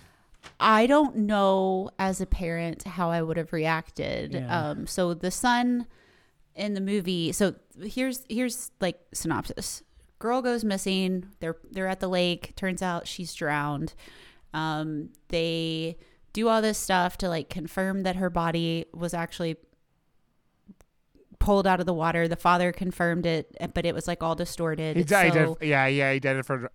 I 0.60 0.86
don't 0.86 1.16
know 1.16 1.90
as 1.98 2.20
a 2.20 2.26
parent 2.26 2.84
how 2.84 3.10
I 3.10 3.22
would 3.22 3.36
have 3.36 3.52
reacted. 3.52 4.32
Yeah. 4.34 4.70
Um, 4.70 4.86
so 4.86 5.14
the 5.14 5.30
son 5.30 5.86
in 6.54 6.74
the 6.74 6.80
movie. 6.80 7.32
So 7.32 7.54
here's 7.82 8.22
here's 8.28 8.70
like 8.80 8.98
synopsis. 9.12 9.82
Girl 10.18 10.42
goes 10.42 10.64
missing. 10.64 11.28
They're 11.40 11.56
they're 11.70 11.88
at 11.88 12.00
the 12.00 12.08
lake. 12.08 12.54
Turns 12.56 12.82
out 12.82 13.06
she's 13.06 13.34
drowned. 13.34 13.94
Um, 14.54 15.10
they 15.28 15.98
do 16.32 16.48
all 16.48 16.62
this 16.62 16.78
stuff 16.78 17.18
to 17.18 17.28
like 17.28 17.50
confirm 17.50 18.02
that 18.02 18.16
her 18.16 18.30
body 18.30 18.86
was 18.94 19.14
actually 19.14 19.56
pulled 21.38 21.66
out 21.66 21.80
of 21.80 21.86
the 21.86 21.94
water. 21.94 22.28
The 22.28 22.36
father 22.36 22.72
confirmed 22.72 23.26
it, 23.26 23.54
but 23.74 23.84
it 23.84 23.94
was 23.94 24.06
like 24.08 24.22
all 24.22 24.34
distorted. 24.34 24.96
he 24.96 25.06
so, 25.06 25.16
identif- 25.16 25.62
yeah 25.62 25.86
yeah 25.86 26.12
he 26.12 26.16
identified 26.16 26.68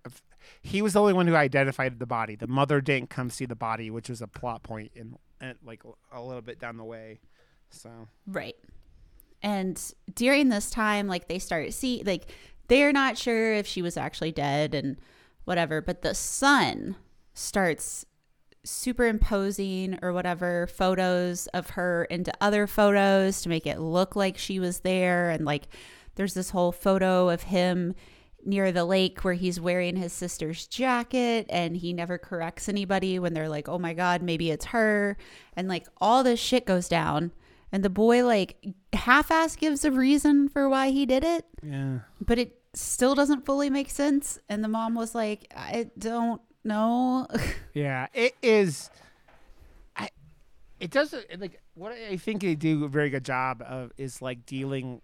he 0.60 0.82
was 0.82 0.92
the 0.92 1.00
only 1.00 1.12
one 1.12 1.26
who 1.26 1.34
identified 1.34 1.98
the 1.98 2.06
body 2.06 2.36
the 2.36 2.46
mother 2.46 2.80
didn't 2.80 3.10
come 3.10 3.30
see 3.30 3.46
the 3.46 3.56
body 3.56 3.90
which 3.90 4.08
was 4.08 4.22
a 4.22 4.26
plot 4.26 4.62
point 4.62 4.90
in, 4.94 5.16
in 5.40 5.54
like 5.64 5.82
a 6.12 6.22
little 6.22 6.42
bit 6.42 6.58
down 6.58 6.76
the 6.76 6.84
way 6.84 7.20
so 7.70 7.90
right. 8.26 8.56
and 9.42 9.94
during 10.14 10.48
this 10.48 10.70
time, 10.70 11.08
like 11.08 11.26
they 11.28 11.38
start 11.38 11.72
see 11.72 12.02
like 12.04 12.30
they're 12.72 12.90
not 12.92 13.18
sure 13.18 13.52
if 13.52 13.66
she 13.66 13.82
was 13.82 13.98
actually 13.98 14.32
dead 14.32 14.74
and 14.74 14.96
whatever, 15.44 15.82
but 15.82 16.00
the 16.00 16.14
son 16.14 16.96
starts 17.34 18.06
superimposing 18.64 19.98
or 20.00 20.12
whatever 20.14 20.66
photos 20.66 21.46
of 21.48 21.70
her 21.70 22.04
into 22.04 22.32
other 22.40 22.66
photos 22.66 23.42
to 23.42 23.48
make 23.50 23.66
it 23.66 23.78
look 23.78 24.16
like 24.16 24.38
she 24.38 24.58
was 24.58 24.80
there 24.80 25.28
and 25.28 25.44
like 25.44 25.68
there's 26.14 26.32
this 26.34 26.50
whole 26.50 26.72
photo 26.72 27.28
of 27.28 27.42
him 27.42 27.94
near 28.44 28.72
the 28.72 28.84
lake 28.84 29.22
where 29.22 29.34
he's 29.34 29.60
wearing 29.60 29.96
his 29.96 30.12
sister's 30.12 30.66
jacket 30.66 31.44
and 31.50 31.76
he 31.76 31.92
never 31.92 32.16
corrects 32.18 32.68
anybody 32.68 33.18
when 33.18 33.34
they're 33.34 33.48
like, 33.48 33.68
"Oh 33.68 33.78
my 33.78 33.92
god, 33.94 34.22
maybe 34.22 34.50
it's 34.50 34.66
her." 34.66 35.16
And 35.56 35.68
like 35.68 35.86
all 36.00 36.22
this 36.24 36.40
shit 36.40 36.64
goes 36.66 36.88
down 36.88 37.32
and 37.70 37.82
the 37.84 37.90
boy 37.90 38.24
like 38.24 38.64
half-ass 38.92 39.56
gives 39.56 39.84
a 39.84 39.90
reason 39.92 40.48
for 40.48 40.68
why 40.68 40.90
he 40.90 41.04
did 41.06 41.24
it, 41.24 41.44
Yeah. 41.62 42.00
but 42.20 42.38
it 42.38 42.61
still 42.74 43.14
doesn't 43.14 43.44
fully 43.44 43.70
make 43.70 43.90
sense 43.90 44.38
and 44.48 44.62
the 44.64 44.68
mom 44.68 44.94
was 44.94 45.14
like, 45.14 45.52
"I 45.56 45.90
don't 45.98 46.40
know." 46.64 47.26
Yeah, 47.74 48.08
it 48.12 48.34
is. 48.42 48.90
I. 49.96 50.10
It 50.78 50.90
doesn't 50.90 51.40
like 51.40 51.58
what 51.74 51.92
I 51.92 52.18
think 52.18 52.42
they 52.42 52.54
do 52.54 52.84
a 52.84 52.88
very 52.88 53.08
good 53.08 53.24
job 53.24 53.62
of 53.66 53.92
is 53.96 54.20
like 54.20 54.44
dealing, 54.44 55.00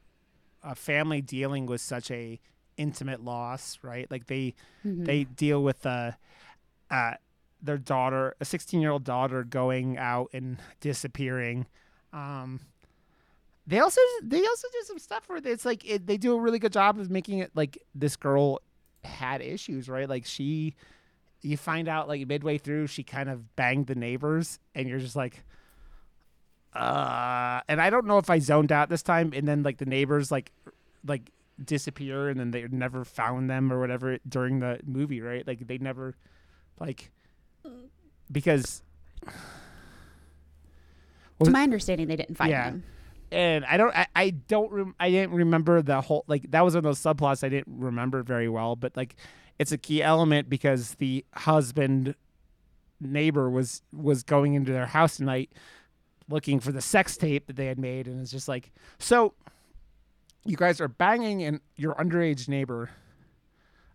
a 0.62 0.74
family 0.74 1.22
dealing 1.22 1.64
with 1.64 1.80
such 1.80 2.10
a 2.10 2.38
intimate 2.76 3.24
loss, 3.24 3.78
right? 3.82 4.10
Like 4.10 4.26
they 4.26 4.54
they 4.84 5.24
deal 5.24 5.62
with 5.62 5.86
uh, 5.86 6.12
uh, 6.90 7.14
their 7.62 7.78
daughter, 7.78 8.34
a 8.38 8.44
sixteen 8.44 8.80
year 8.82 8.90
old 8.90 9.04
daughter, 9.04 9.44
going 9.44 9.96
out 9.96 10.28
and 10.34 10.58
disappearing. 10.80 11.66
Um, 12.12 12.60
they 13.68 13.78
also 13.78 14.00
they 14.22 14.44
also 14.44 14.66
do 14.72 14.78
some 14.84 14.98
stuff 14.98 15.28
where 15.28 15.38
it's 15.44 15.64
like 15.66 15.88
it, 15.88 16.06
they 16.06 16.16
do 16.16 16.34
a 16.34 16.40
really 16.40 16.58
good 16.58 16.72
job 16.72 16.98
of 16.98 17.10
making 17.10 17.38
it 17.38 17.50
like 17.54 17.78
this 17.94 18.16
girl 18.16 18.60
had 19.04 19.42
issues, 19.42 19.88
right? 19.88 20.08
Like 20.08 20.24
she 20.26 20.74
you 21.42 21.56
find 21.56 21.86
out 21.86 22.08
like 22.08 22.26
midway 22.26 22.58
through 22.58 22.86
she 22.88 23.04
kind 23.04 23.28
of 23.28 23.54
banged 23.54 23.86
the 23.86 23.94
neighbors 23.94 24.58
and 24.74 24.88
you're 24.88 24.98
just 24.98 25.14
like 25.14 25.44
uh 26.74 27.60
and 27.68 27.80
I 27.80 27.90
don't 27.90 28.06
know 28.06 28.18
if 28.18 28.28
I 28.30 28.38
zoned 28.38 28.72
out 28.72 28.88
this 28.88 29.02
time 29.02 29.32
and 29.34 29.46
then 29.46 29.62
like 29.62 29.78
the 29.78 29.86
neighbors 29.86 30.30
like 30.32 30.50
like 31.06 31.30
disappear 31.62 32.28
and 32.28 32.40
then 32.40 32.50
they 32.50 32.66
never 32.70 33.04
found 33.04 33.48
them 33.50 33.72
or 33.72 33.78
whatever 33.80 34.18
during 34.28 34.60
the 34.60 34.80
movie, 34.86 35.20
right? 35.20 35.46
Like 35.46 35.66
they 35.66 35.78
never 35.78 36.14
like 36.80 37.10
because 38.32 38.82
to 41.44 41.50
my 41.50 41.62
understanding, 41.62 42.08
they 42.08 42.16
didn't 42.16 42.36
find 42.36 42.50
Yeah. 42.50 42.64
him. 42.64 42.82
And 43.30 43.64
I 43.64 43.76
don't, 43.76 43.94
I, 43.96 44.06
I 44.14 44.30
don't, 44.30 44.70
rem- 44.72 44.94
I 44.98 45.10
didn't 45.10 45.34
remember 45.34 45.82
the 45.82 46.00
whole 46.00 46.24
like 46.26 46.50
that 46.50 46.64
was 46.64 46.74
one 46.74 46.78
of 46.78 46.84
those 46.84 47.00
subplots 47.00 47.44
I 47.44 47.48
didn't 47.48 47.78
remember 47.78 48.22
very 48.22 48.48
well, 48.48 48.76
but 48.76 48.96
like 48.96 49.16
it's 49.58 49.72
a 49.72 49.78
key 49.78 50.02
element 50.02 50.48
because 50.48 50.94
the 50.94 51.24
husband 51.34 52.14
neighbor 53.00 53.48
was 53.48 53.82
was 53.92 54.22
going 54.22 54.54
into 54.54 54.72
their 54.72 54.86
house 54.86 55.16
tonight 55.16 55.50
looking 56.28 56.60
for 56.60 56.72
the 56.72 56.80
sex 56.80 57.16
tape 57.16 57.46
that 57.46 57.56
they 57.56 57.66
had 57.66 57.78
made, 57.78 58.06
and 58.06 58.20
it's 58.20 58.30
just 58.30 58.48
like 58.48 58.70
so. 58.98 59.34
You 60.44 60.56
guys 60.56 60.80
are 60.80 60.88
banging 60.88 61.42
and 61.42 61.60
your 61.76 61.94
underage 61.96 62.48
neighbor. 62.48 62.90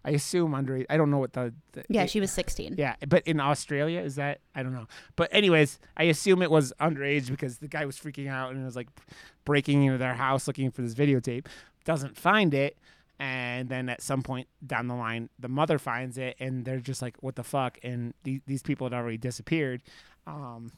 I 0.06 0.12
assume 0.12 0.52
underage. 0.52 0.86
I 0.90 0.98
don't 0.98 1.10
know 1.12 1.18
what 1.20 1.34
the, 1.34 1.54
the 1.72 1.84
Yeah, 1.90 2.04
it- 2.04 2.10
she 2.10 2.20
was 2.20 2.32
16. 2.32 2.76
yeah, 2.78 2.96
but 3.08 3.26
in 3.26 3.40
Australia, 3.40 4.02
is 4.02 4.16
that 4.16 4.40
I 4.54 4.62
don't 4.64 4.74
know. 4.74 4.88
But 5.16 5.30
anyways, 5.32 5.80
I 5.96 6.04
assume 6.04 6.42
it 6.42 6.52
was 6.52 6.74
underage 6.82 7.30
because 7.30 7.58
the 7.60 7.68
guy 7.70 7.86
was 7.86 7.98
freaking 7.98 8.28
out 8.30 8.52
and 8.54 8.66
was 8.66 8.76
like 8.76 8.90
breaking 9.46 9.84
into 9.84 9.98
their 9.98 10.16
house 10.16 10.46
looking 10.48 10.72
for 10.72 10.82
this 10.82 10.94
videotape. 10.94 11.46
Doesn't 11.86 12.18
find 12.18 12.54
it, 12.54 12.78
and 13.20 13.70
then 13.70 13.88
at 13.90 14.02
some 14.02 14.24
point 14.24 14.48
down 14.66 14.88
the 14.88 14.96
line, 14.96 15.30
the 15.40 15.48
mother 15.50 15.78
finds 15.80 16.18
it, 16.18 16.36
and 16.40 16.66
they're 16.66 16.80
just 16.80 17.02
like, 17.02 17.16
"What 17.22 17.36
the 17.36 17.44
fuck?" 17.44 17.78
And 17.84 18.14
these 18.24 18.42
these 18.46 18.62
people 18.64 18.86
had 18.86 18.94
already 18.94 19.18
disappeared. 19.18 19.82
Um, 20.28 20.72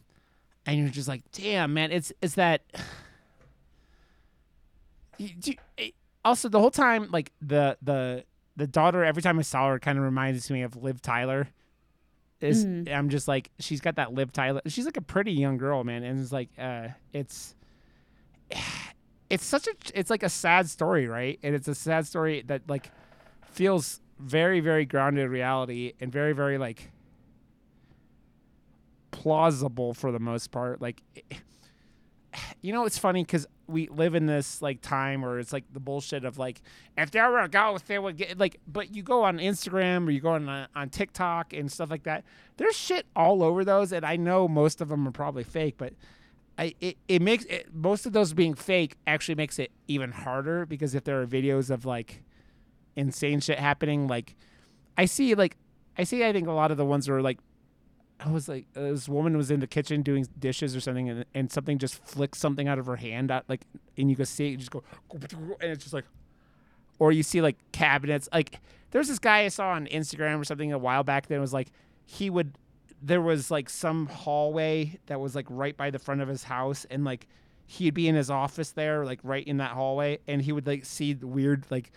and 0.68 0.80
you're 0.80 0.90
just 0.90 1.08
like, 1.08 1.24
"Damn, 1.32 1.74
man, 1.74 1.92
it's 1.92 2.12
it's 2.22 2.36
that." 2.36 2.62
You- 5.18 5.56
it- 5.78 5.94
also, 6.24 6.50
the 6.50 6.60
whole 6.60 6.72
time, 6.72 7.10
like 7.12 7.32
the 7.42 7.78
the 7.84 8.26
the 8.56 8.68
daughter, 8.68 9.04
every 9.04 9.22
time 9.22 9.38
I 9.40 9.42
saw 9.42 9.70
her, 9.70 9.80
kind 9.80 9.98
of 9.98 10.04
reminds 10.04 10.50
me 10.50 10.62
of 10.62 10.76
Liv 10.76 11.02
Tyler 11.02 11.50
is 12.42 12.66
Mhm. 12.66 12.94
I'm 12.94 13.10
just 13.10 13.28
like 13.28 13.50
she's 13.60 13.82
got 13.82 13.96
that 13.96 14.14
Liv 14.14 14.32
Tyler. 14.32 14.62
She's 14.68 14.86
like 14.86 14.98
a 14.98 15.02
pretty 15.02 15.32
young 15.32 15.58
girl, 15.58 15.84
man, 15.84 16.04
and 16.04 16.20
it's 16.20 16.32
like 16.32 16.50
uh, 16.60 16.90
it's 17.14 17.56
it's 19.30 19.46
such 19.46 19.68
a 19.68 19.74
it's 19.94 20.10
like 20.10 20.24
a 20.24 20.30
sad 20.30 20.70
story, 20.70 21.08
right? 21.08 21.40
And 21.44 21.56
it's 21.56 21.68
a 21.68 21.76
sad 21.76 22.06
story 22.06 22.44
that 22.48 22.62
like 22.68 22.92
feels 23.52 24.02
very 24.20 24.60
very 24.60 24.86
grounded 24.86 25.26
in 25.26 25.32
reality 25.32 25.94
and 26.00 26.12
very 26.12 26.34
very 26.34 26.58
like 26.58 26.92
plausible 29.12 29.94
for 29.94 30.12
the 30.12 30.20
most 30.20 30.52
part. 30.52 30.82
Like 30.82 31.02
you 32.62 32.74
know, 32.74 32.86
it's 32.86 32.98
funny 32.98 33.24
because 33.24 33.48
we 33.68 33.88
live 33.88 34.16
in 34.16 34.26
this 34.26 34.62
like 34.62 34.82
time 34.82 35.22
where 35.22 35.40
it's 35.40 35.54
like 35.54 35.64
the 35.74 35.80
bullshit 35.80 36.26
of 36.26 36.38
like 36.38 36.62
if 36.98 37.12
there 37.12 37.30
were 37.30 37.40
a 37.40 37.50
ghost, 37.50 37.88
they 37.88 38.00
would 38.00 38.18
get 38.18 38.38
like. 38.38 38.60
But 38.68 38.96
you 38.96 39.04
go 39.04 39.24
on 39.24 39.38
Instagram 39.38 40.08
or 40.08 40.12
you 40.12 40.22
go 40.22 40.32
on 40.32 40.48
uh, 40.48 40.68
on 40.76 40.90
TikTok 40.90 41.54
and 41.54 41.72
stuff 41.72 41.90
like 41.90 42.04
that. 42.04 42.24
There's 42.58 42.76
shit 42.76 43.06
all 43.16 43.44
over 43.44 43.66
those, 43.66 43.92
and 43.92 44.06
I 44.06 44.16
know 44.16 44.48
most 44.48 44.82
of 44.82 44.90
them 44.90 45.08
are 45.08 45.12
probably 45.12 45.44
fake, 45.44 45.76
but. 45.78 45.94
I, 46.58 46.74
it, 46.80 46.96
it 47.10 47.22
makes 47.22 47.44
it, 47.46 47.68
most 47.76 48.06
of 48.06 48.14
those 48.14 48.34
being 48.34 48.54
fake 48.54 48.96
actually 49.06 49.36
makes 49.36 49.60
it 49.60 49.72
even 49.90 50.14
harder 50.14 50.66
because 50.66 50.96
if 50.96 51.04
there 51.04 51.22
are 51.22 51.28
videos 51.28 51.70
of 51.70 51.84
like 51.84 52.24
insane 52.96 53.42
shit 53.42 53.60
happening, 53.60 54.08
like 54.08 54.38
I 54.98 55.04
see 55.04 55.36
like 55.36 55.58
I 55.98 56.06
see 56.06 56.24
I 56.24 56.32
think 56.32 56.48
a 56.48 56.54
lot 56.54 56.72
of 56.72 56.78
the 56.78 56.86
ones 56.86 57.10
where 57.10 57.22
like 57.22 57.40
I 58.20 58.32
was 58.32 58.48
like 58.48 58.66
uh, 58.76 58.82
this 58.82 59.10
woman 59.10 59.36
was 59.36 59.52
in 59.52 59.60
the 59.60 59.68
kitchen 59.68 60.02
doing 60.02 60.28
dishes 60.40 60.76
or 60.76 60.80
something 60.80 61.10
and, 61.10 61.26
and 61.34 61.52
something 61.52 61.78
just 61.78 62.04
flicks 62.06 62.40
something 62.40 62.68
out 62.68 62.80
of 62.80 62.86
her 62.86 62.96
hand 62.96 63.32
out 63.32 63.44
like 63.48 63.62
and 63.98 64.10
you 64.10 64.16
can 64.16 64.26
see 64.26 64.48
it 64.48 64.52
you 64.52 64.58
just 64.58 64.72
go 64.72 64.84
and 65.12 65.72
it's 65.72 65.84
just 65.84 65.94
like 65.94 66.06
or 67.00 67.12
you 67.12 67.24
see 67.24 67.42
like 67.42 67.58
cabinets 67.72 68.30
like 68.34 68.60
there's 68.92 69.08
this 69.08 69.20
guy 69.20 69.40
I 69.40 69.50
saw 69.50 69.72
on 69.72 69.88
Instagram 69.88 70.40
or 70.40 70.46
something 70.46 70.72
a 70.72 70.78
while 70.78 71.04
back 71.04 71.28
that 71.28 71.40
was 71.40 71.54
like 71.54 71.68
he 72.06 72.30
would 72.30 72.58
there 73.02 73.22
was 73.22 73.52
like 73.52 73.70
some 73.70 74.08
hallway 74.08 74.98
that 75.08 75.20
was 75.20 75.36
like 75.36 75.46
right 75.50 75.76
by 75.76 75.90
the 75.90 76.00
front 76.00 76.22
of 76.22 76.28
his 76.28 76.44
house 76.44 76.86
and 76.90 77.04
like 77.04 77.28
he'd 77.68 77.94
be 77.94 78.08
in 78.08 78.16
his 78.16 78.30
office 78.30 78.72
there 78.72 79.06
like 79.06 79.20
right 79.24 79.46
in 79.48 79.58
that 79.58 79.72
hallway 79.72 80.18
and 80.28 80.42
he 80.42 80.52
would 80.52 80.66
like 80.66 80.86
see 80.86 81.14
the 81.14 81.28
weird 81.28 81.66
like 81.70 81.92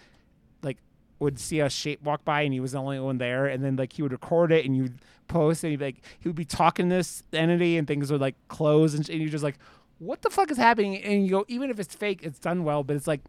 would 1.18 1.38
see 1.38 1.61
a 1.61 1.68
shape 1.68 2.02
walk 2.02 2.24
by 2.24 2.42
and 2.42 2.52
he 2.52 2.61
was 2.61 2.72
the 2.72 2.78
only 2.78 3.00
one 3.00 3.18
there. 3.18 3.46
And 3.46 3.64
then 3.64 3.76
like 3.76 3.92
he 3.92 4.02
would 4.02 4.12
record 4.12 4.52
it 4.52 4.64
and 4.64 4.76
you'd 4.76 4.98
post 5.26 5.64
and 5.64 5.70
he'd 5.70 5.78
be 5.78 5.85
like 5.87 6.04
he 6.20 6.28
would 6.28 6.37
be 6.37 6.44
talking 6.44 6.88
to 6.88 6.96
this 6.96 7.22
entity 7.33 7.76
and 7.76 7.87
things 7.87 8.11
would 8.11 8.20
like 8.20 8.37
close 8.48 8.94
and, 8.94 9.09
and 9.09 9.20
you're 9.20 9.31
just 9.31 9.44
like 9.44 9.59
what 9.98 10.22
the 10.22 10.31
fuck 10.31 10.50
is 10.50 10.57
happening? 10.57 10.96
And 11.02 11.24
you 11.24 11.31
go 11.31 11.44
even 11.48 11.70
if 11.70 11.81
it's 11.81 11.94
fake 11.94 12.20
it's 12.22 12.38
done 12.38 12.64
well 12.64 12.85
but 12.85 12.96
it's 12.96 13.07
like 13.07 13.20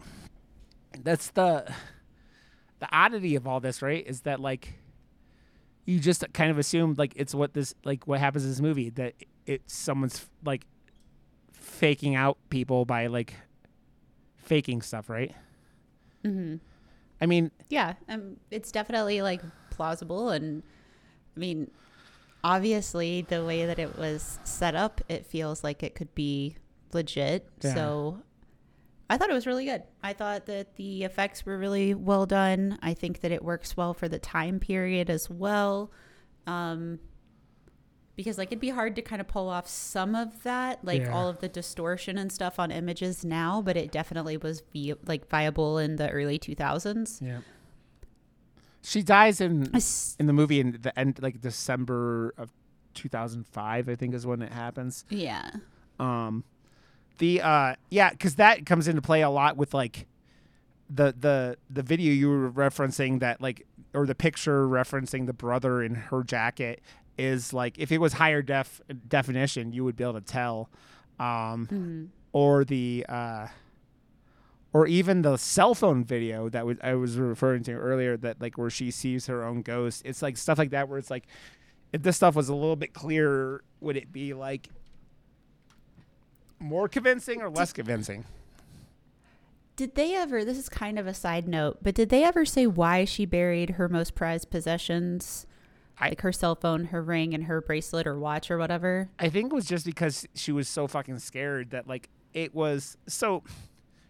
that's 1.03 1.31
the 1.31 1.71
the 2.79 2.87
oddity 2.91 3.35
of 3.35 3.47
all 3.47 3.59
this 3.59 3.81
right 3.81 4.05
is 4.07 4.21
that 4.21 4.39
like 4.39 4.75
you 5.85 5.99
just 5.99 6.23
kind 6.33 6.51
of 6.51 6.57
assume 6.57 6.93
like 6.97 7.13
it's 7.15 7.33
what 7.33 7.53
this 7.53 7.73
like 7.83 8.07
what 8.07 8.19
happens 8.19 8.43
in 8.43 8.51
this 8.51 8.61
movie 8.61 8.89
that 8.91 9.15
it's 9.45 9.73
someone's 9.73 10.27
like 10.45 10.65
faking 11.51 12.15
out 12.15 12.37
people 12.49 12.85
by 12.85 13.07
like 13.07 13.33
faking 14.37 14.81
stuff 14.81 15.09
right? 15.09 15.33
Hmm 16.23 16.57
i 17.21 17.25
mean 17.25 17.51
Yeah, 17.69 17.93
um, 18.07 18.37
it's 18.51 18.71
definitely 18.71 19.21
like 19.21 19.41
plausible, 19.69 20.29
and 20.29 20.63
I 21.35 21.39
mean, 21.39 21.71
obviously, 22.43 23.21
the 23.21 23.45
way 23.45 23.65
that 23.65 23.79
it 23.79 23.97
was 23.97 24.39
set 24.43 24.75
up, 24.75 25.01
it 25.07 25.25
feels 25.25 25.63
like 25.63 25.83
it 25.83 25.95
could 25.95 26.13
be 26.15 26.57
legit. 26.91 27.47
Yeah. 27.61 27.73
So, 27.75 28.21
I 29.09 29.17
thought 29.17 29.29
it 29.29 29.33
was 29.33 29.47
really 29.47 29.65
good. 29.65 29.83
I 30.03 30.13
thought 30.13 30.47
that 30.47 30.75
the 30.75 31.03
effects 31.03 31.45
were 31.45 31.57
really 31.57 31.93
well 31.93 32.25
done. 32.25 32.77
I 32.81 32.93
think 32.93 33.21
that 33.21 33.31
it 33.31 33.43
works 33.43 33.77
well 33.77 33.93
for 33.93 34.09
the 34.09 34.19
time 34.19 34.59
period 34.59 35.09
as 35.09 35.29
well. 35.29 35.91
Um, 36.45 36.99
because 38.19 38.37
like 38.37 38.49
it'd 38.49 38.59
be 38.59 38.67
hard 38.69 38.97
to 38.97 39.01
kind 39.01 39.21
of 39.21 39.29
pull 39.29 39.47
off 39.47 39.65
some 39.65 40.13
of 40.13 40.43
that, 40.43 40.83
like 40.83 41.03
Yeah. 41.03 41.13
all 41.13 41.29
of 41.29 41.39
the 41.39 41.47
distortion 41.47 42.17
and 42.17 42.29
stuff 42.33 42.59
on 42.59 42.69
images 42.69 43.23
now, 43.23 43.61
but 43.61 43.77
it 43.77 43.93
definitely 43.93 44.35
was 44.35 44.61
vi- 44.73 44.95
like 45.07 45.29
viable 45.29 45.77
in 45.77 45.95
the 45.95 46.09
early 46.09 46.37
2000s. 46.37 47.21
yeah 47.21 47.39
she 48.81 49.01
dies 49.03 49.39
in 49.41 49.73
s- 49.75 50.15
in 50.19 50.25
the 50.25 50.33
movie 50.33 50.59
in 50.59 50.77
the 50.81 50.97
end 50.99 51.19
like 51.21 51.41
december 51.41 52.33
of 52.37 52.49
2005 52.93 53.89
i 53.89 53.95
think 53.95 54.13
is 54.13 54.25
when 54.25 54.41
it 54.41 54.51
happens 54.53 55.05
Yeah. 55.09 55.49
um 55.99 56.43
the 57.19 57.41
uh 57.41 57.75
yeah 57.89 58.09
because 58.11 58.35
that 58.35 58.65
comes 58.65 58.87
into 58.87 59.01
play 59.01 59.21
a 59.21 59.29
lot 59.29 59.57
with 59.57 59.73
like 59.73 60.07
the 60.89 61.13
the 61.17 61.57
the 61.69 61.83
video 61.83 62.11
you 62.13 62.29
were 62.29 62.49
referencing 62.51 63.19
that 63.19 63.41
like 63.41 63.65
or 63.93 64.05
the 64.05 64.15
picture 64.15 64.65
referencing 64.67 65.25
the 65.25 65.33
brother 65.33 65.83
in 65.83 65.95
her 65.95 66.23
jacket 66.23 66.81
is 67.19 67.53
like 67.53 67.77
if 67.77 67.91
it 67.91 67.99
was 67.99 68.13
higher 68.13 68.41
def 68.41 68.81
definition 69.07 69.73
you 69.73 69.83
would 69.83 69.95
be 69.95 70.03
able 70.03 70.13
to 70.13 70.21
tell 70.21 70.69
um 71.19 71.67
hmm 71.69 72.05
or 72.31 72.63
the 72.63 73.03
uh 73.09 73.47
or 74.71 74.85
even 74.85 75.23
the 75.23 75.35
cell 75.37 75.73
phone 75.73 76.03
video 76.03 76.47
that 76.49 76.65
was 76.65 76.77
I 76.81 76.93
was 76.93 77.17
referring 77.17 77.63
to 77.63 77.73
earlier 77.73 78.17
that 78.17 78.39
like 78.39 78.57
where 78.57 78.69
she 78.69 78.91
sees 78.91 79.25
her 79.25 79.43
own 79.43 79.63
ghost. 79.63 80.03
It's 80.05 80.21
like 80.21 80.37
stuff 80.37 80.59
like 80.59 80.69
that 80.71 80.87
where 80.87 80.99
it's 80.99 81.09
like 81.09 81.25
if 81.91 82.03
this 82.03 82.17
stuff 82.17 82.35
was 82.35 82.49
a 82.49 82.53
little 82.53 82.75
bit 82.75 82.93
clearer, 82.93 83.63
would 83.81 83.97
it 83.97 84.11
be 84.11 84.33
like 84.33 84.69
more 86.59 86.87
convincing 86.87 87.41
or 87.41 87.49
less 87.49 87.73
convincing? 87.73 88.25
Did 89.75 89.95
they 89.95 90.13
ever, 90.13 90.43
this 90.43 90.57
is 90.57 90.67
kind 90.67 90.99
of 90.99 91.07
a 91.07 91.13
side 91.13 91.47
note, 91.47 91.79
but 91.81 91.95
did 91.95 92.09
they 92.09 92.23
ever 92.23 92.45
say 92.45 92.67
why 92.67 93.05
she 93.05 93.25
buried 93.25 93.71
her 93.71 93.87
most 93.87 94.13
prized 94.13 94.51
possessions? 94.51 95.47
I- 95.99 96.09
like 96.09 96.21
her 96.21 96.31
cell 96.31 96.55
phone, 96.55 96.85
her 96.85 97.01
ring, 97.01 97.33
and 97.33 97.45
her 97.45 97.61
bracelet 97.61 98.07
or 98.07 98.17
watch 98.17 98.49
or 98.49 98.57
whatever? 98.57 99.09
I 99.19 99.29
think 99.29 99.51
it 99.51 99.55
was 99.55 99.65
just 99.65 99.85
because 99.85 100.25
she 100.33 100.51
was 100.51 100.67
so 100.67 100.87
fucking 100.87 101.19
scared 101.19 101.71
that 101.71 101.87
like 101.87 102.09
it 102.33 102.53
was 102.55 102.97
so 103.07 103.43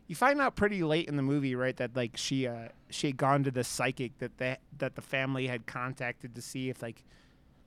you 0.08 0.16
find 0.16 0.42
out 0.42 0.56
pretty 0.56 0.84
late 0.84 1.08
in 1.08 1.16
the 1.18 1.22
movie, 1.22 1.56
right, 1.56 1.78
that 1.78 1.96
like 1.96 2.18
she 2.18 2.48
uh 2.48 2.70
she 2.90 3.08
had 3.08 3.18
gone 3.18 3.44
to 3.44 3.52
the 3.52 3.64
psychic 3.64 4.18
that 4.20 4.38
the 4.38 4.58
that 4.78 4.96
the 4.96 5.02
family 5.02 5.48
had 5.48 5.66
contacted 5.68 6.36
to 6.36 6.42
see 6.42 6.70
if 6.70 6.82
like 6.82 7.04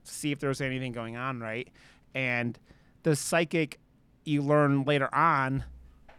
see 0.05 0.33
if 0.33 0.41
there 0.41 0.49
was 0.49 0.61
anything 0.61 0.93
going 0.93 1.17
on, 1.17 1.41
right? 1.41 1.69
And 2.15 2.59
the 3.05 3.17
psychic 3.17 3.79
you 4.25 4.43
learn 4.43 4.85
later 4.85 5.13
on 5.15 5.65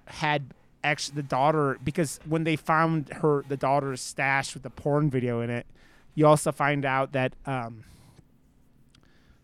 had 0.06 0.54
actually 0.84 1.16
the 1.16 1.24
daughter 1.24 1.78
because 1.84 2.20
when 2.26 2.44
they 2.44 2.56
found 2.56 3.10
her 3.10 3.44
the 3.48 3.58
daughter's 3.58 4.02
stash 4.02 4.54
with 4.54 4.64
the 4.64 4.70
porn 4.70 5.10
video 5.10 5.42
in 5.42 5.50
it, 5.50 5.66
you 6.16 6.26
also 6.28 6.52
find 6.52 6.86
out 6.86 7.12
that 7.14 7.34
um 7.46 7.84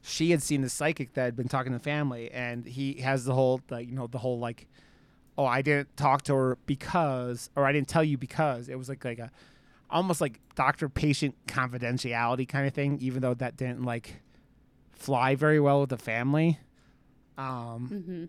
she 0.01 0.32
had 0.32 0.41
seen 0.41 0.62
the 0.62 0.69
psychic 0.69 1.13
that 1.13 1.25
had 1.25 1.36
been 1.36 1.47
talking 1.47 1.71
to 1.71 1.77
the 1.77 1.84
family 1.84 2.32
and 2.32 2.65
he 2.65 2.93
has 3.01 3.25
the 3.25 3.34
whole 3.34 3.62
like 3.69 3.88
you 3.88 3.93
know 3.95 4.08
the 4.08 4.17
whole 4.19 4.39
like 4.39 4.67
oh 5.38 5.45
i 5.45 5.62
didn't 5.62 5.95
talk 5.97 6.21
to 6.23 6.34
her 6.34 6.58
because 6.65 7.49
or 7.55 7.65
i 7.65 7.71
didn't 7.71 7.88
tell 7.88 8.03
you 8.03 8.17
because 8.17 8.69
it 8.69 8.77
was 8.77 8.89
like 8.89 9.03
like 9.03 9.19
a 9.19 9.29
almost 9.89 10.21
like 10.21 10.39
doctor 10.55 10.88
patient 10.88 11.36
confidentiality 11.47 12.47
kind 12.47 12.67
of 12.67 12.73
thing 12.73 12.97
even 13.01 13.21
though 13.21 13.34
that 13.34 13.58
didn't 13.58 13.84
like 13.84 14.21
fly 14.91 15.36
very 15.36 15.60
well 15.60 15.82
with 15.82 15.89
the 15.89 15.97
family 15.97 16.60
um 17.38 17.89
Mm-hmm. 17.91 18.25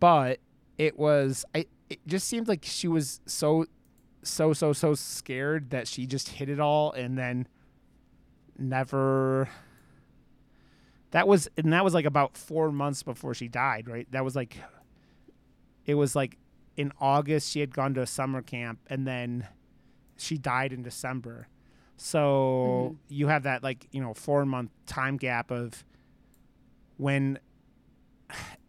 but 0.00 0.40
it 0.78 0.98
was 0.98 1.44
I 1.54 1.66
it 1.90 2.00
just 2.06 2.26
seemed 2.26 2.48
like 2.48 2.64
she 2.64 2.88
was 2.88 3.20
so 3.26 3.66
so 4.22 4.52
so 4.52 4.72
so 4.72 4.94
scared 4.94 5.70
that 5.70 5.86
she 5.86 6.06
just 6.06 6.28
hit 6.30 6.48
it 6.48 6.58
all 6.58 6.92
and 6.92 7.18
then 7.18 7.46
never 8.58 9.48
that 11.10 11.28
was 11.28 11.48
and 11.56 11.72
that 11.72 11.84
was 11.84 11.94
like 11.94 12.04
about 12.04 12.36
4 12.36 12.72
months 12.72 13.02
before 13.02 13.34
she 13.34 13.48
died, 13.48 13.88
right? 13.88 14.06
That 14.10 14.24
was 14.24 14.34
like 14.34 14.56
it 15.86 15.94
was 15.94 16.16
like 16.16 16.38
in 16.76 16.92
August 17.00 17.50
she 17.50 17.60
had 17.60 17.72
gone 17.74 17.94
to 17.94 18.02
a 18.02 18.06
summer 18.06 18.42
camp 18.42 18.80
and 18.88 19.06
then 19.06 19.46
she 20.16 20.36
died 20.38 20.72
in 20.72 20.82
December. 20.82 21.48
So 21.96 22.96
you 23.08 23.28
have 23.28 23.44
that 23.44 23.62
like, 23.62 23.86
you 23.92 24.00
know, 24.00 24.14
4 24.14 24.44
month 24.44 24.70
time 24.86 25.16
gap 25.16 25.50
of 25.50 25.84
when 26.96 27.38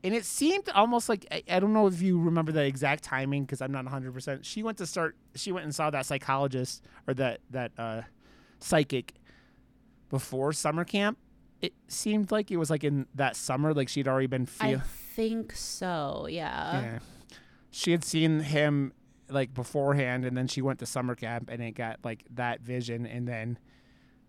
and 0.03 0.13
it 0.13 0.23
seemed 0.23 0.69
almost 0.69 1.09
like 1.09 1.25
I, 1.31 1.41
I 1.49 1.59
don't 1.59 1.73
know 1.73 1.87
if 1.87 2.01
you 2.01 2.19
remember 2.19 2.51
the 2.51 2.63
exact 2.63 3.03
timing 3.03 3.43
because 3.43 3.61
I'm 3.61 3.71
not 3.71 3.85
100. 3.85 4.13
percent 4.13 4.45
She 4.45 4.61
went 4.61 4.77
to 4.77 4.85
start. 4.85 5.15
She 5.33 5.51
went 5.51 5.63
and 5.63 5.73
saw 5.73 5.89
that 5.89 6.05
psychologist 6.05 6.83
or 7.07 7.15
that 7.15 7.39
that 7.49 7.71
uh, 7.77 8.01
psychic 8.59 9.13
before 10.15 10.53
summer 10.53 10.85
camp. 10.85 11.17
It 11.61 11.73
seemed 11.89 12.31
like 12.31 12.49
it 12.51 12.55
was 12.55 12.69
like 12.69 12.85
in 12.85 13.05
that 13.15 13.35
summer, 13.35 13.73
like 13.73 13.89
she'd 13.89 14.07
already 14.07 14.27
been 14.27 14.47
I 14.61 14.77
think 14.77 15.51
so, 15.53 16.25
yeah. 16.29 16.81
yeah, 16.81 16.99
she 17.69 17.91
had 17.91 18.05
seen 18.05 18.39
him 18.39 18.93
like 19.27 19.53
beforehand, 19.53 20.23
and 20.23 20.37
then 20.37 20.47
she 20.47 20.61
went 20.61 20.79
to 20.79 20.85
summer 20.85 21.15
camp, 21.15 21.49
and 21.51 21.61
it 21.61 21.71
got 21.71 21.99
like 22.01 22.23
that 22.33 22.61
vision, 22.61 23.05
and 23.05 23.27
then 23.27 23.59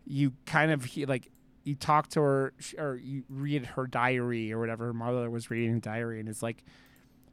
you 0.04 0.32
kind 0.44 0.72
of 0.72 0.84
he, 0.86 1.06
like 1.06 1.30
you 1.62 1.76
talk 1.76 2.08
to 2.08 2.20
her 2.20 2.52
or 2.76 2.96
you 2.96 3.22
read 3.28 3.64
her 3.64 3.86
diary 3.86 4.52
or 4.52 4.58
whatever 4.58 4.86
her 4.86 4.92
mother 4.92 5.30
was 5.30 5.50
reading 5.50 5.80
diary 5.80 6.20
and 6.20 6.28
it's 6.28 6.40
like 6.40 6.62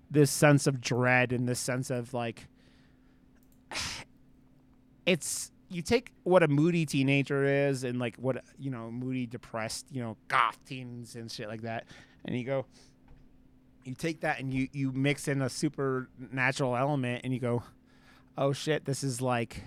this 0.10 0.32
sense 0.32 0.66
of 0.66 0.82
dread 0.82 1.32
and 1.32 1.48
this 1.48 1.60
sense 1.60 1.92
of 1.92 2.16
like 2.16 2.48
it's 5.06 5.52
you 5.74 5.82
take 5.82 6.14
what 6.24 6.44
a 6.44 6.48
moody 6.48 6.86
teenager 6.86 7.44
is 7.44 7.84
and 7.84 8.00
like 8.00 8.16
what 8.18 8.44
you 8.60 8.70
know 8.70 8.92
moody 8.92 9.26
depressed 9.26 9.86
you 9.92 10.02
know 10.02 10.16
goth 10.28 10.58
teens 10.66 11.16
and 11.16 11.32
shit 11.32 11.48
like 11.48 11.62
that 11.62 11.86
and 12.26 12.38
you 12.38 12.44
go 12.44 12.66
you 13.84 13.94
take 13.96 14.22
that 14.22 14.40
and 14.40 14.54
you 14.54 14.68
you 14.72 14.92
mix 14.92 15.28
in 15.28 15.42
a 15.42 15.50
supernatural 15.50 16.76
element 16.76 17.22
and 17.24 17.34
you 17.34 17.40
go 17.40 17.64
oh 18.38 18.54
shit 18.54 18.86
this 18.86 19.04
is 19.04 19.22
like 19.22 19.64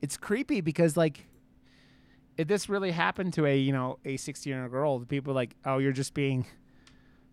it's 0.00 0.16
creepy 0.16 0.60
because 0.60 0.96
like 0.96 1.26
if 2.36 2.48
this 2.48 2.68
really 2.68 2.90
happened 2.90 3.32
to 3.32 3.46
a 3.46 3.56
you 3.56 3.72
know 3.72 3.98
a 4.04 4.16
16 4.16 4.50
year 4.50 4.62
old 4.62 4.70
girl 4.70 5.00
people 5.00 5.32
are 5.32 5.36
like 5.36 5.54
oh 5.64 5.78
you're 5.78 5.92
just 5.92 6.14
being 6.14 6.46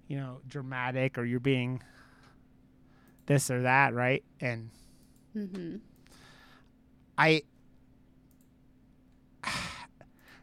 you 0.08 0.17
know 0.17 0.39
dramatic 0.48 1.17
or 1.17 1.26
you're 1.26 1.39
being 1.39 1.82
this 3.26 3.50
or 3.50 3.62
that 3.62 3.94
right 3.94 4.24
and 4.39 4.70
Mm-hmm. 5.36 5.78
I 7.21 7.41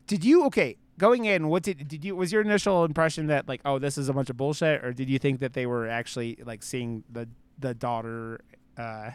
did 0.06 0.24
you 0.24 0.44
okay 0.44 0.76
going 0.98 1.24
in 1.24 1.48
what 1.48 1.62
did 1.62 1.86
did 1.88 2.04
you 2.04 2.14
was 2.16 2.32
your 2.32 2.42
initial 2.42 2.84
impression 2.84 3.26
that 3.28 3.48
like 3.48 3.60
oh 3.64 3.78
this 3.78 3.96
is 3.98 4.08
a 4.08 4.12
bunch 4.12 4.30
of 4.30 4.36
bullshit 4.36 4.84
or 4.84 4.92
did 4.92 5.08
you 5.08 5.18
think 5.18 5.40
that 5.40 5.52
they 5.52 5.66
were 5.66 5.88
actually 5.88 6.38
like 6.44 6.62
seeing 6.62 7.04
the 7.10 7.28
the 7.58 7.74
daughter 7.74 8.40
uh 8.76 9.10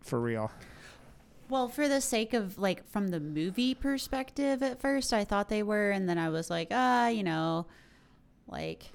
for 0.00 0.20
real 0.20 0.50
Well, 1.48 1.68
for 1.68 1.86
the 1.86 2.00
sake 2.00 2.32
of 2.32 2.56
like 2.58 2.88
from 2.90 3.08
the 3.08 3.20
movie 3.20 3.74
perspective, 3.74 4.62
at 4.62 4.80
first 4.80 5.12
I 5.12 5.24
thought 5.24 5.48
they 5.50 5.62
were, 5.62 5.90
and 5.90 6.08
then 6.08 6.16
I 6.18 6.30
was 6.30 6.48
like, 6.48 6.68
ah, 6.70 7.08
you 7.08 7.22
know, 7.22 7.66
like 8.48 8.90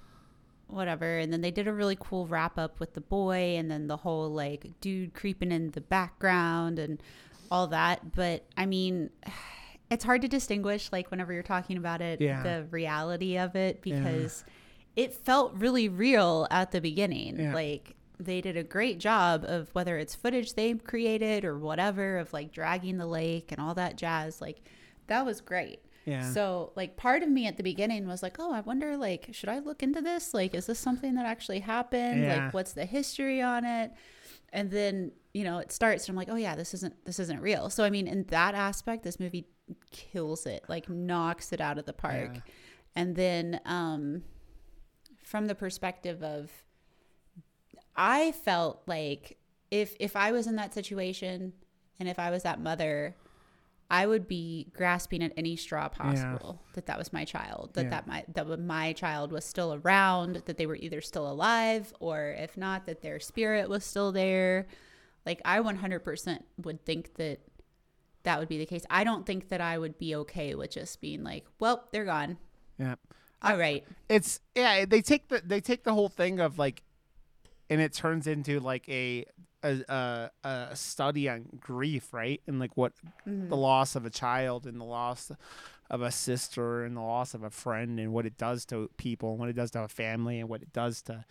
whatever. 0.68 1.20
And 1.20 1.32
then 1.32 1.42
they 1.42 1.52
did 1.52 1.68
a 1.68 1.74
really 1.74 1.98
cool 2.00 2.26
wrap 2.26 2.58
up 2.58 2.80
with 2.80 2.94
the 2.94 3.02
boy, 3.02 3.56
and 3.60 3.70
then 3.70 3.88
the 3.88 3.98
whole 3.98 4.30
like 4.30 4.66
dude 4.82 5.14
creeping 5.14 5.52
in 5.52 5.72
the 5.72 5.82
background 5.82 6.80
and 6.80 7.02
all 7.52 7.68
that. 7.68 8.12
But 8.14 8.46
I 8.56 8.66
mean, 8.66 9.10
it's 9.90 10.04
hard 10.04 10.22
to 10.24 10.28
distinguish 10.28 10.92
like 10.92 11.10
whenever 11.12 11.32
you're 11.34 11.44
talking 11.44 11.78
about 11.78 12.02
it, 12.02 12.20
Yeah. 12.22 12.44
the 12.44 12.66
reality 12.72 13.38
of 13.38 13.56
it 13.56 13.82
because 13.82 14.44
it 14.96 15.14
felt 15.14 15.54
really 15.56 15.88
real 15.90 16.48
at 16.52 16.72
the 16.72 16.82
beginning. 16.82 17.40
Yeah. 17.40 17.54
Like 17.54 17.96
they 18.20 18.42
did 18.42 18.58
a 18.58 18.64
great 18.64 19.00
job 19.00 19.46
of 19.48 19.70
whether 19.74 19.98
it's 19.98 20.16
footage 20.16 20.54
they 20.56 20.74
created 20.74 21.46
or 21.46 21.58
whatever 21.58 22.18
of 22.18 22.34
like 22.34 22.52
dragging 22.52 22.98
the 22.98 23.06
lake 23.06 23.52
and 23.52 23.62
all 23.62 23.76
that 23.76 23.96
jazz. 23.96 24.42
Like 24.42 24.62
that 25.06 25.24
was 25.26 25.40
great. 25.40 25.80
yeah 26.04 26.32
So 26.34 26.72
like 26.76 26.98
part 26.98 27.22
of 27.24 27.30
me 27.30 27.46
at 27.48 27.58
the 27.58 27.64
beginning 27.64 28.08
was 28.08 28.24
like, 28.24 28.38
oh, 28.40 28.52
I 28.52 28.62
wonder 28.62 28.98
like 28.98 29.30
should 29.34 29.50
I 29.50 29.60
look 29.60 29.84
into 29.84 30.02
this? 30.02 30.34
Like 30.34 30.54
is 30.56 30.66
this 30.66 30.80
something 30.80 31.14
that 31.16 31.26
actually 31.28 31.60
happened? 31.60 32.24
Yeah. 32.24 32.46
Like 32.46 32.54
what's 32.56 32.74
the 32.74 32.86
history 32.86 33.42
on 33.42 33.64
it? 33.66 33.92
And 34.58 34.72
then, 34.72 35.12
you 35.36 35.44
know, 35.44 35.60
it 35.60 35.72
starts 35.72 36.10
and 36.10 36.14
I'm 36.14 36.18
like, 36.18 36.30
oh 36.32 36.36
yeah, 36.36 36.56
this 36.56 36.74
isn't 36.74 37.06
this 37.06 37.20
isn't 37.20 37.42
real. 37.42 37.70
So 37.70 37.84
I 37.84 37.92
mean, 37.92 38.08
in 38.08 38.24
that 38.30 38.56
aspect, 38.56 39.04
this 39.04 39.20
movie 39.20 39.48
kills 39.92 40.48
it, 40.48 40.64
like 40.68 40.90
knocks 40.90 41.54
it 41.54 41.62
out 41.62 41.78
of 41.78 41.86
the 41.86 41.94
park. 41.94 42.32
Yeah. 42.34 42.42
And 42.96 43.16
then 43.16 43.62
um 43.66 44.24
from 45.24 45.46
the 45.46 45.54
perspective 45.54 46.24
of 46.24 46.50
I 47.96 48.32
felt 48.32 48.82
like 48.88 49.38
if 49.70 49.96
if 50.00 50.16
I 50.16 50.32
was 50.32 50.48
in 50.48 50.56
that 50.56 50.74
situation 50.74 51.54
and 52.00 52.10
if 52.10 52.18
I 52.18 52.32
was 52.32 52.42
that 52.42 52.60
mother, 52.60 53.16
I 53.90 54.06
would 54.06 54.28
be 54.28 54.68
grasping 54.74 55.24
at 55.24 55.32
any 55.38 55.56
straw 55.56 55.88
possible 55.88 56.62
that 56.74 56.88
that 56.88 56.98
was 56.98 57.14
my 57.14 57.24
child, 57.24 57.72
that 57.74 57.84
Yeah. 57.86 57.90
that 57.92 58.08
my 58.08 58.26
that 58.34 58.60
my 58.60 58.92
child 58.94 59.32
was 59.32 59.46
still 59.46 59.74
around, 59.76 60.44
that 60.46 60.58
they 60.58 60.66
were 60.66 60.76
either 60.76 61.00
still 61.02 61.30
alive 61.32 61.94
or 62.00 62.32
if 62.38 62.58
not 62.58 62.86
that 62.86 63.02
their 63.02 63.20
spirit 63.20 63.70
was 63.70 63.86
still 63.86 64.12
there. 64.12 64.68
Like 65.26 65.42
I 65.46 65.60
100% 65.60 66.40
would 66.64 66.86
think 66.86 67.16
that 67.16 67.40
that 68.24 68.40
would 68.40 68.50
be 68.50 68.58
the 68.58 68.66
case. 68.66 68.84
I 68.90 69.04
don't 69.06 69.26
think 69.26 69.48
that 69.50 69.62
I 69.62 69.78
would 69.78 69.98
be 69.98 70.16
okay 70.16 70.54
with 70.54 70.72
just 70.72 71.00
being 71.00 71.24
like, 71.24 71.46
well, 71.60 71.88
they're 71.94 72.04
gone. 72.06 72.38
yeah 72.78 72.96
All 73.42 73.58
right. 73.58 73.86
it's 74.10 74.42
yeah 74.56 74.84
they 74.86 75.02
take 75.02 75.30
the 75.30 75.42
they 75.46 75.62
take 75.62 75.84
the 75.86 75.94
whole 75.94 76.10
thing 76.10 76.40
of 76.42 76.60
like 76.60 76.84
and 77.70 77.80
it 77.82 77.94
turns 77.94 78.28
into 78.28 78.60
like 78.60 78.88
a 78.90 79.26
a 79.64 79.82
a, 79.90 80.30
a 80.48 80.76
study 80.76 81.28
on 81.30 81.46
grief 81.60 82.14
right 82.14 82.42
and 82.48 82.60
like 82.60 82.76
what 82.76 82.94
Mm-hmm. 83.28 83.50
the 83.50 83.58
loss 83.58 83.96
of 83.96 84.06
a 84.06 84.10
child 84.10 84.66
and 84.66 84.80
the 84.80 84.86
loss 84.86 85.32
of 85.90 86.02
a 86.02 86.12
sister 86.12 86.84
and 86.86 86.96
the 86.96 87.02
loss 87.02 87.34
of 87.34 87.44
a 87.44 87.50
friend 87.50 88.00
and 88.00 88.12
what 88.14 88.26
it 88.26 88.38
does 88.38 88.66
to 88.66 88.90
people 88.98 89.32
and 89.32 89.40
what 89.40 89.50
it 89.50 89.56
does 89.56 89.72
to 89.72 89.82
a 89.82 89.88
family 89.88 90.40
and 90.40 90.48
what 90.50 90.62
it 90.62 90.72
does 90.74 91.02
to 91.04 91.26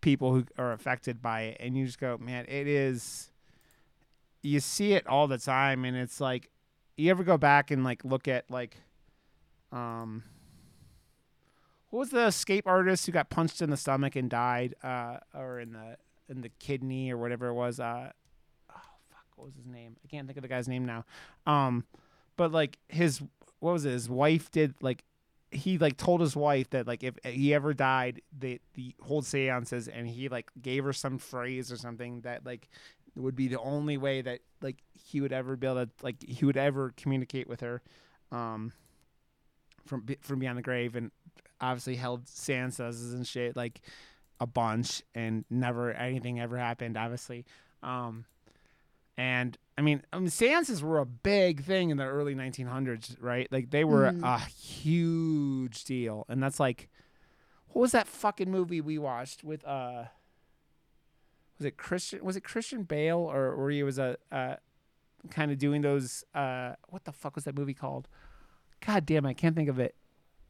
people 0.00 0.32
who 0.32 0.44
are 0.58 0.72
affected 0.72 1.20
by 1.22 1.42
it 1.42 1.56
and 1.60 1.76
you 1.76 1.86
just 1.86 1.98
go 1.98 2.16
man 2.18 2.44
it 2.48 2.66
is 2.66 3.30
you 4.42 4.60
see 4.60 4.92
it 4.92 5.06
all 5.06 5.26
the 5.26 5.38
time 5.38 5.84
and 5.84 5.96
it's 5.96 6.20
like 6.20 6.50
you 6.96 7.10
ever 7.10 7.24
go 7.24 7.36
back 7.38 7.70
and 7.70 7.82
like 7.84 8.04
look 8.04 8.28
at 8.28 8.50
like 8.50 8.76
um 9.72 10.22
what 11.90 12.00
was 12.00 12.10
the 12.10 12.26
escape 12.26 12.66
artist 12.66 13.06
who 13.06 13.12
got 13.12 13.30
punched 13.30 13.62
in 13.62 13.70
the 13.70 13.76
stomach 13.76 14.16
and 14.16 14.28
died 14.30 14.74
uh 14.82 15.16
or 15.34 15.60
in 15.60 15.72
the 15.72 15.96
in 16.28 16.40
the 16.40 16.50
kidney 16.58 17.12
or 17.12 17.18
whatever 17.18 17.48
it 17.48 17.54
was. 17.54 17.80
Uh, 17.80 18.10
oh 18.70 18.80
fuck, 19.10 19.26
what 19.36 19.46
was 19.46 19.54
his 19.56 19.66
name? 19.66 19.96
I 20.04 20.08
can't 20.08 20.26
think 20.26 20.38
of 20.38 20.42
the 20.42 20.48
guy's 20.48 20.68
name 20.68 20.84
now. 20.84 21.04
Um, 21.46 21.84
but 22.36 22.52
like 22.52 22.78
his 22.88 23.22
what 23.60 23.72
was 23.72 23.84
it? 23.84 23.90
His 23.90 24.08
wife 24.08 24.50
did 24.50 24.74
like 24.80 25.04
he 25.50 25.78
like 25.78 25.96
told 25.96 26.20
his 26.20 26.36
wife 26.36 26.70
that 26.70 26.86
like 26.86 27.02
if 27.02 27.14
he 27.24 27.54
ever 27.54 27.72
died, 27.72 28.20
they 28.36 28.60
the 28.74 28.94
hold 29.02 29.24
seances, 29.24 29.88
and 29.88 30.06
he 30.08 30.28
like 30.28 30.50
gave 30.60 30.84
her 30.84 30.92
some 30.92 31.18
phrase 31.18 31.70
or 31.70 31.76
something 31.76 32.20
that 32.22 32.44
like 32.44 32.68
would 33.16 33.36
be 33.36 33.48
the 33.48 33.60
only 33.60 33.96
way 33.96 34.20
that 34.20 34.40
like 34.60 34.78
he 34.92 35.20
would 35.20 35.32
ever 35.32 35.56
be 35.56 35.66
able 35.66 35.86
to 35.86 35.90
like 36.02 36.16
he 36.22 36.44
would 36.44 36.56
ever 36.56 36.92
communicate 36.96 37.48
with 37.48 37.60
her, 37.60 37.82
um, 38.32 38.72
from 39.86 40.04
from 40.20 40.38
beyond 40.38 40.58
the 40.58 40.62
grave, 40.62 40.96
and 40.96 41.10
obviously 41.60 41.96
held 41.96 42.28
seances 42.28 43.14
and 43.14 43.26
shit 43.26 43.56
like 43.56 43.80
a 44.44 44.46
bunch, 44.46 45.02
and 45.14 45.44
never 45.50 45.92
anything 45.92 46.38
ever 46.38 46.56
happened, 46.56 46.96
obviously, 46.96 47.44
um, 47.82 48.24
and 49.16 49.56
I 49.76 49.82
mean, 49.82 50.02
I 50.12 50.18
mean, 50.18 50.28
seances 50.30 50.82
were 50.82 50.98
a 51.00 51.06
big 51.06 51.64
thing 51.64 51.90
in 51.90 51.96
the 51.96 52.04
early 52.04 52.34
1900s, 52.34 53.16
right? 53.20 53.48
Like 53.50 53.70
they 53.70 53.82
were 53.84 54.12
Mhm. 54.12 54.22
a 54.22 54.38
huge 54.38 55.84
deal, 55.84 56.24
and 56.28 56.42
that's 56.42 56.60
like, 56.60 56.88
what 57.68 57.80
was 57.82 57.92
that 57.92 58.06
fucking 58.06 58.50
movie 58.50 58.80
we 58.80 58.98
watched 58.98 59.42
with 59.42 59.64
uh, 59.66 60.04
was 61.58 61.66
it 61.66 61.76
Christian? 61.76 62.24
Was 62.24 62.36
it 62.36 62.42
Christian 62.44 62.82
Bale 62.84 63.18
or 63.18 63.52
or 63.52 63.70
he 63.70 63.82
was 63.82 63.98
a 63.98 64.16
uh, 64.30 64.56
kind 65.30 65.50
of 65.50 65.58
doing 65.58 65.82
those 65.82 66.24
uh, 66.34 66.74
what 66.90 67.04
the 67.04 67.12
fuck 67.12 67.34
was 67.34 67.44
that 67.44 67.56
movie 67.56 67.74
called? 67.74 68.08
God 68.84 69.06
damn, 69.06 69.24
I 69.26 69.34
can't 69.34 69.56
think 69.56 69.68
of 69.68 69.78
it. 69.78 69.94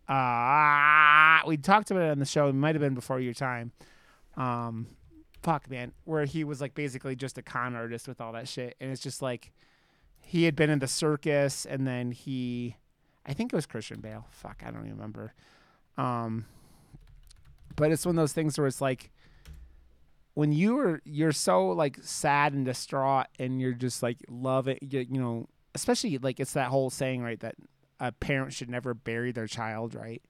Ah, 0.08 1.42
we 1.46 1.56
talked 1.56 1.90
about 1.90 2.02
it 2.02 2.10
on 2.10 2.18
the 2.18 2.26
show. 2.26 2.48
It 2.48 2.54
might 2.54 2.74
have 2.74 2.82
been 2.82 2.94
before 2.94 3.20
your 3.20 3.34
time. 3.34 3.72
Um, 4.36 4.88
fuck 5.44 5.68
man 5.68 5.92
where 6.04 6.24
he 6.24 6.42
was 6.42 6.62
like 6.62 6.74
basically 6.74 7.14
just 7.14 7.36
a 7.36 7.42
con 7.42 7.76
artist 7.76 8.08
with 8.08 8.18
all 8.18 8.32
that 8.32 8.48
shit 8.48 8.74
and 8.80 8.90
it's 8.90 9.02
just 9.02 9.20
like 9.20 9.52
he 10.18 10.44
had 10.44 10.56
been 10.56 10.70
in 10.70 10.78
the 10.78 10.88
circus 10.88 11.66
and 11.66 11.86
then 11.86 12.12
he 12.12 12.76
i 13.26 13.34
think 13.34 13.52
it 13.52 13.56
was 13.56 13.66
christian 13.66 14.00
bale 14.00 14.26
fuck 14.30 14.62
i 14.66 14.70
don't 14.70 14.86
even 14.86 14.92
remember 14.92 15.34
um 15.98 16.46
but 17.76 17.92
it's 17.92 18.06
one 18.06 18.16
of 18.16 18.22
those 18.22 18.32
things 18.32 18.56
where 18.56 18.66
it's 18.66 18.80
like 18.80 19.10
when 20.32 20.50
you 20.50 20.78
are 20.78 21.02
you're 21.04 21.30
so 21.30 21.68
like 21.68 21.98
sad 22.00 22.54
and 22.54 22.64
distraught 22.64 23.26
and 23.38 23.60
you're 23.60 23.72
just 23.72 24.02
like 24.02 24.16
love 24.30 24.66
it 24.66 24.78
you, 24.80 25.00
you 25.00 25.20
know 25.20 25.46
especially 25.74 26.16
like 26.16 26.40
it's 26.40 26.54
that 26.54 26.68
whole 26.68 26.88
saying 26.88 27.22
right 27.22 27.40
that 27.40 27.54
a 28.00 28.12
parent 28.12 28.52
should 28.52 28.68
never 28.68 28.94
bury 28.94 29.32
their 29.32 29.46
child 29.46 29.94
right? 29.94 30.22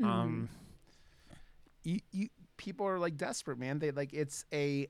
Mm-hmm. 0.00 0.10
um 0.10 0.48
you 1.84 2.00
you 2.10 2.28
people 2.56 2.86
are 2.86 2.98
like 2.98 3.16
desperate 3.16 3.58
man. 3.58 3.78
They 3.78 3.90
like 3.90 4.12
it's 4.12 4.44
a 4.52 4.88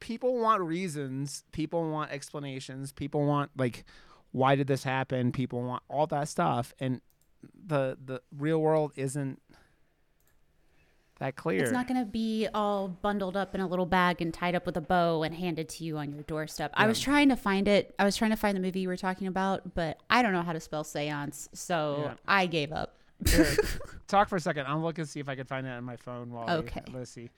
people 0.00 0.38
want 0.38 0.60
reasons. 0.62 1.44
People 1.52 1.88
want 1.90 2.10
explanations. 2.10 2.92
People 2.92 3.24
want 3.24 3.50
like 3.56 3.84
why 4.32 4.56
did 4.56 4.66
this 4.66 4.84
happen? 4.84 5.32
People 5.32 5.62
want 5.62 5.82
all 5.88 6.06
that 6.08 6.28
stuff. 6.28 6.74
And 6.78 7.00
the 7.66 7.96
the 8.04 8.20
real 8.36 8.60
world 8.60 8.92
isn't 8.96 9.40
that 11.22 11.36
clear 11.36 11.62
It's 11.62 11.72
not 11.72 11.86
going 11.88 11.98
to 12.00 12.06
be 12.06 12.48
all 12.52 12.88
bundled 12.88 13.36
up 13.36 13.54
in 13.54 13.60
a 13.60 13.66
little 13.66 13.86
bag 13.86 14.20
and 14.20 14.32
tied 14.34 14.54
up 14.54 14.66
with 14.66 14.76
a 14.76 14.80
bow 14.80 15.22
and 15.22 15.34
handed 15.34 15.68
to 15.70 15.84
you 15.84 15.96
on 15.98 16.12
your 16.12 16.22
doorstep. 16.24 16.72
I 16.74 16.86
was 16.86 17.00
trying 17.00 17.28
to 17.30 17.36
find 17.36 17.66
it. 17.68 17.94
I 17.98 18.04
was 18.04 18.16
trying 18.16 18.30
to 18.32 18.36
find 18.36 18.56
the 18.56 18.60
movie 18.60 18.80
you 18.80 18.88
were 18.88 18.96
talking 18.96 19.26
about, 19.26 19.74
but 19.74 19.98
I 20.10 20.22
don't 20.22 20.32
know 20.32 20.42
how 20.42 20.52
to 20.52 20.60
spell 20.60 20.84
seance, 20.84 21.48
so 21.52 22.04
Yeah. 22.06 22.14
I 22.26 22.46
gave 22.46 22.72
up. 22.72 22.96
Here, 23.28 23.56
talk 24.08 24.28
for 24.28 24.34
a 24.34 24.40
second 24.40 24.66
i'll 24.66 24.80
look 24.82 24.98
and 24.98 25.08
see 25.08 25.20
if 25.20 25.28
i 25.28 25.36
can 25.36 25.44
find 25.46 25.64
that 25.64 25.76
on 25.76 25.84
my 25.84 25.94
phone 25.94 26.32
while 26.32 26.50
Okay. 26.58 26.82
we, 26.88 26.98
let's 26.98 27.12
see 27.12 27.30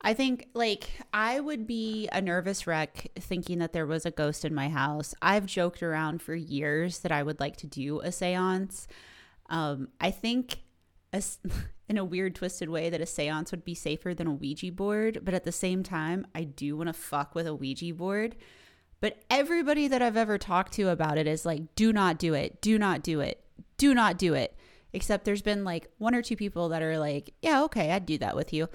I 0.00 0.12
think 0.14 0.48
like 0.54 0.90
I 1.12 1.38
would 1.40 1.64
be 1.66 2.08
a 2.12 2.20
nervous 2.20 2.66
wreck 2.66 3.08
thinking 3.18 3.58
that 3.60 3.72
there 3.72 3.86
was 3.86 4.04
a 4.06 4.10
ghost 4.12 4.44
in 4.44 4.54
my 4.54 4.68
house. 4.68 5.12
I've 5.20 5.46
joked 5.46 5.82
around 5.82 6.22
for 6.22 6.34
years 6.36 7.00
that 7.00 7.10
I 7.12 7.22
would 7.24 7.40
like 7.40 7.56
to 7.58 7.66
do 7.66 7.98
a 8.00 8.08
séance. 8.08 8.86
Um, 9.50 9.88
I 10.00 10.12
think 10.12 10.58
a 11.18 11.48
in 11.88 11.96
a 11.96 12.04
weird 12.04 12.34
twisted 12.34 12.68
way 12.68 12.90
that 12.90 13.00
a 13.00 13.04
séance 13.04 13.50
would 13.50 13.64
be 13.64 13.74
safer 13.74 14.12
than 14.12 14.26
a 14.26 14.32
Ouija 14.32 14.70
board, 14.70 15.20
but 15.22 15.32
at 15.32 15.44
the 15.44 15.52
same 15.52 15.82
time, 15.82 16.26
I 16.34 16.44
do 16.44 16.76
want 16.76 16.88
to 16.88 16.92
fuck 16.92 17.34
with 17.34 17.46
a 17.46 17.54
Ouija 17.54 17.94
board. 17.94 18.36
But 19.00 19.22
everybody 19.30 19.88
that 19.88 20.02
I've 20.02 20.16
ever 20.16 20.38
talked 20.38 20.72
to 20.74 20.90
about 20.90 21.18
it 21.18 21.26
is 21.26 21.46
like, 21.46 21.74
do 21.76 21.92
not 21.92 22.18
do 22.18 22.34
it. 22.34 22.60
Do 22.60 22.78
not 22.78 23.02
do 23.02 23.20
it. 23.20 23.42
Do 23.76 23.94
not 23.94 24.18
do 24.18 24.34
it. 24.34 24.54
Except 24.92 25.24
there's 25.24 25.42
been 25.42 25.64
like 25.64 25.88
one 25.98 26.14
or 26.14 26.22
two 26.22 26.36
people 26.36 26.68
that 26.70 26.82
are 26.82 26.98
like, 26.98 27.32
yeah, 27.40 27.62
okay, 27.64 27.92
I'd 27.92 28.06
do 28.06 28.18
that 28.18 28.36
with 28.36 28.52
you. 28.52 28.68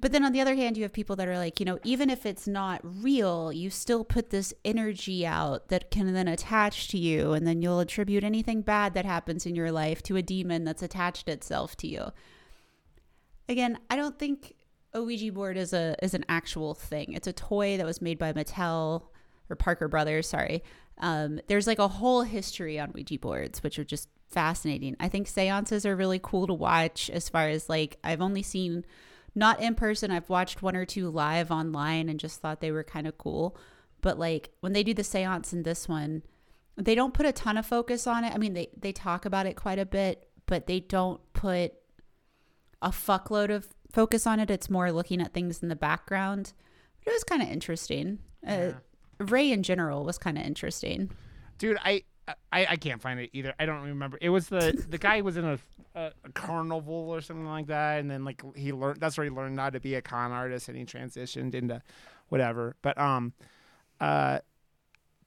But 0.00 0.12
then 0.12 0.24
on 0.24 0.32
the 0.32 0.40
other 0.40 0.54
hand, 0.54 0.76
you 0.76 0.84
have 0.84 0.92
people 0.92 1.16
that 1.16 1.26
are 1.26 1.38
like, 1.38 1.58
you 1.58 1.66
know, 1.66 1.78
even 1.82 2.08
if 2.08 2.24
it's 2.24 2.46
not 2.46 2.80
real, 2.82 3.52
you 3.52 3.68
still 3.68 4.04
put 4.04 4.30
this 4.30 4.54
energy 4.64 5.26
out 5.26 5.68
that 5.68 5.90
can 5.90 6.12
then 6.12 6.28
attach 6.28 6.88
to 6.88 6.98
you. 6.98 7.32
And 7.32 7.46
then 7.46 7.62
you'll 7.62 7.80
attribute 7.80 8.22
anything 8.22 8.62
bad 8.62 8.94
that 8.94 9.04
happens 9.04 9.44
in 9.44 9.56
your 9.56 9.72
life 9.72 10.02
to 10.04 10.16
a 10.16 10.22
demon 10.22 10.64
that's 10.64 10.82
attached 10.82 11.28
itself 11.28 11.76
to 11.78 11.88
you. 11.88 12.12
Again, 13.48 13.78
I 13.90 13.96
don't 13.96 14.18
think 14.18 14.54
a 14.94 15.02
Ouija 15.02 15.32
board 15.32 15.56
is 15.56 15.72
a 15.72 15.96
is 16.02 16.14
an 16.14 16.24
actual 16.28 16.74
thing. 16.74 17.12
It's 17.14 17.26
a 17.26 17.32
toy 17.32 17.76
that 17.76 17.86
was 17.86 18.00
made 18.00 18.18
by 18.18 18.32
Mattel 18.32 19.02
or 19.50 19.56
Parker 19.56 19.88
Brothers, 19.88 20.28
sorry. 20.28 20.62
Um, 20.98 21.40
there's 21.48 21.66
like 21.66 21.78
a 21.78 21.88
whole 21.88 22.22
history 22.22 22.78
on 22.78 22.92
Ouija 22.92 23.18
boards, 23.18 23.62
which 23.62 23.78
are 23.78 23.84
just 23.84 24.08
fascinating. 24.28 24.96
I 25.00 25.08
think 25.08 25.26
seances 25.26 25.86
are 25.86 25.96
really 25.96 26.20
cool 26.22 26.46
to 26.46 26.54
watch 26.54 27.10
as 27.10 27.28
far 27.28 27.48
as 27.48 27.68
like 27.68 27.98
I've 28.04 28.20
only 28.20 28.42
seen 28.42 28.84
not 29.38 29.60
in 29.60 29.74
person. 29.74 30.10
I've 30.10 30.28
watched 30.28 30.62
one 30.62 30.76
or 30.76 30.84
two 30.84 31.08
live 31.10 31.50
online 31.50 32.08
and 32.08 32.20
just 32.20 32.40
thought 32.40 32.60
they 32.60 32.72
were 32.72 32.84
kind 32.84 33.06
of 33.06 33.16
cool. 33.18 33.56
But 34.00 34.18
like 34.18 34.50
when 34.60 34.72
they 34.72 34.82
do 34.82 34.94
the 34.94 35.04
seance 35.04 35.52
in 35.52 35.62
this 35.62 35.88
one, 35.88 36.22
they 36.76 36.94
don't 36.94 37.14
put 37.14 37.26
a 37.26 37.32
ton 37.32 37.56
of 37.56 37.66
focus 37.66 38.06
on 38.06 38.24
it. 38.24 38.34
I 38.34 38.38
mean, 38.38 38.54
they 38.54 38.68
they 38.78 38.92
talk 38.92 39.24
about 39.24 39.46
it 39.46 39.56
quite 39.56 39.78
a 39.78 39.86
bit, 39.86 40.28
but 40.46 40.66
they 40.66 40.80
don't 40.80 41.20
put 41.32 41.72
a 42.82 42.90
fuckload 42.90 43.54
of 43.54 43.68
focus 43.92 44.26
on 44.26 44.40
it. 44.40 44.50
It's 44.50 44.70
more 44.70 44.92
looking 44.92 45.20
at 45.20 45.32
things 45.32 45.62
in 45.62 45.68
the 45.68 45.76
background. 45.76 46.52
But 47.04 47.12
it 47.12 47.14
was 47.14 47.24
kind 47.24 47.42
of 47.42 47.48
interesting. 47.48 48.18
Uh, 48.46 48.72
Ray 49.18 49.50
in 49.50 49.62
general 49.62 50.04
was 50.04 50.18
kind 50.18 50.38
of 50.38 50.44
interesting. 50.44 51.10
dude 51.58 51.76
i 51.82 52.02
I, 52.52 52.66
I 52.70 52.76
can't 52.76 53.00
find 53.00 53.18
it 53.20 53.30
either. 53.32 53.54
I 53.58 53.66
don't 53.66 53.82
remember. 53.82 54.18
It 54.20 54.28
was 54.30 54.48
the 54.48 54.74
the 54.88 54.98
guy 54.98 55.20
was 55.20 55.36
in 55.36 55.44
a, 55.44 55.58
a, 55.94 56.12
a 56.24 56.32
carnival 56.32 57.10
or 57.10 57.20
something 57.20 57.46
like 57.46 57.66
that, 57.68 58.00
and 58.00 58.10
then 58.10 58.24
like 58.24 58.42
he 58.56 58.72
learned. 58.72 59.00
That's 59.00 59.16
where 59.16 59.24
he 59.24 59.30
learned 59.30 59.58
how 59.58 59.70
to 59.70 59.80
be 59.80 59.94
a 59.94 60.02
con 60.02 60.32
artist, 60.32 60.68
and 60.68 60.76
he 60.76 60.84
transitioned 60.84 61.54
into 61.54 61.82
whatever. 62.28 62.76
But 62.82 62.98
um, 62.98 63.32
uh, 64.00 64.40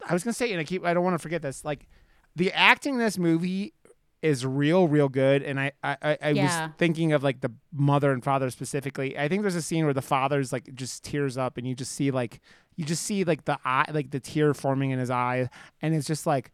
I 0.07 0.13
was 0.13 0.23
gonna 0.23 0.33
say, 0.33 0.51
and 0.51 0.59
I 0.59 0.63
keep 0.63 0.85
I 0.85 0.93
don't 0.93 1.03
want 1.03 1.13
to 1.15 1.19
forget 1.19 1.41
this. 1.41 1.63
Like 1.65 1.87
the 2.35 2.51
acting 2.53 2.95
in 2.95 2.99
this 2.99 3.17
movie 3.17 3.73
is 4.21 4.45
real, 4.45 4.87
real 4.87 5.09
good, 5.09 5.43
and 5.43 5.59
I 5.59 5.71
I, 5.83 5.97
I, 6.01 6.17
I 6.21 6.33
Yeah. 6.33 6.43
was 6.43 6.75
thinking 6.77 7.11
of 7.13 7.23
like 7.23 7.41
the 7.41 7.51
mother 7.71 8.11
and 8.11 8.23
father 8.23 8.49
specifically. 8.51 9.17
I 9.17 9.27
think 9.27 9.41
there's 9.41 9.55
a 9.55 9.61
scene 9.61 9.85
where 9.85 9.93
the 9.93 10.01
father's 10.01 10.51
like 10.53 10.73
just 10.75 11.03
tears 11.03 11.37
up, 11.37 11.57
and 11.57 11.67
you 11.67 11.75
just 11.75 11.93
see 11.93 12.11
like 12.11 12.39
you 12.75 12.85
just 12.85 13.03
see 13.03 13.23
like 13.23 13.45
the 13.45 13.59
eye, 13.65 13.85
like 13.91 14.11
the 14.11 14.19
tear 14.19 14.53
forming 14.53 14.91
in 14.91 14.99
his 14.99 15.09
eye, 15.09 15.49
and 15.81 15.93
it's 15.95 16.07
just 16.07 16.25
like 16.25 16.51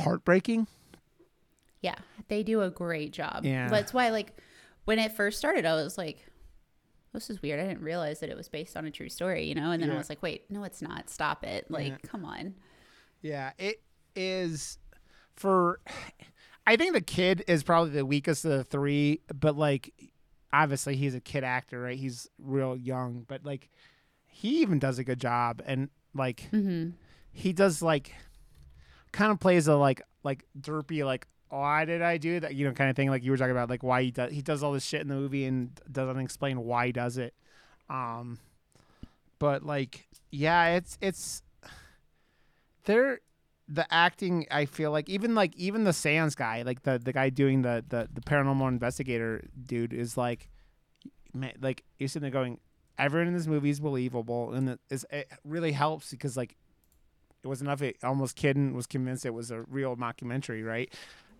heartbreaking. 0.00 0.66
Yeah, 1.82 1.96
they 2.28 2.42
do 2.42 2.62
a 2.62 2.70
great 2.70 3.12
job. 3.12 3.44
Yeah. 3.44 3.68
That's 3.68 3.94
why, 3.94 4.10
like, 4.10 4.36
when 4.84 4.98
it 4.98 5.12
first 5.12 5.38
started, 5.38 5.64
I 5.64 5.74
was 5.74 5.96
like, 5.96 6.26
this 7.12 7.30
is 7.30 7.40
weird. 7.42 7.58
I 7.60 7.66
didn't 7.66 7.82
realize 7.82 8.20
that 8.20 8.28
it 8.28 8.36
was 8.36 8.48
based 8.48 8.76
on 8.76 8.84
a 8.86 8.90
true 8.90 9.08
story, 9.08 9.44
you 9.46 9.54
know? 9.54 9.70
And 9.70 9.82
then 9.82 9.88
Yeah. 9.88 9.94
I 9.94 9.98
was 9.98 10.08
like, 10.08 10.22
wait, 10.22 10.50
no, 10.50 10.64
it's 10.64 10.82
not. 10.82 11.08
Stop 11.10 11.44
it. 11.44 11.70
Like, 11.70 11.88
Yeah. 11.88 11.96
come 12.02 12.24
on. 12.24 12.54
Yeah, 13.22 13.52
it 13.58 13.82
is 14.16 14.78
for 15.36 15.80
I 16.66 16.76
think 16.76 16.92
the 16.92 17.00
kid 17.00 17.44
is 17.48 17.62
probably 17.62 17.90
the 17.92 18.04
weakest 18.06 18.44
of 18.44 18.50
the 18.50 18.64
three, 18.64 19.20
but 19.34 19.56
like 19.56 19.92
obviously 20.52 20.96
he's 20.96 21.14
a 21.14 21.20
kid 21.20 21.44
actor, 21.44 21.80
right? 21.80 21.98
He's 21.98 22.28
real 22.38 22.76
young, 22.76 23.24
but 23.26 23.44
like 23.44 23.70
he 24.26 24.60
even 24.60 24.78
does 24.78 24.98
a 24.98 25.04
good 25.04 25.20
job 25.20 25.62
and 25.66 25.88
like 26.14 26.48
Mm-hmm. 26.52 26.90
he 27.32 27.52
does 27.52 27.82
like 27.82 28.14
kind 29.12 29.32
of 29.32 29.40
plays 29.40 29.68
a 29.68 29.76
like 29.76 30.02
like 30.22 30.44
derpy 30.60 31.04
like 31.04 31.26
why 31.48 31.84
did 31.84 32.00
I 32.00 32.16
do 32.16 32.38
that? 32.40 32.54
You 32.54 32.66
know 32.66 32.72
kind 32.72 32.90
of 32.90 32.96
thing 32.96 33.10
like 33.10 33.24
you 33.24 33.30
were 33.32 33.36
talking 33.36 33.50
about 33.50 33.68
like 33.68 33.82
why 33.82 34.02
he 34.02 34.10
does 34.10 34.32
he 34.32 34.40
does 34.42 34.62
all 34.62 34.72
this 34.72 34.84
shit 34.84 35.00
in 35.00 35.08
the 35.08 35.16
movie 35.16 35.44
and 35.44 35.70
doesn't 35.90 36.20
explain 36.20 36.64
why 36.64 36.86
he 36.86 36.92
does 36.92 37.18
it. 37.18 37.34
Um 37.88 38.38
but 39.38 39.64
like 39.64 40.08
yeah 40.30 40.76
it's 40.76 40.96
it's 41.00 41.42
they're 42.84 43.20
the 43.68 43.92
acting 43.92 44.46
I 44.50 44.64
feel 44.64 44.90
like 44.90 45.08
even 45.08 45.34
like 45.34 45.56
even 45.56 45.84
the 45.84 45.92
Sans 45.92 46.34
guy 46.34 46.62
like 46.62 46.82
the 46.82 46.98
the 46.98 47.12
guy 47.12 47.30
doing 47.30 47.62
the 47.62 47.84
the, 47.88 48.08
the 48.12 48.20
paranormal 48.20 48.68
investigator 48.68 49.44
dude 49.66 49.92
is 49.92 50.16
like 50.16 50.48
man, 51.32 51.52
like 51.60 51.84
you're 51.98 52.08
sitting 52.08 52.22
there 52.22 52.30
going 52.30 52.58
everyone 52.98 53.28
in 53.28 53.34
this 53.34 53.46
movie 53.46 53.70
is 53.70 53.80
believable 53.80 54.52
and 54.52 54.70
it, 54.70 54.80
is, 54.90 55.06
it 55.10 55.28
really 55.44 55.72
helps 55.72 56.10
because 56.10 56.36
like 56.36 56.56
it 57.42 57.48
was 57.48 57.60
enough 57.60 57.82
it 57.82 57.96
almost 58.02 58.36
kid 58.36 58.72
was 58.72 58.86
convinced 58.86 59.24
it 59.24 59.34
was 59.34 59.50
a 59.50 59.62
real 59.62 59.96
mockumentary 59.96 60.64
right 60.64 60.92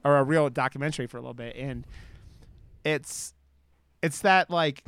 or 0.05 0.17
a 0.17 0.25
real 0.25 0.49
documentary 0.49 1.07
for 1.07 1.19
a 1.19 1.21
little 1.21 1.35
bit 1.35 1.55
and 1.57 1.87
it's 2.85 3.35
it's 4.03 4.21
that 4.21 4.51
like 4.51 4.83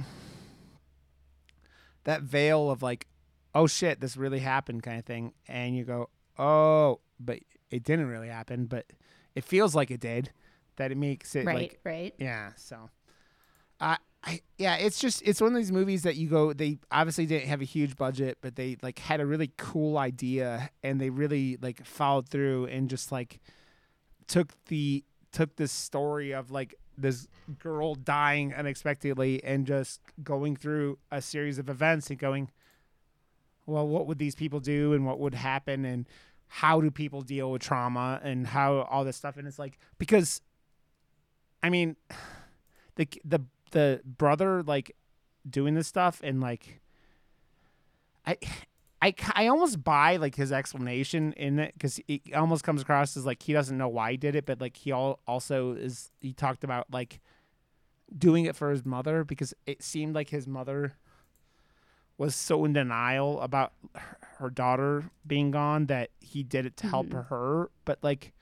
that 2.04 2.22
veil 2.22 2.70
of 2.70 2.82
like, 2.82 3.06
oh 3.54 3.66
shit, 3.66 4.00
this 4.00 4.16
really 4.16 4.40
happened 4.40 4.82
kind 4.82 4.98
of 4.98 5.04
thing, 5.04 5.32
and 5.48 5.76
you 5.76 5.84
go, 5.84 6.08
oh, 6.38 7.00
but 7.20 7.40
it 7.70 7.84
didn't 7.84 8.06
really 8.06 8.28
happen, 8.28 8.66
but 8.66 8.86
it 9.34 9.44
feels 9.44 9.74
like 9.74 9.90
it 9.90 10.00
did. 10.00 10.30
That 10.76 10.90
it 10.90 10.96
makes 10.96 11.36
it 11.36 11.44
right, 11.44 11.54
like 11.54 11.80
right. 11.84 12.14
yeah. 12.18 12.52
So, 12.56 12.88
I, 13.78 13.98
I, 14.24 14.40
yeah, 14.56 14.76
it's 14.76 15.00
just 15.00 15.22
it's 15.22 15.40
one 15.40 15.52
of 15.52 15.56
these 15.56 15.72
movies 15.72 16.02
that 16.02 16.16
you 16.16 16.28
go. 16.28 16.52
They 16.52 16.78
obviously 16.90 17.26
didn't 17.26 17.48
have 17.48 17.60
a 17.60 17.64
huge 17.64 17.96
budget, 17.96 18.38
but 18.40 18.54
they 18.54 18.76
like 18.80 18.98
had 19.00 19.20
a 19.20 19.26
really 19.26 19.50
cool 19.56 19.98
idea, 19.98 20.70
and 20.82 21.00
they 21.00 21.10
really 21.10 21.58
like 21.60 21.84
followed 21.84 22.28
through 22.28 22.66
and 22.66 22.88
just 22.88 23.10
like 23.10 23.40
took 24.28 24.52
the 24.66 25.04
took 25.32 25.56
this 25.56 25.72
story 25.72 26.32
of 26.32 26.50
like 26.50 26.74
this 26.96 27.26
girl 27.58 27.94
dying 27.94 28.54
unexpectedly 28.54 29.42
and 29.42 29.66
just 29.66 30.00
going 30.22 30.54
through 30.56 30.98
a 31.10 31.20
series 31.22 31.58
of 31.58 31.68
events 31.68 32.10
and 32.10 32.18
going, 32.18 32.50
well, 33.66 33.88
what 33.88 34.06
would 34.06 34.18
these 34.18 34.34
people 34.34 34.60
do 34.60 34.92
and 34.92 35.06
what 35.06 35.18
would 35.18 35.34
happen 35.34 35.84
and 35.84 36.06
how 36.46 36.80
do 36.80 36.90
people 36.90 37.22
deal 37.22 37.50
with 37.50 37.62
trauma 37.62 38.20
and 38.22 38.46
how 38.48 38.82
all 38.82 39.04
this 39.04 39.16
stuff 39.16 39.38
and 39.38 39.48
it's 39.48 39.58
like 39.58 39.78
because 39.98 40.42
I 41.62 41.70
mean, 41.70 41.96
the 42.96 43.08
the 43.24 43.40
the 43.72 44.00
brother 44.04 44.62
like 44.62 44.94
doing 45.48 45.74
this 45.74 45.88
stuff 45.88 46.20
and 46.24 46.40
like 46.40 46.80
I. 48.26 48.38
I, 49.04 49.12
I 49.34 49.48
almost 49.48 49.82
buy 49.82 50.14
like 50.14 50.36
his 50.36 50.52
explanation 50.52 51.32
in 51.32 51.58
it 51.58 51.72
because 51.74 51.98
it 52.06 52.20
almost 52.36 52.62
comes 52.62 52.82
across 52.82 53.16
as 53.16 53.26
like 53.26 53.42
he 53.42 53.52
doesn't 53.52 53.76
know 53.76 53.88
why 53.88 54.12
he 54.12 54.16
did 54.16 54.36
it, 54.36 54.46
but 54.46 54.60
like 54.60 54.76
he 54.76 54.92
all 54.92 55.18
also 55.26 55.72
is 55.72 56.12
he 56.20 56.32
talked 56.32 56.62
about 56.62 56.86
like 56.92 57.18
doing 58.16 58.44
it 58.44 58.54
for 58.54 58.70
his 58.70 58.84
mother 58.86 59.24
because 59.24 59.54
it 59.66 59.82
seemed 59.82 60.14
like 60.14 60.28
his 60.28 60.46
mother 60.46 60.92
was 62.16 62.36
so 62.36 62.64
in 62.64 62.74
denial 62.74 63.40
about 63.40 63.72
her- 63.96 64.18
her 64.36 64.50
daughter 64.50 65.10
being 65.26 65.50
gone 65.50 65.86
that 65.86 66.10
he 66.20 66.44
did 66.44 66.64
it 66.64 66.76
to 66.76 66.86
help 66.86 67.08
Mhm. 67.08 67.26
her, 67.26 67.70
but 67.84 67.98
like 68.04 68.32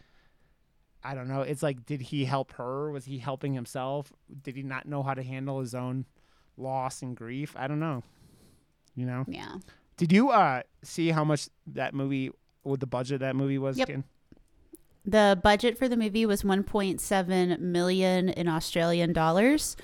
I 1.02 1.14
don't 1.14 1.28
know. 1.28 1.42
It's 1.42 1.62
like, 1.62 1.86
did 1.86 2.02
he 2.02 2.24
help 2.24 2.52
her? 2.52 2.90
Was 2.90 3.06
he 3.06 3.18
helping 3.18 3.54
himself? 3.54 4.12
Did 4.42 4.56
he 4.56 4.62
not 4.62 4.86
know 4.86 5.02
how 5.02 5.14
to 5.14 5.22
handle 5.22 5.60
his 5.60 5.74
own 5.74 6.04
loss 6.56 7.02
and 7.02 7.16
grief? 7.16 7.54
I 7.56 7.66
don't 7.66 7.80
know. 7.80 8.02
You 8.94 9.06
know? 9.06 9.24
Yeah. 9.26 9.56
Did 9.96 10.12
you 10.12 10.30
uh 10.30 10.62
see 10.82 11.10
how 11.10 11.24
much 11.24 11.48
that 11.68 11.94
movie, 11.94 12.30
what 12.62 12.80
the 12.80 12.86
budget 12.86 13.14
of 13.14 13.20
that 13.20 13.36
movie 13.36 13.58
was? 13.58 13.78
Yep. 13.78 13.88
Ken? 13.88 14.04
The 15.04 15.40
budget 15.42 15.78
for 15.78 15.88
the 15.88 15.96
movie 15.96 16.26
was 16.26 16.42
1.7 16.42 17.58
million 17.58 18.28
in 18.28 18.48
Australian 18.48 19.14
dollars. 19.14 19.76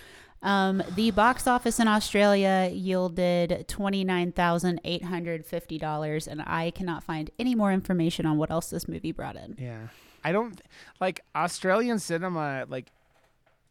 Um, 0.42 0.82
the 0.94 1.10
box 1.10 1.46
office 1.46 1.80
in 1.80 1.88
Australia 1.88 2.70
yielded 2.72 3.64
$29,850, 3.68 6.28
and 6.28 6.42
I 6.42 6.70
cannot 6.70 7.02
find 7.02 7.30
any 7.38 7.54
more 7.54 7.72
information 7.72 8.26
on 8.26 8.36
what 8.36 8.50
else 8.50 8.68
this 8.70 8.86
movie 8.86 9.12
brought 9.12 9.36
in. 9.36 9.56
Yeah. 9.58 9.88
I 10.26 10.32
don't 10.32 10.60
like 11.00 11.20
Australian 11.36 11.98
cinema. 12.00 12.66
Like, 12.68 12.90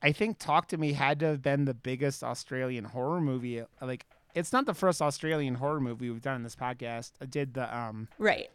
I 0.02 0.12
think 0.14 0.40
Talk 0.40 0.70
to 0.70 0.78
Me 0.78 0.94
had 0.94 1.20
to 1.20 1.26
have 1.26 1.42
been 1.42 1.66
the 1.66 1.74
biggest 1.74 2.24
Australian 2.24 2.86
horror 2.86 3.20
movie. 3.20 3.62
Like, 3.82 4.06
it's 4.34 4.54
not 4.54 4.66
the 4.66 4.74
first 4.74 5.02
Australian 5.02 5.56
horror 5.56 5.82
movie 5.82 6.10
we've 6.10 6.22
done 6.22 6.38
in 6.38 6.44
this 6.44 6.56
podcast. 6.56 7.12
I 7.22 7.26
did 7.26 7.54
the 7.56 7.76
um, 7.78 8.08
Right. 8.18 8.50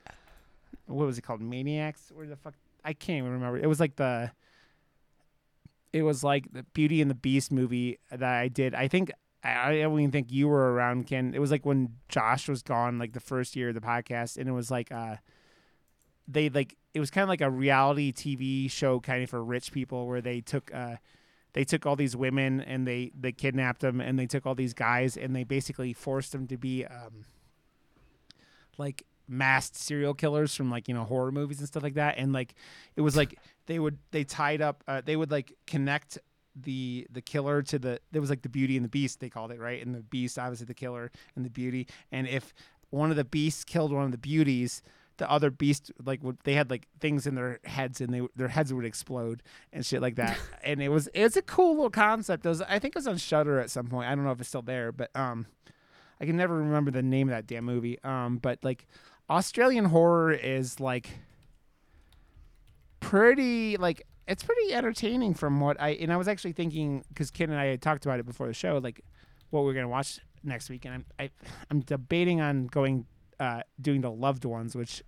what 0.86 1.04
was 1.06 1.18
it 1.18 1.22
called? 1.22 1.42
Maniacs? 1.42 2.10
Where 2.14 2.26
the 2.26 2.36
fuck? 2.36 2.54
I 2.84 2.94
can't 2.94 3.18
even 3.18 3.32
remember. 3.32 3.58
It 3.58 3.66
was 3.66 3.80
like 3.80 3.96
the. 3.96 4.30
It 5.92 6.02
was 6.02 6.22
like 6.24 6.52
the 6.52 6.62
Beauty 6.72 7.02
and 7.02 7.10
the 7.10 7.14
Beast 7.16 7.50
movie 7.52 7.98
that 8.10 8.22
I 8.22 8.48
did. 8.48 8.74
I 8.74 8.88
think 8.88 9.10
I, 9.42 9.70
I 9.70 9.82
don't 9.82 9.98
even 9.98 10.10
think 10.12 10.30
you 10.30 10.48
were 10.48 10.72
around, 10.72 11.06
Ken. 11.06 11.32
It 11.34 11.40
was 11.40 11.50
like 11.50 11.66
when 11.66 11.96
Josh 12.08 12.48
was 12.48 12.62
gone, 12.62 12.98
like 12.98 13.12
the 13.12 13.20
first 13.20 13.56
year 13.56 13.68
of 13.70 13.74
the 13.74 13.80
podcast, 13.80 14.36
and 14.38 14.48
it 14.48 14.52
was 14.52 14.70
like 14.70 14.92
uh, 14.92 15.16
they 16.28 16.48
like 16.48 16.76
it 16.94 17.00
was 17.00 17.10
kind 17.10 17.22
of 17.22 17.28
like 17.28 17.40
a 17.40 17.50
reality 17.50 18.12
TV 18.12 18.70
show, 18.70 19.00
kind 19.00 19.22
of 19.22 19.30
for 19.30 19.42
rich 19.42 19.72
people, 19.72 20.06
where 20.06 20.20
they 20.20 20.40
took 20.40 20.72
uh, 20.74 20.96
they 21.52 21.64
took 21.64 21.86
all 21.86 21.96
these 21.96 22.16
women 22.16 22.60
and 22.60 22.86
they 22.86 23.12
they 23.18 23.32
kidnapped 23.32 23.80
them, 23.80 24.00
and 24.00 24.18
they 24.18 24.26
took 24.26 24.46
all 24.46 24.54
these 24.54 24.74
guys, 24.74 25.16
and 25.16 25.34
they 25.34 25.44
basically 25.44 25.92
forced 25.92 26.32
them 26.32 26.46
to 26.48 26.56
be 26.56 26.84
um, 26.84 27.24
like 28.78 29.04
masked 29.28 29.76
serial 29.76 30.12
killers 30.12 30.54
from 30.54 30.70
like 30.70 30.88
you 30.88 30.94
know 30.94 31.04
horror 31.04 31.30
movies 31.30 31.60
and 31.60 31.68
stuff 31.68 31.82
like 31.82 31.94
that. 31.94 32.16
And 32.18 32.32
like 32.32 32.54
it 32.96 33.00
was 33.00 33.16
like 33.16 33.38
they 33.66 33.78
would 33.78 33.98
they 34.10 34.24
tied 34.24 34.60
up 34.60 34.82
uh, 34.88 35.02
they 35.04 35.16
would 35.16 35.30
like 35.30 35.52
connect 35.66 36.18
the 36.56 37.06
the 37.10 37.20
killer 37.20 37.62
to 37.62 37.78
the 37.78 38.00
there 38.10 38.20
was 38.20 38.28
like 38.28 38.42
the 38.42 38.48
beauty 38.48 38.76
and 38.76 38.84
the 38.84 38.88
beast 38.88 39.20
they 39.20 39.30
called 39.30 39.52
it 39.52 39.60
right? 39.60 39.84
And 39.84 39.94
the 39.94 40.02
beast 40.02 40.38
obviously 40.38 40.66
the 40.66 40.74
killer 40.74 41.12
and 41.36 41.44
the 41.44 41.50
beauty. 41.50 41.86
And 42.10 42.26
if 42.26 42.52
one 42.90 43.10
of 43.10 43.16
the 43.16 43.24
beasts 43.24 43.64
killed 43.64 43.92
one 43.92 44.04
of 44.04 44.10
the 44.10 44.18
beauties 44.18 44.82
the 45.20 45.30
other 45.30 45.50
beast 45.50 45.92
like 46.04 46.22
would 46.24 46.38
they 46.44 46.54
had 46.54 46.70
like 46.70 46.88
things 46.98 47.26
in 47.26 47.36
their 47.36 47.60
heads 47.64 48.00
and 48.00 48.12
they 48.12 48.22
their 48.34 48.48
heads 48.48 48.74
would 48.74 48.84
explode 48.84 49.42
and 49.72 49.86
shit 49.86 50.02
like 50.02 50.16
that. 50.16 50.36
And 50.64 50.82
it 50.82 50.88
was 50.88 51.08
it's 51.14 51.36
a 51.36 51.42
cool 51.42 51.74
little 51.74 51.90
concept. 51.90 52.44
It 52.44 52.48
was 52.48 52.62
i 52.62 52.78
think 52.78 52.96
it 52.96 52.98
was 52.98 53.06
on 53.06 53.18
shutter 53.18 53.60
at 53.60 53.70
some 53.70 53.86
point. 53.86 54.08
I 54.08 54.14
don't 54.14 54.24
know 54.24 54.32
if 54.32 54.40
it's 54.40 54.48
still 54.48 54.62
there 54.62 54.90
but 54.90 55.14
um 55.14 55.46
i 56.20 56.26
can 56.26 56.36
never 56.36 56.56
remember 56.56 56.90
the 56.90 57.02
name 57.02 57.28
of 57.28 57.32
that 57.32 57.46
damn 57.46 57.64
movie. 57.64 57.98
Um 58.02 58.38
but 58.38 58.58
like 58.64 58.86
Australian 59.28 59.84
horror 59.84 60.32
is 60.32 60.80
like 60.80 61.10
pretty 63.00 63.76
like 63.76 64.06
it's 64.26 64.42
pretty 64.42 64.72
entertaining 64.72 65.34
from 65.34 65.60
what 65.60 65.80
I 65.80 65.90
and 65.90 66.12
I 66.12 66.16
was 66.16 66.28
actually 66.28 66.52
thinking 66.52 67.04
because 67.08 67.30
Ken 67.30 67.50
and 67.50 67.60
I 67.60 67.66
had 67.66 67.82
talked 67.82 68.06
about 68.06 68.20
it 68.20 68.26
before 68.26 68.46
the 68.46 68.54
show 68.54 68.78
like 68.78 69.00
what 69.50 69.64
we're 69.64 69.74
gonna 69.74 69.88
watch 69.88 70.20
next 70.42 70.70
week. 70.70 70.84
And 70.84 70.94
I'm 70.94 71.04
I, 71.18 71.30
I'm 71.70 71.80
debating 71.80 72.40
on 72.40 72.66
going 72.66 73.06
uh 73.38 73.62
doing 73.80 74.02
the 74.02 74.10
loved 74.10 74.44
ones 74.44 74.76
which 74.76 75.02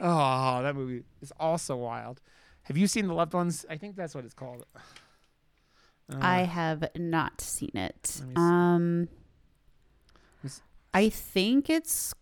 oh 0.00 0.62
that 0.62 0.74
movie 0.74 1.04
is 1.20 1.32
also 1.38 1.76
wild. 1.76 2.20
Have 2.64 2.76
you 2.76 2.86
seen 2.86 3.06
the 3.06 3.14
loved 3.14 3.34
ones? 3.34 3.64
I 3.68 3.76
think 3.76 3.96
that's 3.96 4.14
what 4.14 4.24
it's 4.24 4.34
called. 4.34 4.64
Uh, 4.74 6.18
I 6.20 6.42
have 6.42 6.88
not 6.96 7.40
seen 7.40 7.72
it. 7.74 8.20
Um, 8.36 9.08
I 10.92 11.08
think 11.08 11.70
it's. 11.70 12.12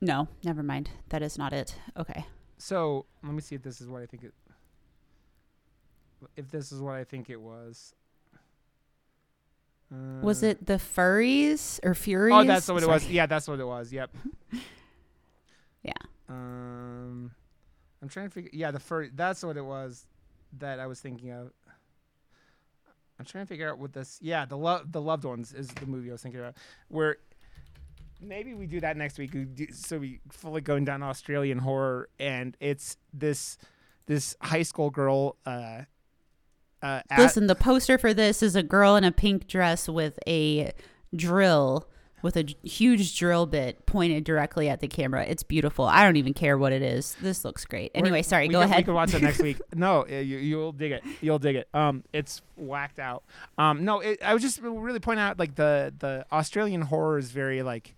No, 0.00 0.28
never 0.44 0.62
mind. 0.62 0.90
That 1.08 1.22
is 1.22 1.38
not 1.38 1.52
it. 1.52 1.74
Okay. 1.96 2.26
So 2.58 3.06
let 3.22 3.32
me 3.32 3.40
see 3.40 3.54
if 3.54 3.62
this 3.62 3.80
is 3.80 3.88
what 3.88 4.02
I 4.02 4.06
think 4.06 4.24
it. 4.24 4.34
If 6.36 6.50
this 6.50 6.72
is 6.72 6.80
what 6.80 6.94
I 6.94 7.04
think 7.04 7.30
it 7.30 7.40
was. 7.40 7.94
Uh, 9.92 10.20
Was 10.20 10.42
it 10.42 10.66
the 10.66 10.74
furries 10.74 11.78
or 11.84 11.94
furies? 11.94 12.34
Oh, 12.34 12.44
that's 12.44 12.68
what 12.68 12.82
it 12.82 12.88
was. 12.88 13.02
Sorry. 13.02 13.14
Yeah, 13.14 13.26
that's 13.26 13.46
what 13.46 13.60
it 13.60 13.66
was. 13.66 13.92
Yep. 13.92 14.10
Yeah. 15.86 15.92
Um, 16.28 17.30
I'm 18.02 18.08
trying 18.08 18.26
to 18.26 18.30
figure. 18.30 18.50
Yeah, 18.52 18.70
the 18.70 18.80
first. 18.80 19.16
That's 19.16 19.42
what 19.42 19.56
it 19.56 19.64
was 19.64 20.06
that 20.58 20.80
I 20.80 20.86
was 20.86 21.00
thinking 21.00 21.30
of. 21.30 21.52
I'm 23.18 23.24
trying 23.24 23.44
to 23.44 23.48
figure 23.48 23.70
out 23.70 23.78
what 23.78 23.92
this. 23.92 24.18
Yeah, 24.20 24.44
the 24.44 24.58
love 24.58 24.92
the 24.92 25.00
loved 25.00 25.24
ones 25.24 25.52
is 25.52 25.68
the 25.68 25.86
movie 25.86 26.10
I 26.10 26.12
was 26.12 26.22
thinking 26.22 26.40
about. 26.40 26.56
Where 26.88 27.16
maybe 28.20 28.54
we 28.54 28.66
do 28.66 28.80
that 28.80 28.96
next 28.96 29.18
week. 29.18 29.32
We 29.32 29.44
do, 29.44 29.66
so 29.72 29.98
we 29.98 30.20
fully 30.30 30.60
going 30.60 30.84
down 30.84 31.02
Australian 31.02 31.58
horror, 31.58 32.08
and 32.18 32.56
it's 32.60 32.96
this 33.12 33.58
this 34.06 34.36
high 34.40 34.62
school 34.62 34.90
girl. 34.90 35.36
Uh, 35.46 35.82
uh, 36.82 37.00
Listen, 37.16 37.46
the 37.46 37.54
poster 37.54 37.96
for 37.98 38.12
this 38.12 38.42
is 38.42 38.54
a 38.54 38.62
girl 38.62 38.96
in 38.96 39.04
a 39.04 39.12
pink 39.12 39.46
dress 39.46 39.88
with 39.88 40.18
a 40.26 40.72
drill, 41.14 41.88
with 42.26 42.36
a 42.36 42.44
huge 42.62 43.16
drill 43.18 43.46
bit 43.46 43.86
pointed 43.86 44.24
directly 44.24 44.68
at 44.68 44.80
the 44.80 44.88
camera. 44.88 45.24
It's 45.24 45.42
beautiful. 45.42 45.84
I 45.86 46.04
don't 46.04 46.16
even 46.16 46.34
care 46.34 46.58
what 46.58 46.72
it 46.72 46.82
is. 46.82 47.14
This 47.22 47.44
looks 47.44 47.64
great. 47.64 47.92
We're- 47.94 48.02
Anyway, 48.02 48.22
sorry. 48.22 48.48
Go 48.48 48.60
Ken, 48.66 48.76
We 48.76 48.82
can 48.82 48.94
watch 48.94 49.14
it 49.14 49.22
next 49.22 49.40
week. 49.40 49.58
No, 49.74 50.06
you, 50.06 50.18
you'll 50.18 50.72
dig 50.72 50.92
it. 50.92 51.02
You'll 51.20 51.38
dig 51.38 51.56
it. 51.56 51.68
Um, 51.72 52.02
it's 52.12 52.42
whacked 52.56 52.98
out. 52.98 53.24
Um, 53.56 53.84
no, 53.84 54.00
it, 54.00 54.22
I 54.22 54.34
was 54.34 54.42
just 54.42 54.60
really 54.60 55.00
pointing 55.00 55.22
out 55.24 55.38
like 55.38 55.54
the 55.54 55.94
the 55.98 56.26
Australian 56.32 56.82
horror 56.82 57.16
is 57.18 57.30
very 57.30 57.62
like. 57.62 57.94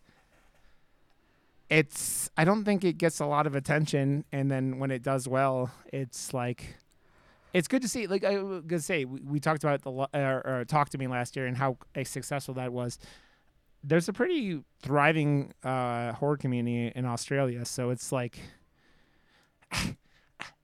It's. 1.70 2.30
I 2.36 2.44
don't 2.44 2.64
think 2.64 2.84
it 2.84 2.98
gets 2.98 3.20
a 3.20 3.26
lot 3.26 3.46
of 3.46 3.54
attention, 3.54 4.24
and 4.32 4.50
then 4.50 4.78
when 4.78 4.90
it 4.90 5.02
does 5.02 5.26
well, 5.28 5.70
it's 5.92 6.32
like. 6.32 6.76
It's 7.54 7.66
good 7.68 7.80
to 7.82 7.88
see. 7.88 8.06
Like 8.06 8.24
I 8.24 8.38
was 8.42 8.62
gonna 8.66 8.80
say, 8.82 9.04
we, 9.06 9.20
we 9.20 9.40
talked 9.40 9.64
about 9.64 9.82
the 9.82 9.90
or, 9.90 10.42
or 10.46 10.64
talk 10.66 10.90
to 10.90 10.98
me 10.98 11.06
last 11.06 11.34
year 11.34 11.46
and 11.46 11.56
how 11.56 11.78
uh, 11.96 12.04
successful 12.04 12.54
that 12.54 12.72
was. 12.72 12.98
There's 13.84 14.08
a 14.08 14.12
pretty 14.12 14.62
thriving 14.82 15.52
uh, 15.62 16.12
horror 16.12 16.36
community 16.36 16.92
in 16.94 17.04
Australia, 17.04 17.64
so 17.64 17.90
it's 17.90 18.12
like 18.12 18.38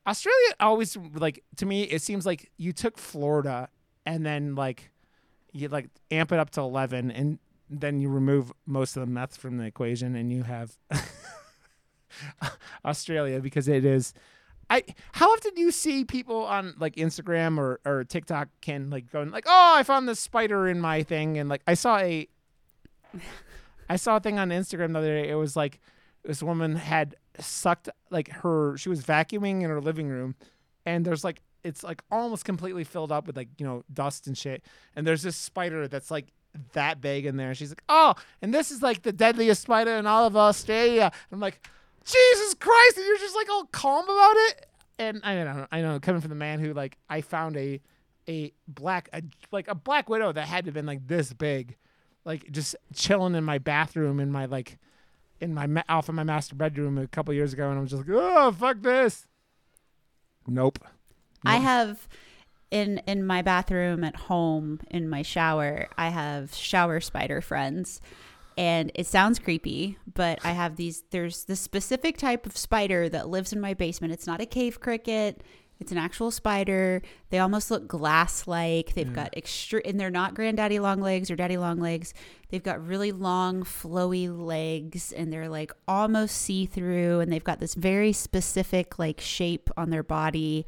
Australia 0.07 0.55
always 0.61 0.97
like 1.15 1.43
to 1.57 1.67
me 1.67 1.85
it 1.85 2.03
seems 2.03 2.27
like 2.27 2.51
you 2.57 2.73
took 2.73 2.99
Florida 2.99 3.69
and 4.05 4.25
then 4.25 4.55
like 4.55 4.91
you 5.53 5.69
like 5.69 5.89
amp 6.11 6.33
it 6.33 6.39
up 6.39 6.51
to 6.51 6.61
11 6.61 7.11
and 7.11 7.39
then 7.71 8.01
you 8.01 8.09
remove 8.09 8.53
most 8.67 8.97
of 8.97 9.01
the 9.01 9.07
meth 9.07 9.37
from 9.37 9.57
the 9.57 9.65
equation 9.65 10.15
and 10.15 10.33
you 10.33 10.43
have 10.43 10.77
Australia 12.85 13.41
because 13.41 13.69
it 13.69 13.85
is 13.85 14.13
I 14.71 14.83
how 15.13 15.33
often 15.33 15.55
do 15.55 15.61
you 15.61 15.71
see 15.71 16.05
people 16.05 16.45
on 16.45 16.75
like 16.79 16.97
Instagram 16.97 17.59
or, 17.59 17.81
or 17.85 18.05
TikTok 18.05 18.49
can 18.61 18.91
like 18.91 19.11
going 19.11 19.31
like 19.31 19.45
oh 19.47 19.75
I 19.77 19.83
found 19.83 20.09
this 20.09 20.21
spider 20.21 20.69
in 20.69 20.81
my 20.81 21.03
thing 21.03 21.39
and 21.39 21.49
like 21.49 21.63
I 21.67 21.75
saw 21.75 21.99
a 21.99 22.29
I 23.89 23.97
saw 23.97 24.17
a 24.17 24.21
thing 24.21 24.39
on 24.39 24.49
Instagram 24.49 24.93
the 24.93 24.99
other 24.99 25.23
day. 25.23 25.29
It 25.29 25.35
was 25.35 25.57
like 25.57 25.81
this 26.25 26.43
woman 26.43 26.77
had 26.77 27.17
sucked 27.39 27.89
like 28.11 28.31
her. 28.31 28.77
She 28.77 28.89
was 28.89 29.03
vacuuming 29.03 29.63
in 29.63 29.71
her 29.71 29.81
living 29.81 30.09
room, 30.09 30.35
and 30.87 31.05
there's 31.05 31.25
like 31.25 31.43
it's 31.63 31.83
like 31.83 32.03
almost 32.11 32.45
completely 32.45 32.85
filled 32.85 33.13
up 33.13 33.27
with 33.27 33.37
like 33.37 33.49
you 33.59 33.67
know 33.67 33.85
dust 33.93 34.27
and 34.27 34.37
shit. 34.37 34.65
And 34.97 35.07
there's 35.07 35.23
this 35.23 35.37
spider 35.37 35.89
that's 35.89 36.11
like 36.11 36.33
that 36.73 37.01
big 37.01 37.27
in 37.27 37.37
there. 37.37 37.49
And 37.49 37.57
she's 37.57 37.71
like, 37.71 37.83
oh, 37.89 38.15
and 38.41 38.55
this 38.55 38.71
is 38.71 38.83
like 38.83 39.03
the 39.03 39.13
deadliest 39.13 39.63
spider 39.63 39.93
in 39.93 40.07
all 40.07 40.27
of 40.27 40.37
Australia. 40.37 41.11
I'm 41.33 41.41
like, 41.41 41.61
Jesus 42.05 42.55
Christ! 42.55 42.97
And 42.97 43.07
you're 43.07 43.19
just 43.19 43.37
like 43.37 43.49
all 43.51 43.65
calm 43.67 44.05
about 44.05 44.35
it. 44.37 44.67
And 44.99 45.21
I 45.25 45.35
know, 45.35 45.67
I 45.73 45.81
know, 45.81 45.99
coming 46.01 46.21
from 46.21 46.31
the 46.31 46.37
man 46.37 46.61
who 46.61 46.73
like 46.73 46.99
I 47.09 47.21
found 47.21 47.57
a 47.57 47.81
a 48.29 48.53
black 48.69 49.09
a, 49.13 49.23
like 49.51 49.69
a 49.69 49.75
black 49.75 50.09
widow 50.09 50.33
that 50.33 50.47
had 50.47 50.65
to 50.65 50.69
have 50.69 50.75
been 50.75 50.87
like 50.87 51.07
this 51.07 51.33
big, 51.33 51.77
like 52.25 52.51
just 52.51 52.77
chilling 52.95 53.35
in 53.35 53.45
my 53.45 53.59
bathroom 53.59 54.21
in 54.21 54.31
my 54.31 54.47
like 54.47 54.79
in 55.41 55.55
my 55.55 55.67
ma- 55.67 55.83
off 55.89 56.09
in 56.09 56.15
my 56.15 56.25
master 56.25 56.55
bedroom 56.55 56.99
a 56.99 57.07
couple 57.07 57.35
years 57.35 57.53
ago, 57.53 57.71
and 57.71 57.79
I'm 57.79 57.87
just 57.87 58.07
like, 58.07 58.17
oh 58.17 58.53
fuck 58.53 58.81
this. 58.81 59.27
Nope. 60.47 60.79
I 61.45 61.57
have 61.57 62.09
in 62.71 62.99
in 63.07 63.27
my 63.27 63.43
bathroom 63.43 64.05
at 64.05 64.17
home 64.17 64.81
in 64.91 65.09
my 65.09 65.23
shower, 65.23 65.89
I 65.97 66.09
have 66.09 66.55
shower 66.55 67.01
spider 67.01 67.41
friends. 67.41 68.01
And 68.57 68.93
it 68.95 69.09
sounds 69.09 69.41
creepy, 69.41 69.99
but 70.15 70.39
I 70.45 70.53
have 70.53 70.77
these 70.77 71.03
there's 71.11 71.45
this 71.45 71.61
specific 71.61 72.17
type 72.17 72.47
of 72.47 72.57
spider 72.57 73.09
that 73.09 73.29
lives 73.29 73.53
in 73.53 73.61
my 73.61 73.75
basement. 73.75 74.13
It's 74.13 74.29
not 74.29 74.41
a 74.41 74.47
cave 74.47 74.81
cricket. 74.81 75.43
It's 75.81 75.93
an 75.93 75.99
actual 75.99 76.31
spider. 76.31 77.03
They 77.31 77.39
almost 77.39 77.71
look 77.71 77.87
glass 77.89 78.47
like. 78.47 78.95
They've 78.95 79.13
got 79.13 79.35
extra 79.37 79.83
and 79.85 79.99
they're 79.99 80.11
not 80.11 80.35
granddaddy 80.35 80.79
long 80.79 81.01
legs 81.01 81.31
or 81.31 81.37
daddy 81.37 81.57
long 81.57 81.81
legs. 81.81 82.15
They've 82.49 82.63
got 82.63 82.87
really 82.87 83.13
long 83.13 83.65
flowy 83.65 84.29
legs 84.35 85.13
and 85.13 85.33
they're 85.33 85.49
like 85.49 85.73
almost 85.89 86.37
see-through 86.37 87.21
and 87.21 87.33
they've 87.33 87.43
got 87.43 87.61
this 87.61 87.75
very 87.75 88.13
specific 88.13 88.99
like 88.99 89.21
shape 89.21 89.69
on 89.77 89.91
their 89.91 90.05
body 90.05 90.65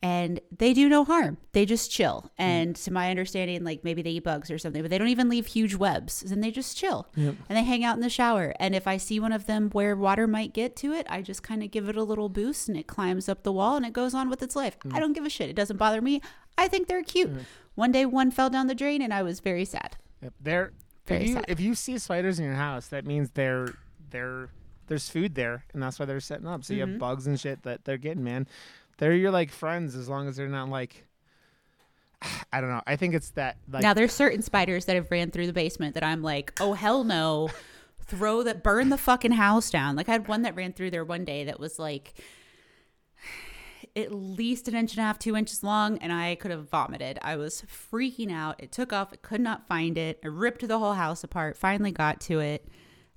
and 0.00 0.38
they 0.56 0.72
do 0.74 0.88
no 0.88 1.04
harm. 1.04 1.38
They 1.52 1.66
just 1.66 1.90
chill. 1.90 2.30
Mm. 2.38 2.44
And 2.44 2.76
to 2.76 2.92
my 2.92 3.10
understanding, 3.10 3.64
like 3.64 3.82
maybe 3.82 4.00
they 4.02 4.10
eat 4.10 4.24
bugs 4.24 4.50
or 4.50 4.58
something, 4.58 4.80
but 4.82 4.90
they 4.90 4.98
don't 4.98 5.08
even 5.08 5.28
leave 5.28 5.46
huge 5.46 5.74
webs. 5.74 6.22
And 6.22 6.42
they 6.42 6.50
just 6.52 6.76
chill 6.76 7.08
Yep. 7.16 7.34
and 7.48 7.58
they 7.58 7.64
hang 7.64 7.82
out 7.84 7.96
in 7.96 8.00
the 8.02 8.08
shower. 8.10 8.54
And 8.60 8.74
if 8.76 8.86
I 8.86 8.96
see 8.96 9.18
one 9.18 9.32
of 9.32 9.46
them 9.46 9.70
where 9.70 9.96
water 9.96 10.28
might 10.28 10.52
get 10.52 10.76
to 10.76 10.92
it, 10.92 11.06
I 11.10 11.22
just 11.22 11.42
kind 11.42 11.62
of 11.64 11.70
give 11.72 11.88
it 11.88 11.96
a 11.96 12.04
little 12.04 12.28
boost 12.28 12.68
and 12.68 12.78
it 12.78 12.86
climbs 12.86 13.28
up 13.28 13.42
the 13.42 13.52
wall 13.52 13.76
and 13.76 13.84
it 13.84 13.92
goes 13.92 14.14
on 14.14 14.30
with 14.30 14.42
its 14.42 14.54
life. 14.54 14.76
I 14.84 14.88
mm. 14.88 15.00
don't 15.00 15.14
give 15.14 15.24
a 15.26 15.30
shit. 15.30 15.50
It 15.50 15.56
doesn't 15.56 15.78
bother 15.78 16.00
me. 16.00 16.20
I 16.56 16.68
think 16.68 16.86
they're 16.86 17.02
cute. 17.02 17.34
Mm. 17.34 17.44
One 17.74 17.92
day 17.92 18.06
one 18.06 18.30
fell 18.30 18.50
down 18.50 18.68
the 18.68 18.74
drain 18.76 19.02
and 19.02 19.12
I 19.12 19.22
was 19.22 19.40
very 19.40 19.64
sad. 19.64 19.96
Yep. 20.22 20.32
There. 20.40 20.72
Very 21.06 21.22
if 21.22 21.28
you 21.28 21.34
sad. 21.34 21.44
if 21.48 21.60
you 21.60 21.74
see 21.74 21.98
spiders 21.98 22.38
in 22.38 22.44
your 22.44 22.54
house, 22.54 22.88
that 22.88 23.06
means 23.06 23.30
they're 23.30 23.74
they're 24.10 24.50
there's 24.88 25.08
food 25.08 25.34
there, 25.34 25.64
and 25.72 25.82
that's 25.82 25.98
why 25.98 26.06
they're 26.06 26.20
setting 26.20 26.46
up. 26.46 26.64
So 26.64 26.72
you 26.74 26.82
Mm-hmm. 26.82 26.92
have 26.92 27.00
bugs 27.00 27.26
and 27.26 27.38
shit 27.38 27.62
that 27.64 27.84
they're 27.84 27.98
getting, 27.98 28.24
man. 28.24 28.46
They're 28.98 29.14
your 29.14 29.30
like 29.30 29.50
friends 29.50 29.94
as 29.94 30.08
long 30.08 30.28
as 30.28 30.36
they're 30.36 30.48
not 30.48 30.68
like. 30.68 31.06
I 32.52 32.60
don't 32.60 32.70
know. 32.70 32.82
I 32.86 32.96
think 32.96 33.14
it's 33.14 33.30
that 33.30 33.56
like 33.70 33.82
now 33.82 33.94
there's 33.94 34.12
certain 34.12 34.42
spiders 34.42 34.84
that 34.84 34.96
have 34.96 35.10
ran 35.10 35.30
through 35.30 35.46
the 35.46 35.52
basement 35.52 35.94
that 35.94 36.04
I'm 36.04 36.22
like, 36.22 36.52
oh 36.60 36.74
hell 36.74 37.04
no, 37.04 37.48
throw 38.04 38.42
that, 38.42 38.62
burn 38.62 38.88
the 38.88 38.98
fucking 38.98 39.32
house 39.32 39.70
down. 39.70 39.96
Like 39.96 40.08
I 40.08 40.12
had 40.12 40.28
one 40.28 40.42
that 40.42 40.56
ran 40.56 40.72
through 40.72 40.90
there 40.90 41.04
one 41.04 41.24
day 41.24 41.44
that 41.44 41.60
was 41.60 41.78
like 41.78 42.14
at 43.96 44.12
least 44.12 44.66
an 44.66 44.74
inch 44.74 44.92
and 44.92 45.00
a 45.00 45.02
half, 45.02 45.18
two 45.18 45.36
inches 45.36 45.62
long, 45.62 45.98
and 45.98 46.12
I 46.12 46.34
could 46.34 46.50
have 46.50 46.68
vomited. 46.68 47.18
I 47.22 47.36
was 47.36 47.62
freaking 47.62 48.32
out. 48.32 48.60
It 48.62 48.72
took 48.72 48.92
off. 48.92 49.10
I 49.12 49.16
could 49.16 49.40
not 49.40 49.68
find 49.68 49.96
it. 49.96 50.18
I 50.24 50.28
ripped 50.28 50.66
the 50.66 50.78
whole 50.78 50.94
house 50.94 51.22
apart. 51.22 51.56
Finally 51.56 51.92
got 51.92 52.20
to 52.22 52.40
it, 52.40 52.66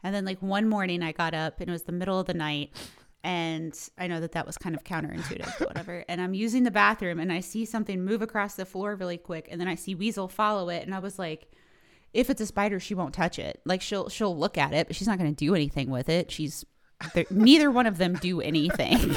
and 0.03 0.13
then 0.13 0.25
like 0.25 0.41
one 0.41 0.69
morning 0.69 1.01
I 1.01 1.11
got 1.11 1.34
up 1.34 1.59
and 1.59 1.69
it 1.69 1.71
was 1.71 1.84
the 1.84 1.91
middle 1.91 2.19
of 2.19 2.27
the 2.27 2.36
night. 2.36 2.71
And 3.24 3.78
I 3.97 4.07
know 4.07 4.19
that 4.19 4.32
that 4.32 4.47
was 4.47 4.57
kind 4.57 4.76
of 4.76 4.84
counterintuitive, 4.84 5.59
but 5.59 5.67
whatever. 5.67 6.03
And 6.09 6.19
I'm 6.19 6.34
using 6.34 6.63
the 6.63 6.72
bathroom 6.72 7.19
and 7.19 7.32
I 7.32 7.39
see 7.39 7.65
something 7.65 8.03
move 8.03 8.22
across 8.22 8.55
the 8.55 8.65
floor 8.65 8.95
really 8.95 9.17
quick. 9.17 9.47
And 9.51 9.61
then 9.61 9.67
I 9.67 9.76
see 9.76 9.93
Weasel 9.93 10.28
follow 10.28 10.69
it. 10.69 10.84
And 10.84 10.95
I 10.95 10.99
was 10.99 11.19
like, 11.19 11.51
if 12.13 12.30
it's 12.30 12.41
a 12.41 12.45
spider, 12.45 12.80
she 12.80 12.95
won't 12.95 13.13
touch 13.13 13.39
it. 13.39 13.61
Like 13.63 13.82
she'll 13.82 14.09
she'll 14.09 14.36
look 14.36 14.57
at 14.57 14.74
it, 14.74 14.88
but 14.88 14.95
she's 14.95 15.07
not 15.07 15.17
going 15.17 15.34
to 15.34 15.36
do 15.36 15.55
anything 15.55 15.89
with 15.89 16.09
it. 16.09 16.32
She's 16.32 16.65
neither 17.30 17.72
one 17.72 17.88
of 17.88 17.97
them 17.97 18.13
do 18.15 18.41
anything. 18.41 19.15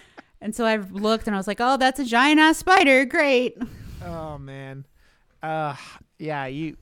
and 0.40 0.54
so 0.54 0.64
I 0.64 0.76
looked 0.76 1.26
and 1.26 1.34
I 1.34 1.38
was 1.38 1.46
like, 1.46 1.60
oh, 1.60 1.76
that's 1.76 2.00
a 2.00 2.04
giant 2.04 2.40
ass 2.40 2.58
spider. 2.58 3.04
Great. 3.04 3.56
Oh 4.04 4.36
man, 4.36 4.84
uh, 5.42 5.76
yeah. 6.18 6.46
You 6.46 6.76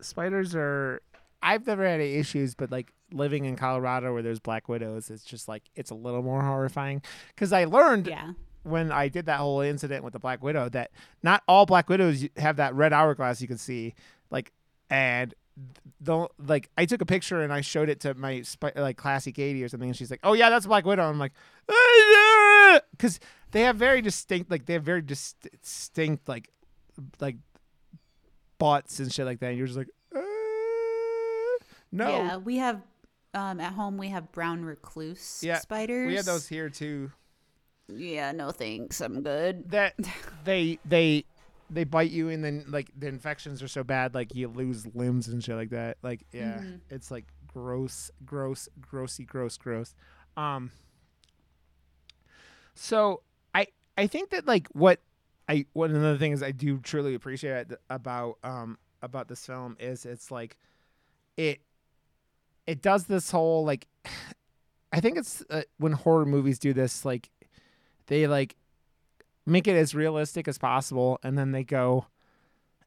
spiders 0.00 0.54
are. 0.54 1.02
I've 1.42 1.66
never 1.66 1.86
had 1.86 2.00
any 2.00 2.14
issues, 2.14 2.54
but 2.54 2.70
like 2.70 2.92
living 3.12 3.44
in 3.44 3.56
Colorado 3.56 4.12
where 4.12 4.22
there's 4.22 4.40
black 4.40 4.68
widows, 4.68 5.10
it's 5.10 5.24
just 5.24 5.48
like 5.48 5.62
it's 5.74 5.90
a 5.90 5.94
little 5.94 6.22
more 6.22 6.42
horrifying. 6.42 7.02
Because 7.34 7.52
I 7.52 7.64
learned 7.64 8.06
Yeah. 8.06 8.32
when 8.62 8.92
I 8.92 9.08
did 9.08 9.26
that 9.26 9.38
whole 9.38 9.60
incident 9.60 10.04
with 10.04 10.12
the 10.12 10.18
black 10.18 10.42
widow 10.42 10.68
that 10.70 10.90
not 11.22 11.42
all 11.48 11.66
black 11.66 11.88
widows 11.88 12.26
have 12.36 12.56
that 12.56 12.74
red 12.74 12.92
hourglass 12.92 13.40
you 13.40 13.48
can 13.48 13.58
see, 13.58 13.94
like, 14.30 14.52
and 14.88 15.34
don't 16.02 16.30
like. 16.38 16.70
I 16.78 16.86
took 16.86 17.02
a 17.02 17.06
picture 17.06 17.42
and 17.42 17.52
I 17.52 17.60
showed 17.60 17.88
it 17.90 18.00
to 18.00 18.14
my 18.14 18.42
like 18.76 18.96
classy 18.96 19.30
Katie 19.32 19.62
or 19.62 19.68
something, 19.68 19.90
and 19.90 19.96
she's 19.96 20.10
like, 20.10 20.20
"Oh 20.22 20.32
yeah, 20.32 20.48
that's 20.48 20.64
a 20.64 20.68
black 20.68 20.86
widow." 20.86 21.02
I'm 21.08 21.18
like, 21.18 21.32
because 22.92 23.20
they 23.50 23.62
have 23.62 23.76
very 23.76 24.00
distinct, 24.00 24.50
like 24.50 24.66
they 24.66 24.72
have 24.74 24.82
very 24.84 25.02
dis- 25.02 25.34
distinct, 25.62 26.28
like, 26.28 26.48
like 27.20 27.36
butts 28.58 29.00
and 29.00 29.12
shit 29.12 29.26
like 29.26 29.40
that. 29.40 29.48
And 29.48 29.58
you're 29.58 29.66
just 29.66 29.78
like, 29.78 29.88
uh, 30.14 30.20
no. 31.92 32.08
Yeah. 32.08 32.36
We 32.38 32.56
have 32.58 32.80
um, 33.34 33.60
at 33.60 33.72
home 33.74 33.96
we 33.96 34.08
have 34.08 34.32
brown 34.32 34.64
recluse 34.64 35.40
Yeah, 35.42 35.58
spiders. 35.58 36.06
We 36.06 36.14
had 36.16 36.24
those 36.24 36.48
here 36.48 36.68
too. 36.68 37.12
Yeah. 37.88 38.32
No 38.32 38.50
thanks. 38.50 39.00
I'm 39.00 39.22
good. 39.22 39.70
that 39.70 39.94
they 40.44 40.78
they 40.84 41.24
they 41.70 41.84
bite 41.84 42.10
you 42.10 42.28
and 42.28 42.42
then 42.44 42.64
like 42.68 42.90
the 42.98 43.06
infections 43.06 43.62
are 43.62 43.68
so 43.68 43.84
bad 43.84 44.12
like 44.14 44.34
you 44.34 44.48
lose 44.48 44.86
limbs 44.94 45.28
and 45.28 45.42
shit 45.42 45.54
like 45.54 45.70
that 45.70 45.98
like 46.02 46.26
yeah 46.32 46.62
Mhm. 46.62 46.80
it's 46.90 47.12
like 47.12 47.26
gross 47.46 48.10
gross 48.26 48.68
grossy 48.80 49.24
gross 49.24 49.56
gross 49.56 49.94
um 50.36 50.72
so 52.74 53.22
i 53.54 53.66
i 53.96 54.06
think 54.06 54.30
that 54.30 54.46
like 54.46 54.66
what 54.72 55.00
i 55.48 55.64
one 55.72 55.94
of 55.94 56.02
the 56.02 56.18
things 56.18 56.42
i 56.42 56.50
do 56.50 56.78
truly 56.78 57.14
appreciate 57.14 57.68
about 57.88 58.38
um 58.42 58.78
about 59.02 59.28
this 59.28 59.44
film 59.46 59.76
is 59.78 60.04
it's 60.04 60.30
like 60.30 60.56
it 61.36 61.60
it 62.66 62.82
does 62.82 63.04
this 63.04 63.30
whole 63.30 63.64
like 63.64 63.86
i 64.92 65.00
think 65.00 65.16
it's 65.16 65.42
uh, 65.50 65.62
when 65.78 65.92
horror 65.92 66.26
movies 66.26 66.58
do 66.58 66.72
this 66.72 67.04
like 67.04 67.30
they 68.06 68.26
like 68.26 68.56
make 69.46 69.66
it 69.66 69.76
as 69.76 69.94
realistic 69.94 70.46
as 70.48 70.58
possible 70.58 71.18
and 71.22 71.38
then 71.38 71.52
they 71.52 71.64
go 71.64 72.06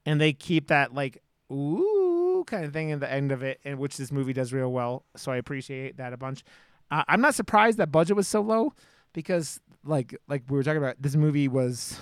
and 0.06 0.20
they 0.20 0.34
keep 0.34 0.68
that 0.68 0.94
like 0.94 1.22
ooh 1.52 2.44
kind 2.46 2.66
of 2.66 2.74
thing 2.74 2.90
in 2.90 3.00
the 3.00 3.12
end 3.12 3.32
of 3.32 3.42
it 3.42 3.60
and 3.64 3.80
which 3.80 3.98
this 3.98 4.12
movie 4.12 4.34
does 4.34 4.52
real 4.52 4.72
well 4.72 5.04
so 5.16 5.32
i 5.32 5.38
appreciate 5.38 5.98
that 5.98 6.14
a 6.14 6.18
bunch. 6.18 6.44
Uh, 6.92 7.04
i'm 7.08 7.22
not 7.22 7.34
surprised 7.34 7.78
that 7.78 7.92
budget 7.92 8.16
was 8.16 8.28
so 8.28 8.42
low 8.42 8.74
because 9.14 9.60
like 9.86 10.16
like 10.28 10.44
we 10.50 10.58
were 10.58 10.64
talking 10.64 10.82
about 10.82 11.02
this 11.02 11.16
movie 11.16 11.48
was 11.48 11.98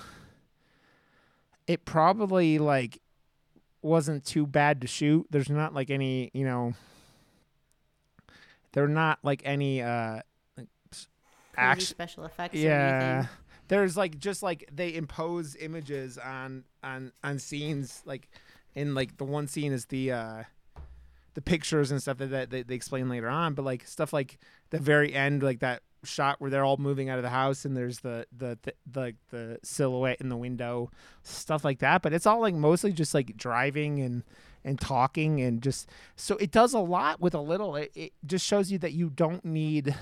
it 1.67 1.85
probably 1.85 2.59
like 2.59 2.99
wasn't 3.81 4.25
too 4.25 4.45
bad 4.45 4.81
to 4.81 4.87
shoot. 4.87 5.25
There's 5.29 5.49
not 5.49 5.73
like 5.73 5.89
any 5.89 6.31
you 6.33 6.45
know 6.45 6.73
they're 8.73 8.87
not 8.87 9.19
like 9.23 9.41
any 9.45 9.81
uh 9.81 10.21
like, 10.57 10.67
action 11.55 11.87
special 11.87 12.25
effects. 12.25 12.55
Or 12.55 12.59
yeah 12.59 13.17
anything. 13.17 13.29
there's 13.67 13.97
like 13.97 14.17
just 14.17 14.43
like 14.43 14.69
they 14.71 14.93
impose 14.93 15.55
images 15.55 16.17
on 16.17 16.63
on 16.83 17.11
on 17.23 17.39
scenes 17.39 18.01
like 18.05 18.29
in 18.75 18.95
like 18.95 19.17
the 19.17 19.25
one 19.25 19.47
scene 19.47 19.71
is 19.71 19.85
the 19.85 20.11
uh 20.11 20.43
the 21.33 21.41
pictures 21.41 21.91
and 21.91 22.01
stuff 22.01 22.17
that, 22.17 22.29
that 22.31 22.49
they, 22.49 22.63
they 22.63 22.75
explain 22.75 23.09
later 23.09 23.29
on 23.29 23.53
but 23.53 23.63
like 23.63 23.87
stuff 23.87 24.11
like 24.11 24.37
the 24.69 24.79
very 24.79 25.13
end 25.13 25.43
like 25.43 25.59
that 25.59 25.81
shot 26.03 26.41
where 26.41 26.49
they're 26.49 26.65
all 26.65 26.77
moving 26.77 27.09
out 27.09 27.19
of 27.19 27.23
the 27.23 27.29
house 27.29 27.63
and 27.63 27.77
there's 27.77 27.99
the 27.99 28.25
the 28.35 28.57
the 28.63 28.73
the, 28.91 29.15
the 29.29 29.59
silhouette 29.63 30.19
in 30.19 30.29
the 30.29 30.37
window 30.37 30.89
stuff 31.23 31.63
like 31.63 31.79
that 31.79 32.01
but 32.01 32.11
it's 32.11 32.25
all 32.25 32.41
like 32.41 32.55
mostly 32.55 32.91
just 32.91 33.13
like 33.13 33.37
driving 33.37 34.01
and 34.01 34.23
and 34.63 34.79
talking 34.79 35.41
and 35.41 35.61
just 35.61 35.89
so 36.15 36.37
it 36.37 36.51
does 36.51 36.73
a 36.73 36.79
lot 36.79 37.19
with 37.19 37.33
a 37.33 37.39
little 37.39 37.75
it, 37.75 37.91
it 37.95 38.13
just 38.25 38.45
shows 38.45 38.71
you 38.71 38.77
that 38.77 38.93
you 38.93 39.09
don't 39.09 39.43
need 39.43 39.95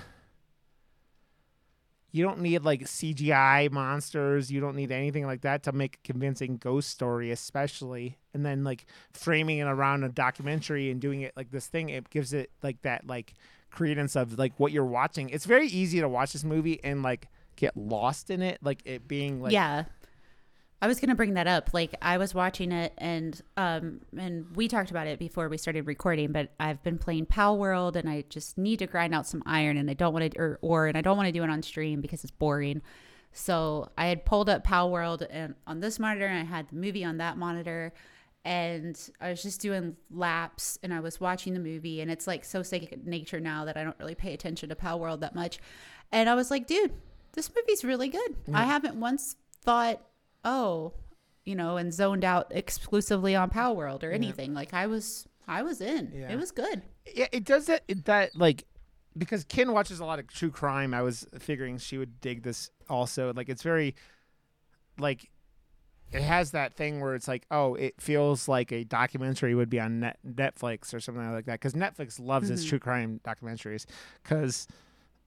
you 2.12 2.24
don't 2.24 2.40
need 2.40 2.64
like 2.64 2.82
CGI 2.82 3.70
monsters. 3.70 4.50
You 4.50 4.60
don't 4.60 4.74
need 4.74 4.90
anything 4.90 5.26
like 5.26 5.42
that 5.42 5.62
to 5.64 5.72
make 5.72 5.96
a 5.96 6.06
convincing 6.06 6.56
ghost 6.56 6.90
story, 6.90 7.30
especially. 7.30 8.18
And 8.34 8.44
then 8.44 8.64
like 8.64 8.86
framing 9.12 9.58
it 9.58 9.64
around 9.64 10.02
a 10.02 10.08
documentary 10.08 10.90
and 10.90 11.00
doing 11.00 11.20
it 11.20 11.32
like 11.36 11.50
this 11.50 11.68
thing, 11.68 11.88
it 11.88 12.10
gives 12.10 12.32
it 12.32 12.50
like 12.62 12.82
that 12.82 13.06
like 13.06 13.34
credence 13.70 14.16
of 14.16 14.38
like 14.38 14.52
what 14.58 14.72
you're 14.72 14.84
watching. 14.84 15.30
It's 15.30 15.44
very 15.44 15.68
easy 15.68 16.00
to 16.00 16.08
watch 16.08 16.32
this 16.32 16.44
movie 16.44 16.82
and 16.82 17.02
like 17.02 17.28
get 17.54 17.76
lost 17.76 18.30
in 18.30 18.42
it, 18.42 18.58
like 18.60 18.82
it 18.84 19.06
being 19.06 19.40
like 19.40 19.52
yeah. 19.52 19.84
I 20.82 20.86
was 20.86 20.98
gonna 20.98 21.14
bring 21.14 21.34
that 21.34 21.46
up. 21.46 21.70
Like 21.74 21.94
I 22.00 22.16
was 22.16 22.34
watching 22.34 22.72
it, 22.72 22.92
and 22.96 23.40
um, 23.56 24.00
and 24.16 24.46
we 24.56 24.66
talked 24.66 24.90
about 24.90 25.06
it 25.06 25.18
before 25.18 25.48
we 25.48 25.58
started 25.58 25.86
recording. 25.86 26.32
But 26.32 26.50
I've 26.58 26.82
been 26.82 26.98
playing 26.98 27.26
Palworld, 27.26 27.96
and 27.96 28.08
I 28.08 28.24
just 28.28 28.56
need 28.56 28.78
to 28.78 28.86
grind 28.86 29.14
out 29.14 29.26
some 29.26 29.42
iron, 29.44 29.76
and 29.76 29.90
I 29.90 29.94
don't 29.94 30.14
want 30.14 30.32
to, 30.32 30.38
or, 30.38 30.58
or 30.62 30.86
and 30.86 30.96
I 30.96 31.02
don't 31.02 31.16
want 31.16 31.26
to 31.26 31.32
do 31.32 31.42
it 31.42 31.50
on 31.50 31.62
stream 31.62 32.00
because 32.00 32.24
it's 32.24 32.30
boring. 32.30 32.80
So 33.32 33.90
I 33.96 34.06
had 34.06 34.24
pulled 34.24 34.48
up 34.48 34.66
Palworld 34.66 35.26
and 35.30 35.54
on 35.66 35.80
this 35.80 35.98
monitor, 35.98 36.26
and 36.26 36.38
I 36.38 36.44
had 36.44 36.68
the 36.68 36.76
movie 36.76 37.04
on 37.04 37.18
that 37.18 37.36
monitor, 37.36 37.92
and 38.44 38.98
I 39.20 39.30
was 39.30 39.42
just 39.42 39.60
doing 39.60 39.96
laps, 40.10 40.78
and 40.82 40.94
I 40.94 41.00
was 41.00 41.20
watching 41.20 41.52
the 41.52 41.60
movie, 41.60 42.00
and 42.00 42.10
it's 42.10 42.26
like 42.26 42.42
so 42.44 42.62
second 42.62 43.06
nature 43.06 43.38
now 43.38 43.66
that 43.66 43.76
I 43.76 43.84
don't 43.84 43.98
really 43.98 44.14
pay 44.14 44.32
attention 44.32 44.70
to 44.70 44.74
Palworld 44.74 45.20
that 45.20 45.34
much, 45.34 45.58
and 46.10 46.28
I 46.28 46.34
was 46.34 46.50
like, 46.50 46.66
dude, 46.66 46.92
this 47.32 47.50
movie's 47.54 47.84
really 47.84 48.08
good. 48.08 48.34
I 48.54 48.64
haven't 48.64 48.96
once 48.96 49.36
thought 49.62 50.00
oh, 50.44 50.92
you 51.44 51.54
know, 51.54 51.76
and 51.76 51.92
zoned 51.92 52.24
out 52.24 52.46
exclusively 52.50 53.34
on 53.34 53.50
Palworld 53.50 54.02
or 54.02 54.10
anything. 54.10 54.54
Like 54.54 54.74
I 54.74 54.86
was, 54.86 55.26
I 55.48 55.62
was 55.62 55.80
in. 55.80 56.12
Yeah. 56.14 56.32
It 56.32 56.36
was 56.38 56.50
good. 56.50 56.82
Yeah, 57.14 57.26
it 57.32 57.44
does 57.44 57.66
that. 57.66 57.82
It, 57.88 58.04
that 58.04 58.36
like 58.36 58.64
because 59.16 59.44
Ken 59.44 59.72
watches 59.72 60.00
a 60.00 60.04
lot 60.04 60.18
of 60.18 60.26
true 60.28 60.50
crime. 60.50 60.94
I 60.94 61.02
was 61.02 61.26
figuring 61.38 61.78
she 61.78 61.98
would 61.98 62.20
dig 62.20 62.42
this 62.42 62.70
also. 62.88 63.32
Like 63.32 63.48
it's 63.48 63.62
very 63.62 63.94
like 64.98 65.30
it 66.12 66.22
has 66.22 66.50
that 66.50 66.74
thing 66.74 67.00
where 67.00 67.14
it's 67.14 67.28
like, 67.28 67.46
oh, 67.50 67.74
it 67.76 68.00
feels 68.00 68.48
like 68.48 68.72
a 68.72 68.82
documentary 68.84 69.54
would 69.54 69.70
be 69.70 69.78
on 69.78 70.00
net, 70.00 70.18
Netflix 70.26 70.92
or 70.92 70.98
something 71.00 71.32
like 71.32 71.44
that. 71.46 71.60
Because 71.60 71.74
Netflix 71.74 72.18
loves 72.20 72.50
its 72.50 72.64
Mhm. 72.64 72.68
true 72.68 72.78
crime 72.80 73.20
documentaries. 73.24 73.86
Because 74.22 74.66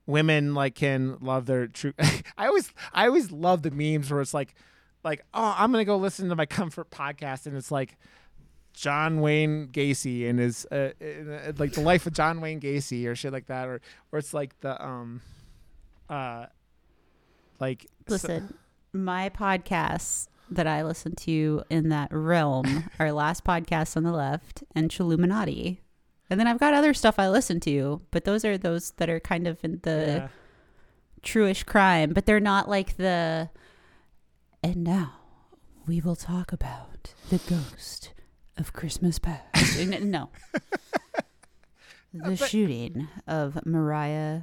women 0.06 0.54
like 0.54 0.74
can 0.74 1.16
love 1.20 1.46
their 1.46 1.66
true. 1.68 1.94
I 2.36 2.46
always, 2.48 2.70
I 2.92 3.06
always 3.06 3.30
love 3.32 3.62
the 3.62 3.70
memes 3.70 4.10
where 4.10 4.20
it's 4.20 4.34
like, 4.34 4.54
like, 5.04 5.24
oh, 5.34 5.54
I'm 5.56 5.70
gonna 5.70 5.84
go 5.84 5.96
listen 5.96 6.28
to 6.30 6.36
my 6.36 6.46
comfort 6.60 6.90
podcast, 6.90 7.46
and 7.46 7.56
it's 7.56 7.70
like. 7.70 7.96
John 8.76 9.20
Wayne 9.20 9.68
Gacy 9.68 10.28
and 10.28 10.40
his 10.40 10.66
uh, 10.72 10.90
uh, 11.00 11.52
like 11.58 11.74
the 11.74 11.80
life 11.80 12.08
of 12.08 12.12
John 12.12 12.40
Wayne 12.40 12.58
Gacy 12.58 13.06
or 13.06 13.14
shit 13.14 13.32
like 13.32 13.46
that, 13.46 13.68
or 13.68 13.80
or 14.10 14.18
it's 14.18 14.34
like 14.34 14.58
the 14.62 14.84
um, 14.84 15.20
uh, 16.10 16.46
like 17.60 17.86
so- 18.08 18.14
Listen, 18.14 18.54
my 18.92 19.30
podcasts 19.30 20.26
that 20.50 20.66
I 20.66 20.82
listen 20.82 21.14
to 21.16 21.62
in 21.70 21.88
that 21.90 22.12
realm 22.12 22.90
are 22.98 23.12
Last 23.12 23.44
Podcast 23.44 23.96
on 23.96 24.02
the 24.02 24.12
Left 24.12 24.62
and 24.74 24.90
Chilluminati. 24.90 25.78
And 26.30 26.40
then 26.40 26.46
I've 26.46 26.58
got 26.58 26.74
other 26.74 26.94
stuff 26.94 27.18
I 27.18 27.28
listen 27.28 27.60
to, 27.60 28.00
but 28.10 28.24
those 28.24 28.44
are 28.44 28.56
those 28.56 28.92
that 28.92 29.10
are 29.10 29.20
kind 29.20 29.46
of 29.46 29.62
in 29.62 29.80
the 29.82 30.22
yeah. 30.22 30.28
truish 31.22 31.66
crime, 31.66 32.12
but 32.12 32.26
they're 32.26 32.40
not 32.40 32.68
like 32.68 32.96
the. 32.96 33.50
And 34.64 34.82
now 34.82 35.12
we 35.86 36.00
will 36.00 36.16
talk 36.16 36.50
about 36.50 37.12
the 37.28 37.36
ghost 37.36 38.14
of 38.56 38.72
Christmas 38.72 39.18
past. 39.18 39.78
No. 40.00 40.30
The 42.14 42.36
shooting 42.48 43.08
of 43.26 43.66
Mariah 43.66 44.42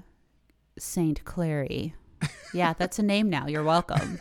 St. 0.77 1.23
Clary. 1.25 1.95
Yeah, 2.53 2.73
that's 2.77 2.99
a 2.99 3.03
name 3.03 3.29
now. 3.31 3.47
You're 3.47 3.63
welcome. 3.63 4.19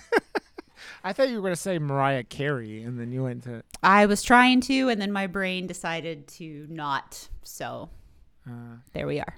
I 1.04 1.12
thought 1.12 1.28
you 1.28 1.36
were 1.36 1.42
gonna 1.42 1.56
say 1.56 1.78
Mariah 1.78 2.24
Carey, 2.24 2.82
and 2.82 2.98
then 2.98 3.12
you 3.12 3.24
went 3.24 3.42
to. 3.44 3.62
I 3.82 4.06
was 4.06 4.22
trying 4.22 4.62
to, 4.62 4.88
and 4.88 4.98
then 5.02 5.12
my 5.12 5.26
brain 5.26 5.66
decided 5.66 6.28
to 6.28 6.66
not. 6.70 7.28
So 7.42 7.90
Uh, 8.48 8.76
there 8.94 9.06
we 9.06 9.20
are. 9.20 9.34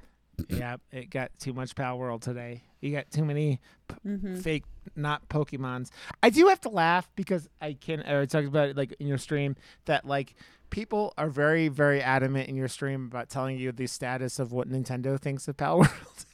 yeah, 0.48 0.76
it 0.92 1.10
got 1.10 1.32
too 1.40 1.52
much 1.52 1.74
Palworld 1.74 2.20
today. 2.20 2.62
You 2.80 2.92
got 2.92 3.10
too 3.10 3.24
many 3.24 3.60
Mm-hmm. 4.06 4.36
fake, 4.36 4.64
not 4.96 5.28
Pokemons. 5.28 5.90
I 6.22 6.30
do 6.30 6.48
have 6.48 6.60
to 6.62 6.68
laugh 6.68 7.08
because 7.16 7.48
I 7.60 7.74
can. 7.74 8.02
I 8.02 8.24
talked 8.26 8.46
about 8.48 8.70
it 8.70 8.76
like 8.76 8.94
in 8.98 9.06
your 9.06 9.18
stream 9.18 9.56
that 9.86 10.04
like 10.04 10.34
people 10.70 11.12
are 11.18 11.28
very, 11.28 11.68
very 11.68 12.02
adamant 12.02 12.48
in 12.48 12.56
your 12.56 12.68
stream 12.68 13.06
about 13.06 13.28
telling 13.28 13.58
you 13.58 13.72
the 13.72 13.86
status 13.86 14.38
of 14.38 14.52
what 14.52 14.68
Nintendo 14.68 15.20
thinks 15.20 15.46
of 15.48 15.56
Pal 15.56 15.78
World. 15.80 16.26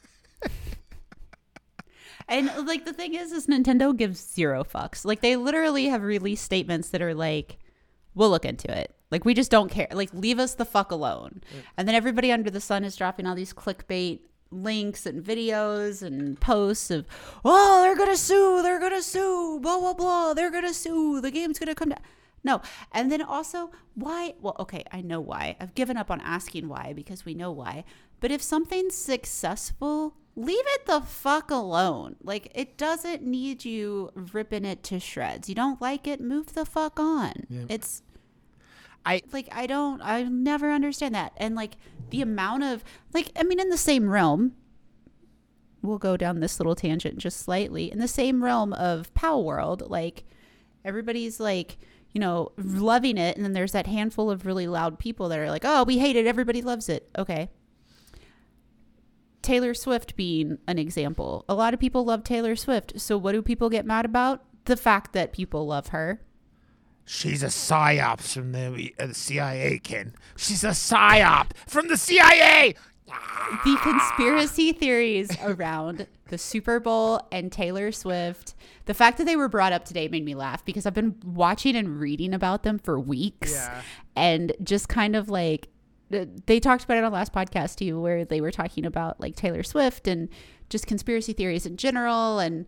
And 2.28 2.50
like 2.66 2.84
the 2.84 2.92
thing 2.92 3.14
is, 3.14 3.32
is 3.32 3.46
Nintendo 3.46 3.96
gives 3.96 4.20
zero 4.20 4.62
fucks. 4.62 5.04
Like 5.04 5.22
they 5.22 5.36
literally 5.36 5.86
have 5.86 6.02
released 6.02 6.44
statements 6.44 6.90
that 6.90 7.00
are 7.00 7.14
like, 7.14 7.58
"We'll 8.14 8.28
look 8.30 8.44
into 8.44 8.70
it." 8.70 8.94
Like 9.10 9.24
we 9.24 9.32
just 9.32 9.50
don't 9.50 9.70
care. 9.70 9.88
Like 9.90 10.12
leave 10.12 10.38
us 10.38 10.54
the 10.54 10.66
fuck 10.66 10.90
alone. 10.90 11.40
And 11.76 11.88
then 11.88 11.94
everybody 11.94 12.30
under 12.30 12.50
the 12.50 12.60
sun 12.60 12.84
is 12.84 12.96
dropping 12.96 13.26
all 13.26 13.34
these 13.34 13.54
clickbait 13.54 14.20
links 14.50 15.06
and 15.06 15.22
videos 15.22 16.02
and 16.02 16.40
posts 16.40 16.90
of, 16.90 17.06
"Oh, 17.44 17.82
they're 17.82 17.96
gonna 17.96 18.16
sue. 18.16 18.62
They're 18.62 18.80
gonna 18.80 19.02
sue. 19.02 19.58
Blah 19.60 19.78
blah 19.78 19.94
blah. 19.94 20.34
They're 20.34 20.50
gonna 20.50 20.74
sue. 20.74 21.20
The 21.20 21.30
game's 21.30 21.58
gonna 21.58 21.74
come 21.74 21.90
down." 21.90 22.00
No. 22.44 22.62
And 22.92 23.10
then 23.10 23.22
also, 23.22 23.70
why? 23.94 24.34
Well, 24.40 24.56
okay, 24.60 24.84
I 24.92 25.00
know 25.00 25.20
why. 25.20 25.56
I've 25.60 25.74
given 25.74 25.96
up 25.96 26.10
on 26.10 26.20
asking 26.20 26.68
why 26.68 26.92
because 26.94 27.24
we 27.24 27.34
know 27.34 27.50
why. 27.50 27.84
But 28.20 28.30
if 28.30 28.42
something's 28.42 28.94
successful, 28.94 30.14
leave 30.36 30.64
it 30.66 30.86
the 30.86 31.00
fuck 31.00 31.50
alone. 31.50 32.16
Like, 32.22 32.50
it 32.54 32.78
doesn't 32.78 33.22
need 33.22 33.64
you 33.64 34.10
ripping 34.14 34.64
it 34.64 34.82
to 34.84 35.00
shreds. 35.00 35.48
You 35.48 35.54
don't 35.54 35.80
like 35.80 36.06
it, 36.06 36.20
move 36.20 36.54
the 36.54 36.64
fuck 36.64 36.98
on. 36.98 37.44
Yeah. 37.48 37.64
It's. 37.68 38.02
I- 39.08 39.22
like 39.32 39.48
I 39.52 39.66
don't 39.66 40.02
I 40.02 40.22
never 40.24 40.70
understand 40.70 41.14
that. 41.14 41.32
And 41.38 41.54
like 41.54 41.76
the 42.10 42.22
amount 42.22 42.64
of 42.64 42.84
like 43.14 43.30
I 43.36 43.42
mean 43.42 43.58
in 43.60 43.70
the 43.70 43.78
same 43.78 44.08
realm 44.10 44.52
we'll 45.80 45.98
go 45.98 46.16
down 46.16 46.40
this 46.40 46.58
little 46.60 46.74
tangent 46.74 47.18
just 47.18 47.38
slightly. 47.40 47.90
In 47.90 47.98
the 47.98 48.08
same 48.08 48.44
realm 48.44 48.72
of 48.74 49.12
Palworld 49.14 49.88
like 49.88 50.24
everybody's 50.84 51.40
like 51.40 51.78
you 52.12 52.20
know 52.20 52.52
loving 52.58 53.16
it. 53.16 53.36
And 53.36 53.44
then 53.44 53.52
there's 53.54 53.72
that 53.72 53.86
handful 53.86 54.30
of 54.30 54.44
really 54.44 54.66
loud 54.66 54.98
people 54.98 55.28
that 55.30 55.38
are 55.38 55.50
like 55.50 55.64
oh 55.64 55.84
we 55.84 55.98
hate 55.98 56.16
it. 56.16 56.26
Everybody 56.26 56.60
loves 56.60 56.88
it. 56.88 57.08
Okay. 57.16 57.48
Taylor 59.40 59.72
Swift 59.72 60.16
being 60.16 60.58
an 60.66 60.78
example. 60.78 61.46
A 61.48 61.54
lot 61.54 61.72
of 61.72 61.80
people 61.80 62.04
love 62.04 62.24
Taylor 62.24 62.56
Swift. 62.56 63.00
So 63.00 63.16
what 63.16 63.32
do 63.32 63.40
people 63.40 63.70
get 63.70 63.86
mad 63.86 64.04
about? 64.04 64.44
The 64.66 64.76
fact 64.76 65.14
that 65.14 65.32
people 65.32 65.66
love 65.66 65.88
her 65.88 66.20
She's 67.08 67.42
a 67.42 67.46
psyops 67.46 68.34
from 68.34 68.52
the, 68.52 68.94
uh, 68.98 69.06
the 69.06 69.14
CIA, 69.14 69.78
Ken. 69.78 70.14
She's 70.36 70.62
a 70.62 70.68
psyop 70.68 71.48
from 71.66 71.88
the 71.88 71.96
CIA. 71.96 72.74
the 73.64 73.76
conspiracy 73.82 74.72
theories 74.72 75.30
around 75.42 76.06
the 76.28 76.36
Super 76.36 76.78
Bowl 76.78 77.26
and 77.32 77.50
Taylor 77.50 77.90
Swift. 77.92 78.54
The 78.84 78.92
fact 78.92 79.16
that 79.16 79.24
they 79.24 79.36
were 79.36 79.48
brought 79.48 79.72
up 79.72 79.86
today 79.86 80.08
made 80.08 80.24
me 80.26 80.34
laugh 80.34 80.62
because 80.66 80.84
I've 80.84 80.92
been 80.92 81.16
watching 81.24 81.74
and 81.74 81.98
reading 81.98 82.34
about 82.34 82.62
them 82.64 82.78
for 82.78 83.00
weeks 83.00 83.52
Yeah. 83.52 83.80
and 84.14 84.52
just 84.62 84.90
kind 84.90 85.16
of 85.16 85.30
like 85.30 85.68
they 86.10 86.60
talked 86.60 86.84
about 86.84 86.98
it 86.98 87.04
on 87.04 87.12
last 87.12 87.32
podcast 87.32 87.76
too 87.76 87.98
where 88.00 88.24
they 88.26 88.40
were 88.42 88.50
talking 88.50 88.84
about 88.84 89.18
like 89.20 89.34
Taylor 89.36 89.62
Swift 89.62 90.06
and 90.06 90.28
just 90.68 90.86
conspiracy 90.86 91.32
theories 91.32 91.64
in 91.64 91.76
general 91.78 92.38
and 92.38 92.66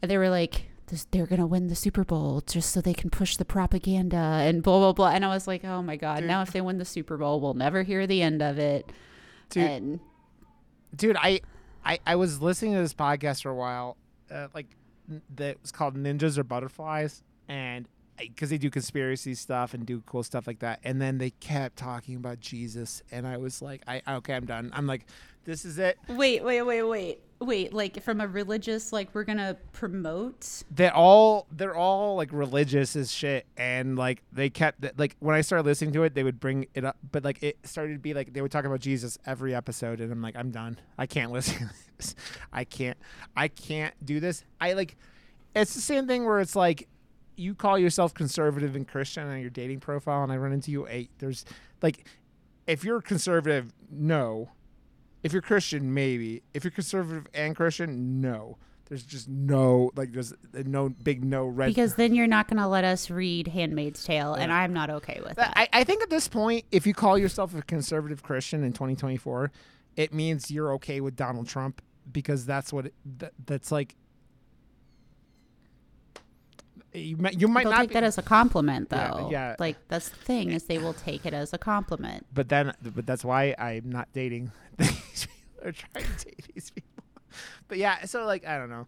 they 0.00 0.16
were 0.18 0.28
like 0.30 0.66
this, 0.86 1.06
they're 1.10 1.26
gonna 1.26 1.46
win 1.46 1.68
the 1.68 1.74
Super 1.74 2.04
Bowl 2.04 2.42
just 2.46 2.70
so 2.72 2.80
they 2.80 2.94
can 2.94 3.10
push 3.10 3.36
the 3.36 3.44
propaganda 3.44 4.16
and 4.16 4.62
blah 4.62 4.78
blah 4.78 4.92
blah. 4.92 5.10
And 5.10 5.24
I 5.24 5.28
was 5.28 5.46
like 5.46 5.64
oh 5.64 5.82
my 5.82 5.96
god 5.96 6.20
Dude. 6.20 6.28
now 6.28 6.42
if 6.42 6.52
they 6.52 6.60
win 6.60 6.78
the 6.78 6.84
Super 6.84 7.16
Bowl 7.16 7.40
we'll 7.40 7.54
never 7.54 7.82
hear 7.82 8.06
the 8.06 8.22
end 8.22 8.42
of 8.42 8.58
it. 8.58 8.90
Dude, 9.50 9.62
and 9.64 10.00
dude 10.96 11.16
I, 11.20 11.40
I 11.84 11.98
i 12.06 12.16
was 12.16 12.40
listening 12.40 12.72
to 12.72 12.78
this 12.78 12.94
podcast 12.94 13.42
for 13.42 13.50
a 13.50 13.54
while 13.54 13.96
uh, 14.30 14.48
like 14.54 14.66
that 15.36 15.60
was 15.60 15.70
called 15.70 15.96
ninjas 15.96 16.38
or 16.38 16.44
butterflies 16.44 17.22
and 17.48 17.86
because 18.16 18.48
they 18.48 18.58
do 18.58 18.70
conspiracy 18.70 19.34
stuff 19.34 19.74
and 19.74 19.84
do 19.84 20.00
cool 20.06 20.22
stuff 20.22 20.46
like 20.46 20.60
that. 20.60 20.78
And 20.84 21.02
then 21.02 21.18
they 21.18 21.30
kept 21.30 21.76
talking 21.76 22.16
about 22.16 22.40
jesus 22.40 23.02
and 23.10 23.26
i 23.26 23.36
was 23.36 23.60
like 23.60 23.82
i 23.86 24.00
okay 24.08 24.34
i'm 24.34 24.46
done. 24.46 24.70
I'm 24.72 24.86
like 24.86 25.06
this 25.44 25.66
is 25.66 25.78
it. 25.78 25.98
Wait, 26.08 26.42
wait, 26.42 26.62
wait, 26.62 26.82
wait, 26.82 27.20
wait. 27.44 27.72
Like 27.72 28.02
from 28.02 28.20
a 28.20 28.26
religious, 28.28 28.92
like 28.92 29.08
we're 29.14 29.24
gonna 29.24 29.56
promote. 29.72 30.62
they're 30.70 30.94
all 30.94 31.46
they're 31.52 31.76
all 31.76 32.16
like 32.16 32.32
religious 32.32 32.96
as 32.96 33.12
shit 33.12 33.46
and 33.56 33.96
like 33.96 34.22
they 34.32 34.50
kept 34.50 34.84
like 34.98 35.16
when 35.20 35.34
i 35.36 35.40
started 35.40 35.64
listening 35.66 35.92
to 35.92 36.02
it 36.02 36.14
they 36.14 36.22
would 36.22 36.40
bring 36.40 36.66
it 36.74 36.84
up 36.84 36.96
but 37.12 37.24
like 37.24 37.42
it 37.42 37.56
started 37.64 37.92
to 37.94 37.98
be 37.98 38.14
like 38.14 38.32
they 38.32 38.40
would 38.40 38.50
talk 38.50 38.64
about 38.64 38.80
jesus 38.80 39.18
every 39.26 39.54
episode 39.54 40.00
and 40.00 40.10
i'm 40.12 40.22
like 40.22 40.36
i'm 40.36 40.50
done 40.50 40.78
i 40.98 41.06
can't 41.06 41.30
listen 41.38 41.70
i 42.52 42.64
can't 42.64 42.96
i 43.36 43.48
can't 43.48 43.94
do 44.04 44.20
this 44.20 44.44
i 44.60 44.72
like 44.72 44.96
it's 45.54 45.74
the 45.74 45.80
same 45.80 46.06
thing 46.06 46.24
where 46.24 46.40
it's 46.40 46.56
like 46.56 46.88
you 47.36 47.54
call 47.54 47.78
yourself 47.78 48.14
conservative 48.14 48.74
and 48.76 48.86
christian 48.88 49.28
on 49.28 49.40
your 49.40 49.50
dating 49.50 49.80
profile 49.80 50.22
and 50.22 50.32
i 50.32 50.36
run 50.36 50.52
into 50.52 50.70
you 50.70 50.86
eight 50.88 51.10
there's 51.18 51.44
like 51.82 52.06
if 52.66 52.84
you're 52.84 53.00
conservative 53.00 53.72
no 53.90 54.50
if 55.24 55.32
you're 55.32 55.42
christian 55.42 55.92
maybe 55.92 56.42
if 56.54 56.62
you're 56.62 56.70
conservative 56.70 57.26
and 57.34 57.56
christian 57.56 58.20
no 58.20 58.56
there's 58.86 59.02
just 59.02 59.28
no 59.28 59.90
like 59.96 60.12
there's 60.12 60.34
no 60.66 60.90
big 60.90 61.24
no 61.24 61.46
red 61.46 61.66
Because 61.68 61.94
then 61.96 62.14
you're 62.14 62.26
not 62.26 62.46
gonna 62.48 62.68
let 62.68 62.84
us 62.84 63.08
read 63.10 63.48
Handmaid's 63.48 64.04
Tale, 64.04 64.34
and 64.34 64.52
I'm 64.52 64.74
not 64.74 64.90
okay 64.90 65.22
with 65.24 65.36
that. 65.36 65.54
I, 65.56 65.68
I 65.72 65.84
think 65.84 66.02
at 66.02 66.10
this 66.10 66.28
point 66.28 66.66
if 66.70 66.86
you 66.86 66.92
call 66.92 67.16
yourself 67.18 67.54
a 67.54 67.62
conservative 67.62 68.22
christian 68.22 68.62
in 68.62 68.72
2024 68.74 69.50
it 69.96 70.12
means 70.12 70.50
you're 70.50 70.72
okay 70.74 71.00
with 71.00 71.16
donald 71.16 71.48
trump 71.48 71.80
because 72.12 72.44
that's 72.44 72.72
what 72.74 72.86
it, 72.86 72.94
that, 73.18 73.32
that's 73.46 73.72
like 73.72 73.96
you 76.92 77.16
might, 77.16 77.40
you 77.40 77.48
might 77.48 77.64
They'll 77.64 77.72
not 77.72 77.80
take 77.80 77.88
be, 77.88 77.94
that 77.94 78.04
as 78.04 78.18
a 78.18 78.22
compliment, 78.22 78.86
Yeah, 78.92 79.10
though. 79.10 79.28
yeah. 79.30 79.56
Like 79.58 79.76
that's 79.88 80.10
the 80.10 80.16
thing 80.16 80.52
is 80.52 80.64
they 80.64 80.78
will 80.78 80.92
take 80.92 81.26
it 81.26 81.34
as 81.34 81.52
a 81.52 81.58
compliment. 81.58 82.24
but 82.32 82.48
then 82.48 82.72
but 82.82 83.04
that's 83.04 83.24
why 83.24 83.54
I'm 83.58 83.90
not 83.90 84.08
dating 84.12 84.52
these 84.78 85.26
people 85.26 85.68
or 85.68 85.72
trying 85.72 86.04
to 86.04 86.24
date 86.24 86.48
these 86.54 86.70
people. 86.70 87.04
But 87.68 87.78
yeah, 87.78 88.04
so 88.04 88.24
like 88.24 88.46
I 88.46 88.58
don't 88.58 88.70
know. 88.70 88.86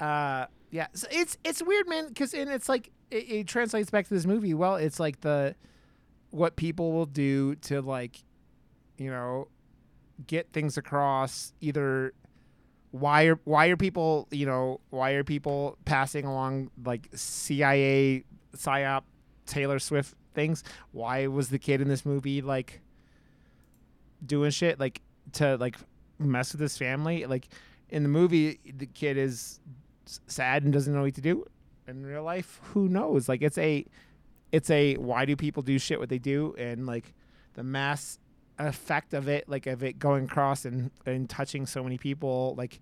Uh 0.00 0.46
yeah, 0.70 0.88
so 0.92 1.08
it's 1.10 1.36
it's 1.44 1.62
weird 1.62 1.88
man 1.88 2.12
cuz 2.14 2.34
and 2.34 2.50
it's 2.50 2.68
like 2.68 2.90
it, 3.10 3.30
it 3.30 3.46
translates 3.46 3.90
back 3.90 4.06
to 4.08 4.14
this 4.14 4.26
movie. 4.26 4.54
Well, 4.54 4.76
it's 4.76 5.00
like 5.00 5.20
the 5.20 5.54
what 6.30 6.56
people 6.56 6.92
will 6.92 7.06
do 7.06 7.54
to 7.56 7.80
like 7.80 8.22
you 8.98 9.10
know 9.10 9.48
get 10.26 10.52
things 10.52 10.76
across 10.76 11.52
either 11.60 12.12
why 12.90 13.24
are 13.24 13.38
why 13.44 13.66
are 13.66 13.76
people 13.76 14.28
you 14.30 14.46
know 14.46 14.80
why 14.90 15.12
are 15.12 15.24
people 15.24 15.76
passing 15.84 16.24
along 16.24 16.70
like 16.84 17.08
CIA 17.14 18.24
psyop 18.56 19.02
Taylor 19.46 19.78
Swift 19.78 20.14
things? 20.34 20.64
Why 20.92 21.26
was 21.26 21.48
the 21.48 21.58
kid 21.58 21.80
in 21.80 21.88
this 21.88 22.06
movie 22.06 22.40
like 22.40 22.80
doing 24.24 24.50
shit 24.50 24.80
like 24.80 25.00
to 25.34 25.56
like 25.56 25.76
mess 26.18 26.52
with 26.52 26.60
his 26.60 26.76
family? 26.76 27.26
Like 27.26 27.48
in 27.88 28.02
the 28.02 28.08
movie, 28.08 28.58
the 28.64 28.86
kid 28.86 29.16
is 29.16 29.60
sad 30.04 30.64
and 30.64 30.72
doesn't 30.72 30.92
know 30.92 31.02
what 31.02 31.14
to 31.14 31.20
do. 31.20 31.44
In 31.86 32.04
real 32.04 32.22
life, 32.22 32.60
who 32.74 32.88
knows? 32.88 33.28
Like 33.28 33.42
it's 33.42 33.58
a 33.58 33.86
it's 34.52 34.70
a 34.70 34.94
why 34.96 35.24
do 35.24 35.36
people 35.36 35.62
do 35.62 35.78
shit 35.78 35.98
what 35.98 36.08
they 36.08 36.18
do 36.18 36.54
and 36.58 36.86
like 36.86 37.14
the 37.54 37.62
mass 37.62 38.18
effect 38.58 39.14
of 39.14 39.28
it 39.28 39.48
like 39.48 39.66
of 39.66 39.82
it 39.82 39.98
going 39.98 40.24
across 40.24 40.64
and 40.64 40.90
and 41.06 41.28
touching 41.30 41.66
so 41.66 41.82
many 41.82 41.98
people 41.98 42.54
like 42.56 42.80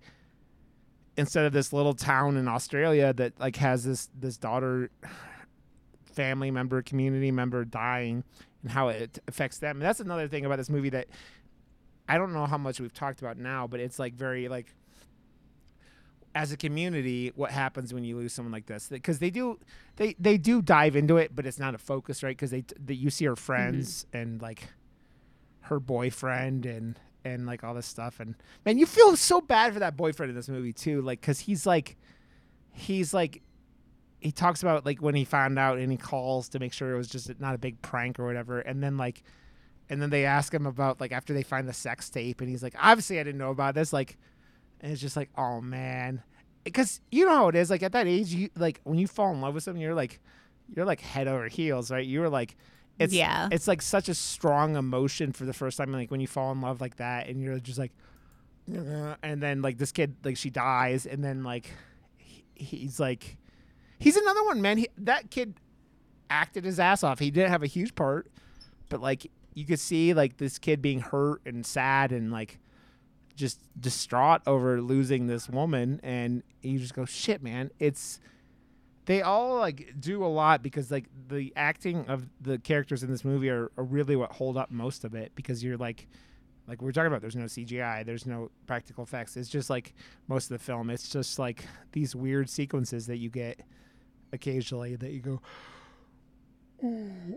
instead 1.17 1.45
of 1.45 1.53
this 1.53 1.73
little 1.73 1.93
town 1.93 2.37
in 2.37 2.47
Australia 2.47 3.13
that 3.13 3.39
like 3.39 3.57
has 3.57 3.83
this 3.83 4.09
this 4.17 4.37
daughter 4.37 4.89
family 6.05 6.49
member 6.49 6.81
community 6.81 7.31
member 7.31 7.63
dying 7.63 8.23
and 8.63 8.71
how 8.71 8.87
it 8.87 9.19
affects 9.27 9.59
them 9.59 9.77
and 9.77 9.83
that's 9.83 9.99
another 9.99 10.27
thing 10.27 10.45
about 10.45 10.57
this 10.57 10.69
movie 10.69 10.89
that 10.89 11.07
I 12.07 12.17
don't 12.17 12.33
know 12.33 12.45
how 12.45 12.57
much 12.57 12.79
we've 12.79 12.93
talked 12.93 13.21
about 13.21 13.37
now 13.37 13.67
but 13.67 13.79
it's 13.79 13.99
like 13.99 14.13
very 14.13 14.47
like 14.47 14.73
as 16.35 16.51
a 16.51 16.57
community 16.57 17.31
what 17.35 17.51
happens 17.51 17.93
when 17.93 18.03
you 18.03 18.15
lose 18.15 18.31
someone 18.31 18.51
like 18.51 18.67
this? 18.67 18.87
Because 18.89 19.19
they 19.19 19.31
do 19.31 19.59
they 19.95 20.15
they 20.19 20.37
do 20.37 20.61
dive 20.61 20.95
into 20.95 21.17
it 21.17 21.35
but 21.35 21.45
it's 21.45 21.59
not 21.59 21.73
a 21.73 21.79
focus 21.79 22.21
right? 22.23 22.35
Because 22.35 22.51
they, 22.51 22.63
they 22.79 22.93
you 22.93 23.09
see 23.09 23.25
her 23.25 23.31
mm-hmm. 23.31 23.43
friends 23.43 24.05
and 24.13 24.41
like 24.41 24.69
her 25.61 25.79
boyfriend 25.79 26.65
and 26.65 26.99
and 27.25 27.45
like 27.45 27.63
all 27.63 27.73
this 27.73 27.85
stuff 27.85 28.19
and 28.19 28.35
man 28.65 28.77
you 28.77 28.85
feel 28.85 29.15
so 29.17 29.41
bad 29.41 29.73
for 29.73 29.79
that 29.79 29.97
boyfriend 29.97 30.29
in 30.29 30.35
this 30.35 30.47
movie 30.47 30.71
too 30.71 31.01
like 31.01 31.19
because 31.19 31.39
he's 31.39 31.65
like 31.65 31.97
he's 32.71 33.13
like 33.13 33.41
he 34.19 34.31
talks 34.31 34.61
about 34.61 34.85
like 34.85 35.01
when 35.01 35.15
he 35.15 35.25
found 35.25 35.59
out 35.59 35.77
and 35.77 35.91
he 35.91 35.97
calls 35.97 36.47
to 36.49 36.59
make 36.59 36.71
sure 36.71 36.93
it 36.93 36.97
was 36.97 37.09
just 37.09 37.39
not 37.39 37.53
a 37.53 37.57
big 37.57 37.81
prank 37.81 38.19
or 38.19 38.25
whatever 38.25 38.59
and 38.59 38.81
then 38.81 38.95
like 38.95 39.23
and 39.89 40.01
then 40.01 40.09
they 40.09 40.25
ask 40.25 40.53
him 40.53 40.65
about 40.65 40.99
like 40.99 41.11
after 41.11 41.33
they 41.33 41.43
find 41.43 41.67
the 41.67 41.73
sex 41.73 42.09
tape 42.09 42.41
and 42.41 42.49
he's 42.49 42.61
like 42.63 42.75
obviously 42.79 43.19
i 43.19 43.23
didn't 43.23 43.37
know 43.39 43.51
about 43.51 43.73
this 43.75 43.93
like 43.93 44.17
and 44.81 44.91
it's 44.91 45.01
just 45.01 45.15
like 45.17 45.29
oh 45.37 45.59
man. 45.61 46.21
Because 46.63 46.99
you 47.11 47.25
know 47.25 47.31
how 47.33 47.47
it 47.47 47.55
is 47.55 47.69
like 47.69 47.81
at 47.81 47.93
that 47.93 48.07
age 48.07 48.33
you 48.33 48.49
like 48.57 48.81
when 48.83 48.97
you 48.99 49.07
fall 49.07 49.31
in 49.31 49.39
love 49.39 49.53
with 49.53 49.63
someone 49.63 49.81
you're 49.81 49.95
like 49.95 50.19
you're 50.75 50.85
like 50.85 50.99
head 50.99 51.27
over 51.27 51.47
heels 51.47 51.89
right? 51.89 52.05
You 52.05 52.19
were 52.19 52.29
like 52.29 52.57
it's 52.99 53.13
Yeah. 53.13 53.47
it's 53.51 53.67
like 53.69 53.81
such 53.81 54.09
a 54.09 54.13
strong 54.13 54.75
emotion 54.75 55.31
for 55.31 55.45
the 55.45 55.53
first 55.53 55.77
time 55.77 55.93
like 55.93 56.11
when 56.11 56.19
you 56.19 56.27
fall 56.27 56.51
in 56.51 56.59
love 56.59 56.81
like 56.81 56.97
that 56.97 57.27
and 57.29 57.41
you're 57.41 57.57
just 57.59 57.79
like 57.79 57.93
"Uh," 58.69 59.15
and 59.23 59.41
then 59.41 59.61
like 59.61 59.77
this 59.77 59.93
kid 59.93 60.15
like 60.25 60.35
she 60.35 60.49
dies 60.49 61.05
and 61.05 61.23
then 61.23 61.43
like 61.43 61.71
he, 62.17 62.43
he's 62.55 62.99
like 62.99 63.37
he's 63.97 64.17
another 64.17 64.43
one 64.43 64.61
man. 64.61 64.77
He, 64.77 64.89
that 64.97 65.31
kid 65.31 65.53
acted 66.29 66.65
his 66.65 66.79
ass 66.79 67.01
off. 67.03 67.19
He 67.19 67.31
didn't 67.31 67.51
have 67.51 67.63
a 67.63 67.67
huge 67.67 67.95
part 67.95 68.27
but 68.89 69.01
like 69.01 69.31
you 69.57 69.65
could 69.65 69.79
see 69.79 70.13
like 70.13 70.37
this 70.37 70.59
kid 70.59 70.83
being 70.83 70.99
hurt 70.99 71.41
and 71.43 71.65
sad 71.65 72.11
and 72.11 72.31
like 72.31 72.59
just 73.35 73.59
distraught 73.81 74.43
over 74.45 74.79
losing 74.79 75.25
this 75.25 75.49
woman 75.49 75.99
and 76.03 76.43
you 76.61 76.77
just 76.77 76.93
go 76.93 77.05
shit 77.05 77.41
man. 77.41 77.71
It's 77.79 78.19
they 79.05 79.23
all 79.23 79.57
like 79.57 79.95
do 79.99 80.23
a 80.23 80.27
lot 80.27 80.61
because 80.61 80.91
like 80.91 81.05
the 81.27 81.51
acting 81.55 82.05
of 82.07 82.27
the 82.39 82.59
characters 82.59 83.01
in 83.01 83.09
this 83.09 83.25
movie 83.25 83.49
are, 83.49 83.71
are 83.77 83.83
really 83.83 84.15
what 84.15 84.31
hold 84.31 84.57
up 84.57 84.69
most 84.69 85.03
of 85.03 85.15
it 85.15 85.31
because 85.33 85.63
you're 85.63 85.77
like 85.77 86.07
like 86.67 86.79
we're 86.83 86.91
talking 86.91 87.07
about 87.07 87.21
there's 87.21 87.35
no 87.35 87.45
cgi 87.45 88.05
there's 88.05 88.27
no 88.27 88.51
practical 88.67 89.03
effects. 89.03 89.35
It's 89.37 89.49
just 89.49 89.71
like 89.71 89.95
most 90.27 90.51
of 90.51 90.59
the 90.59 90.63
film 90.63 90.91
it's 90.91 91.09
just 91.09 91.39
like 91.39 91.65
these 91.93 92.15
weird 92.15 92.47
sequences 92.47 93.07
that 93.07 93.17
you 93.17 93.31
get 93.31 93.59
occasionally 94.33 94.95
that 94.97 95.13
you 95.13 95.19
go 95.19 95.41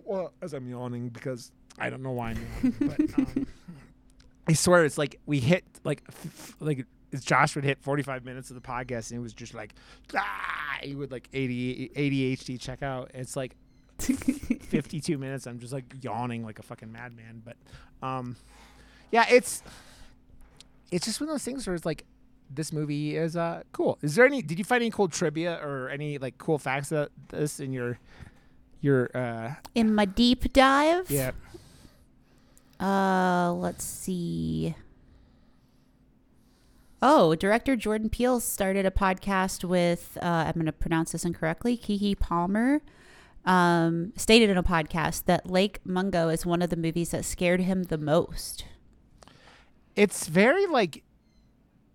well 0.04 0.34
as 0.42 0.52
i'm 0.52 0.68
yawning 0.68 1.08
because 1.08 1.50
i 1.80 1.90
don't 1.90 2.02
know 2.02 2.12
why 2.12 2.30
i'm 2.30 2.36
yawning 2.62 2.74
but 2.80 3.18
um, 3.18 3.46
i 4.48 4.52
swear 4.52 4.84
it's 4.84 4.98
like 4.98 5.18
we 5.26 5.40
hit 5.40 5.64
like 5.84 6.02
f- 6.08 6.26
f- 6.26 6.56
like 6.60 6.86
Josh 7.18 7.56
would 7.56 7.64
hit 7.64 7.82
45 7.82 8.24
minutes 8.24 8.50
of 8.50 8.54
the 8.54 8.62
podcast 8.62 9.10
and 9.10 9.18
it 9.18 9.22
was 9.22 9.32
just 9.32 9.52
like 9.54 9.74
ah, 10.14 10.78
he 10.82 10.94
would 10.94 11.10
like 11.10 11.28
80 11.32 11.88
ADHD 11.96 12.60
check 12.60 12.82
out. 12.82 13.10
It's 13.14 13.34
like 13.34 13.56
52 13.98 15.18
minutes. 15.18 15.46
I'm 15.46 15.58
just 15.58 15.72
like 15.72 15.84
yawning 16.02 16.44
like 16.44 16.58
a 16.58 16.62
fucking 16.62 16.92
madman. 16.92 17.42
But 17.44 17.56
um, 18.06 18.36
yeah, 19.10 19.26
it's 19.28 19.62
it's 20.92 21.04
just 21.04 21.20
one 21.20 21.28
of 21.28 21.34
those 21.34 21.42
things 21.42 21.66
where 21.66 21.74
it's 21.74 21.84
like 21.84 22.04
this 22.48 22.72
movie 22.72 23.16
is 23.16 23.36
uh 23.36 23.62
cool. 23.72 23.98
Is 24.02 24.14
there 24.14 24.24
any? 24.24 24.42
Did 24.42 24.58
you 24.58 24.64
find 24.64 24.80
any 24.82 24.90
cool 24.90 25.08
trivia 25.08 25.58
or 25.62 25.88
any 25.88 26.18
like 26.18 26.38
cool 26.38 26.58
facts 26.58 26.92
about 26.92 27.10
this 27.28 27.58
in 27.60 27.72
your 27.72 27.98
your 28.80 29.10
uh 29.16 29.54
In 29.74 29.94
my 29.94 30.04
deep 30.04 30.52
dive, 30.52 31.10
yeah 31.10 31.32
Uh, 32.80 33.52
let's 33.52 33.84
see. 33.84 34.74
Oh, 37.02 37.34
director 37.34 37.76
Jordan 37.76 38.08
Peele 38.10 38.40
started 38.40 38.84
a 38.86 38.90
podcast 38.90 39.64
with, 39.64 40.18
uh, 40.22 40.44
I'm 40.46 40.52
going 40.54 40.66
to 40.66 40.72
pronounce 40.72 41.12
this 41.12 41.24
incorrectly, 41.24 41.76
Keke 41.76 42.18
Palmer. 42.18 42.82
Um, 43.46 44.12
stated 44.16 44.50
in 44.50 44.58
a 44.58 44.62
podcast 44.62 45.24
that 45.24 45.48
Lake 45.50 45.80
Mungo 45.84 46.28
is 46.28 46.44
one 46.44 46.60
of 46.60 46.68
the 46.68 46.76
movies 46.76 47.10
that 47.12 47.24
scared 47.24 47.60
him 47.62 47.84
the 47.84 47.96
most. 47.96 48.66
it's 49.96 50.26
very 50.28 50.66
like 50.66 51.02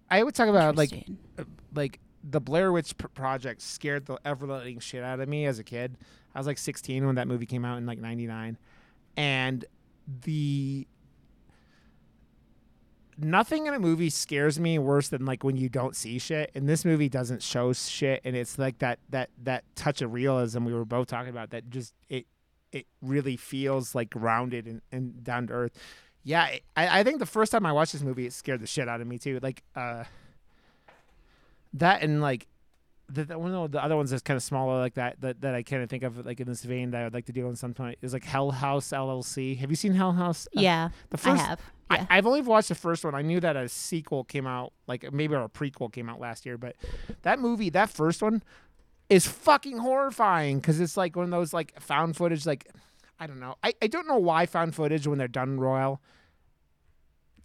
I 0.09 0.23
would 0.23 0.33
talk 0.33 0.47
about 0.47 0.75
like 0.75 1.05
uh, 1.37 1.43
like 1.75 1.99
the 2.23 2.41
Blair 2.41 2.71
Witch 2.71 2.95
Project 2.97 3.61
scared 3.61 4.07
the 4.07 4.17
ever 4.25 4.47
living 4.47 4.79
shit 4.79 5.03
out 5.03 5.19
of 5.19 5.29
me 5.29 5.45
as 5.45 5.59
a 5.59 5.63
kid. 5.63 5.97
I 6.33 6.39
was 6.39 6.47
like 6.47 6.57
16 6.57 7.05
when 7.05 7.15
that 7.15 7.27
movie 7.27 7.45
came 7.45 7.63
out 7.63 7.77
in 7.77 7.85
like 7.85 7.99
99 7.99 8.57
and 9.15 9.65
the 10.07 10.87
nothing 13.17 13.65
in 13.65 13.73
a 13.73 13.79
movie 13.79 14.09
scares 14.09 14.59
me 14.59 14.77
worse 14.77 15.09
than 15.09 15.25
like 15.25 15.43
when 15.43 15.55
you 15.55 15.69
don't 15.69 15.95
see 15.95 16.19
shit 16.19 16.51
and 16.53 16.67
this 16.67 16.83
movie 16.83 17.07
doesn't 17.07 17.41
show 17.41 17.71
shit 17.71 18.21
and 18.25 18.35
it's 18.35 18.59
like 18.59 18.77
that 18.79 18.99
that 19.09 19.29
that 19.41 19.63
touch 19.75 20.01
of 20.01 20.11
realism 20.11 20.65
we 20.65 20.73
were 20.73 20.85
both 20.85 21.07
talking 21.07 21.29
about 21.29 21.49
that 21.51 21.69
just 21.69 21.93
it 22.09 22.25
it 22.71 22.85
really 23.01 23.37
feels 23.37 23.95
like 23.95 24.09
grounded 24.09 24.65
and, 24.65 24.81
and 24.91 25.23
down 25.23 25.47
to 25.47 25.53
earth. 25.53 25.71
Yeah 26.23 26.43
I, 26.75 26.99
I 26.99 27.03
think 27.03 27.19
the 27.19 27.25
first 27.25 27.51
time 27.51 27.65
i 27.65 27.71
watched 27.71 27.93
this 27.93 28.01
movie 28.03 28.25
it 28.25 28.33
scared 28.33 28.59
the 28.59 28.67
shit 28.67 28.89
out 28.89 28.99
of 28.99 29.07
me 29.07 29.17
too 29.17 29.39
like 29.41 29.63
uh 29.75 30.03
that 31.73 32.01
and 32.01 32.21
like 32.21 32.47
the, 33.09 33.23
the 33.25 33.37
one 33.37 33.53
of 33.53 33.71
the 33.71 33.83
other 33.83 33.95
ones 33.95 34.09
that's 34.09 34.23
kind 34.23 34.35
of 34.35 34.43
smaller 34.43 34.79
like 34.79 34.95
that 34.95 35.21
that, 35.21 35.41
that 35.41 35.53
I 35.53 35.63
kind 35.63 35.83
of 35.83 35.89
think 35.89 36.03
of 36.03 36.25
like 36.25 36.39
in 36.39 36.47
this 36.47 36.63
vein 36.63 36.91
that 36.91 37.01
I 37.01 37.03
would 37.05 37.13
like 37.13 37.25
to 37.25 37.31
do 37.31 37.47
on 37.47 37.55
some 37.55 37.73
point 37.73 37.97
is 38.01 38.13
like 38.13 38.23
Hell 38.23 38.51
House 38.51 38.89
LLC. 38.89 39.57
Have 39.57 39.69
you 39.69 39.75
seen 39.75 39.93
Hell 39.93 40.13
House? 40.13 40.47
Uh, 40.55 40.61
yeah, 40.61 40.89
the 41.09 41.19
I 41.29 41.35
have. 41.35 41.59
Yeah. 41.91 42.05
I, 42.09 42.17
I've 42.17 42.25
only 42.25 42.41
watched 42.41 42.69
the 42.69 42.75
first 42.75 43.03
one. 43.05 43.13
I 43.13 43.21
knew 43.21 43.39
that 43.39 43.55
a 43.55 43.69
sequel 43.69 44.23
came 44.23 44.47
out, 44.47 44.73
like 44.87 45.11
maybe 45.13 45.35
or 45.35 45.43
a 45.43 45.49
prequel 45.49 45.91
came 45.91 46.09
out 46.09 46.19
last 46.19 46.45
year, 46.45 46.57
but 46.57 46.75
that 47.21 47.39
movie, 47.39 47.69
that 47.69 47.91
first 47.91 48.23
one, 48.23 48.41
is 49.07 49.27
fucking 49.27 49.77
horrifying 49.77 50.57
because 50.57 50.79
it's 50.79 50.97
like 50.97 51.15
one 51.15 51.25
of 51.25 51.31
those 51.31 51.53
like 51.53 51.79
found 51.79 52.17
footage. 52.17 52.45
Like 52.45 52.71
I 53.19 53.27
don't 53.27 53.39
know. 53.39 53.55
I, 53.63 53.73
I 53.81 53.87
don't 53.87 54.07
know 54.07 54.17
why 54.17 54.45
found 54.45 54.73
footage 54.73 55.05
when 55.05 55.17
they're 55.17 55.27
done 55.27 55.59
royal 55.59 56.01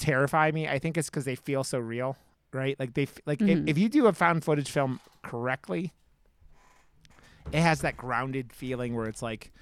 terrify 0.01 0.51
me. 0.51 0.67
I 0.67 0.79
think 0.81 0.99
it's 0.99 1.09
because 1.09 1.25
they 1.25 1.37
feel 1.37 1.63
so 1.63 1.79
real, 1.79 2.17
right? 2.53 2.79
Like 2.79 2.95
they 2.95 3.07
like 3.27 3.39
Mhm. 3.41 3.63
if, 3.65 3.69
if 3.71 3.79
you 3.79 3.89
do 3.89 4.07
a 4.07 4.13
found 4.13 4.45
footage 4.45 4.71
film 4.71 5.01
correctly, 5.23 5.93
it 7.53 7.61
has 7.61 7.81
that 7.81 7.97
grounded 7.97 8.53
feeling 8.53 8.95
where 8.95 9.07
it's 9.07 9.23
like, 9.23 9.53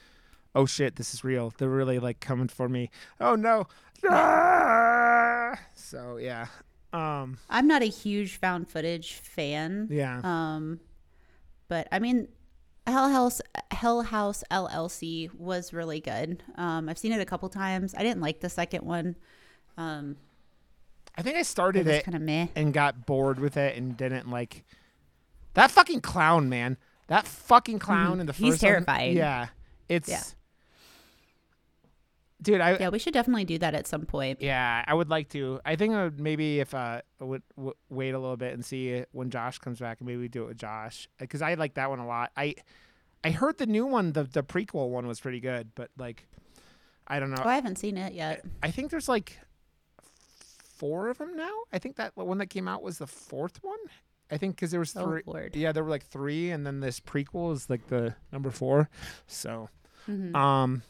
oh 0.55 0.67
shit, 0.67 0.97
this 0.97 1.15
is 1.15 1.25
real. 1.25 1.53
They're 1.59 1.69
really 1.69 1.99
like 1.99 2.21
coming 2.21 2.49
for 2.49 2.69
me. 2.69 2.91
Oh 3.21 3.35
no. 3.35 3.67
Ah! 4.09 5.59
So 5.75 6.17
yeah. 6.17 6.47
Um 6.93 7.39
I'm 7.51 7.67
not 7.67 7.83
a 7.83 7.87
huge 7.87 8.37
found 8.39 8.69
footage 8.69 9.15
fan. 9.15 9.89
yeah. 9.91 10.21
Um, 10.25 10.81
but 11.69 11.87
I 11.93 11.99
mean, 11.99 12.29
Hell 12.87 13.11
House 13.11 13.41
Hell 13.71 14.03
House 14.03 14.43
LLC 14.51 15.33
was 15.35 15.73
really 15.73 16.01
good. 16.01 16.43
Um, 16.57 16.89
I've 16.89 16.97
seen 16.99 17.13
it 17.13 17.21
a 17.21 17.27
couple 17.27 17.49
times. 17.51 17.95
I 17.95 18.03
didn't 18.03 18.23
like 18.23 18.41
the 18.41 18.49
second 18.49 18.85
one. 18.87 19.17
Um, 19.77 20.17
I 21.19 21.23
think 21.23 21.37
I 21.37 21.43
started 21.43 21.87
it 21.89 22.05
kind 22.05 22.15
of 22.15 22.23
meh. 22.23 22.47
and 22.55 22.73
got 22.73 23.05
bored 23.05 23.39
with 23.41 23.57
it 23.57 23.77
and 23.77 23.97
didn't 23.97 24.31
like 24.31 24.65
that 25.55 25.71
fucking 25.71 26.01
clown, 26.01 26.49
man. 26.49 26.77
That 27.09 27.27
fucking 27.27 27.81
clown 27.81 28.19
Mhm. 28.19 28.21
in 28.21 28.27
the 28.27 28.33
He's 28.33 28.55
first 28.55 28.63
one- 28.63 28.71
terrifying. 28.71 29.17
yeah, 29.17 29.49
it's. 29.89 30.09
Yeah. 30.09 30.23
Dude, 32.41 32.61
I 32.61 32.77
Yeah, 32.79 32.91
we 32.91 33.01
should 33.01 33.15
definitely 33.15 33.45
do 33.45 33.59
that 33.59 33.75
at 33.75 33.89
some 33.89 34.07
point. 34.07 34.41
yeah, 34.41 34.85
I 34.87 34.95
would 34.95 35.09
like 35.11 35.29
to. 35.31 35.61
I 35.65 35.75
think 35.75 35.95
I 35.95 36.05
would 36.05 36.21
maybe 36.21 36.61
if 36.61 36.73
uh 36.73 37.01
I 37.21 37.25
would 37.25 37.43
w- 37.57 37.75
wait 37.89 38.15
a 38.15 38.19
little 38.19 38.37
bit 38.37 38.55
and 38.55 38.65
see 38.65 39.05
when 39.11 39.29
Josh 39.31 39.59
comes 39.59 39.81
back, 39.81 39.99
and 40.01 40.07
maybe 40.07 40.19
we 40.21 40.29
do 40.29 40.45
it 40.45 40.49
with 40.49 40.59
Josh 40.59 41.09
because 41.19 41.43
I 41.43 41.55
like 41.55 41.75
that 41.75 41.91
one 41.91 41.99
a 41.99 42.07
lot. 42.07 42.31
I 42.37 42.55
I 43.25 43.33
heard 43.33 43.59
the 43.59 43.67
new 43.67 43.87
one, 43.87 44.13
the 44.13 44.23
the 44.23 44.45
prequel 44.45 44.89
one 44.91 45.09
was 45.09 45.19
pretty 45.19 45.41
good, 45.41 45.75
but 45.75 45.91
like 45.99 46.29
I 47.09 47.19
don't 47.19 47.31
know. 47.31 47.43
Oh, 47.45 47.49
I 47.49 47.57
haven't 47.57 47.77
seen 47.77 47.97
it 47.97 48.13
yet. 48.13 48.45
I 48.63 48.71
think 48.71 48.93
there's 48.93 49.09
like 49.09 49.41
four 50.79 51.09
of 51.09 51.19
them 51.19 51.37
now. 51.37 51.53
I 51.73 51.79
think 51.79 51.97
that 51.97 52.17
one 52.17 52.39
that 52.39 52.47
came 52.51 52.69
out 52.69 52.83
was 52.83 52.99
the 52.99 53.07
fourth 53.07 53.59
one. 53.63 53.79
I 54.31 54.37
think 54.37 54.57
because 54.57 54.71
there 54.71 54.81
was 54.81 54.95
Oh 54.97 55.05
three. 55.05 55.23
Lord. 55.27 55.57
Yeah, 55.57 55.73
there 55.73 55.83
were 55.85 55.91
like 55.91 56.05
three, 56.07 56.51
and 56.51 56.67
then 56.67 56.81
this 56.81 57.01
prequel 57.01 57.53
is 57.53 57.69
like 57.71 57.87
the 57.89 58.15
number 58.33 58.51
four. 58.51 58.89
So, 59.27 59.69
Mhm. 60.07 60.35
um, 60.35 60.83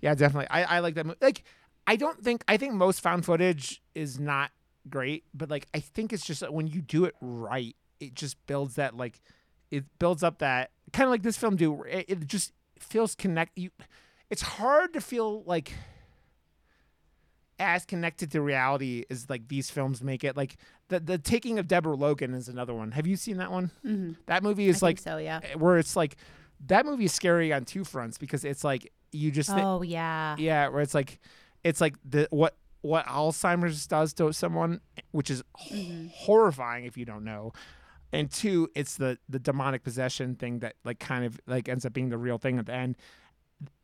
yeah, 0.00 0.14
definitely. 0.14 0.48
I 0.50 0.76
I 0.76 0.78
like 0.80 0.94
that. 0.96 1.06
Mo- 1.06 1.14
like, 1.20 1.44
I 1.86 1.96
don't 1.96 2.22
think 2.22 2.44
I 2.48 2.56
think 2.56 2.74
most 2.74 3.00
found 3.00 3.24
footage 3.24 3.82
is 3.94 4.18
not 4.18 4.50
great, 4.88 5.24
but 5.32 5.48
like 5.50 5.68
I 5.74 5.78
think 5.80 6.12
it's 6.12 6.26
just 6.26 6.40
that 6.40 6.52
when 6.52 6.66
you 6.66 6.82
do 6.82 7.04
it 7.04 7.14
right, 7.20 7.76
it 8.00 8.14
just 8.14 8.36
builds 8.46 8.74
that 8.76 8.96
like 8.96 9.20
it 9.70 9.84
builds 10.00 10.22
up 10.24 10.38
that 10.38 10.70
kind 10.92 11.06
of 11.06 11.10
like 11.12 11.22
this 11.22 11.36
film 11.38 11.54
do. 11.56 11.82
It, 11.84 12.04
it 12.08 12.26
just 12.26 12.52
feels 12.78 13.14
connect. 13.14 13.56
You, 13.56 13.70
it's 14.28 14.42
hard 14.42 14.92
to 14.94 15.00
feel 15.00 15.44
like 15.44 15.72
as 17.58 17.84
connected 17.84 18.30
to 18.32 18.40
reality 18.42 19.04
as 19.10 19.28
like 19.30 19.48
these 19.48 19.70
films 19.70 20.02
make 20.02 20.24
it. 20.24 20.36
Like 20.36 20.56
the 20.88 21.00
the 21.00 21.18
taking 21.18 21.58
of 21.58 21.68
Deborah 21.68 21.94
Logan 21.96 22.34
is 22.34 22.48
another 22.48 22.74
one. 22.74 22.90
Have 22.92 23.06
you 23.06 23.16
seen 23.16 23.36
that 23.38 23.50
one? 23.52 23.70
Mhm. 23.84 24.16
That 24.26 24.42
movie 24.42 24.66
I 24.66 24.70
is 24.70 24.82
like 24.82 24.96
think 24.98 25.04
so. 25.04 25.16
Yeah. 25.18 25.40
where 25.56 25.78
it's 25.78 25.94
like 25.96 26.16
that 26.66 26.86
movie 26.86 27.04
is 27.06 27.12
scary 27.12 27.52
on 27.52 27.64
two 27.64 27.84
fronts 27.84 28.18
because 28.18 28.44
it's 28.44 28.64
like 28.64 28.92
you 29.12 29.30
just 29.30 29.50
Oh 29.50 29.82
yeah. 29.82 30.36
yeah 30.38 30.68
where 30.68 30.80
it's 30.80 30.94
like 30.94 31.20
it's 31.64 31.80
like 31.80 31.94
the 32.08 32.26
what 32.30 32.56
what 32.80 33.06
Alzheimer's 33.06 33.86
does 33.86 34.12
to 34.14 34.32
someone 34.32 34.80
which 35.12 35.30
is 35.30 35.42
Mhm. 35.70 36.10
horrifying 36.10 36.84
if 36.84 36.96
you 36.96 37.04
don't 37.04 37.22
know 37.24 37.52
and 38.12 38.30
two 38.30 38.68
it's 38.74 38.96
the 38.96 39.18
the 39.28 39.38
demonic 39.38 39.84
possession 39.84 40.34
thing 40.34 40.58
that 40.60 40.74
like 40.84 40.98
kind 40.98 41.24
of 41.24 41.38
like 41.46 41.68
ends 41.68 41.84
up 41.86 41.92
being 41.92 42.08
the 42.08 42.18
real 42.18 42.38
thing 42.38 42.58
at 42.58 42.66
the 42.66 42.74
end 42.74 42.96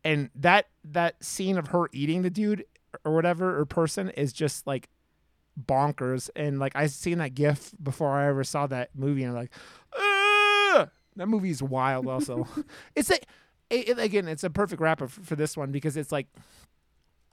and 0.05 0.31
that 0.35 0.67
that 0.85 1.23
scene 1.23 1.59
of 1.59 1.69
her 1.69 1.89
eating 1.93 2.23
the 2.23 2.31
dude 2.31 2.65
or 3.05 3.15
whatever 3.15 3.59
or 3.59 3.65
person 3.65 4.11
is 4.11 4.33
just 4.33 4.67
like 4.67 4.89
bonkers 5.67 6.31
and 6.37 6.59
like 6.59 6.73
i 6.77 6.87
seen 6.87 7.19
that 7.19 7.35
gif 7.35 7.73
before 7.83 8.11
i 8.11 8.29
ever 8.29 8.45
saw 8.45 8.67
that 8.67 8.91
movie 8.95 9.23
and 9.25 9.33
i'm 9.33 9.37
like 9.39 9.53
"Ugh!" 9.99 10.89
that 11.17 11.27
movie's 11.29 11.63
wild 11.63 12.07
also 12.07 12.47
it's 12.95 13.11
a 13.11 13.17
it, 13.71 13.89
it- 13.91 13.99
again 13.99 14.29
it's 14.29 14.45
a 14.45 14.51
perfect 14.51 14.81
wrap 14.81 15.03
up 15.03 15.11
for 15.11 15.35
this 15.37 15.57
one 15.57 15.73
because 15.73 15.97
it's 15.97 16.13
like 16.13 16.29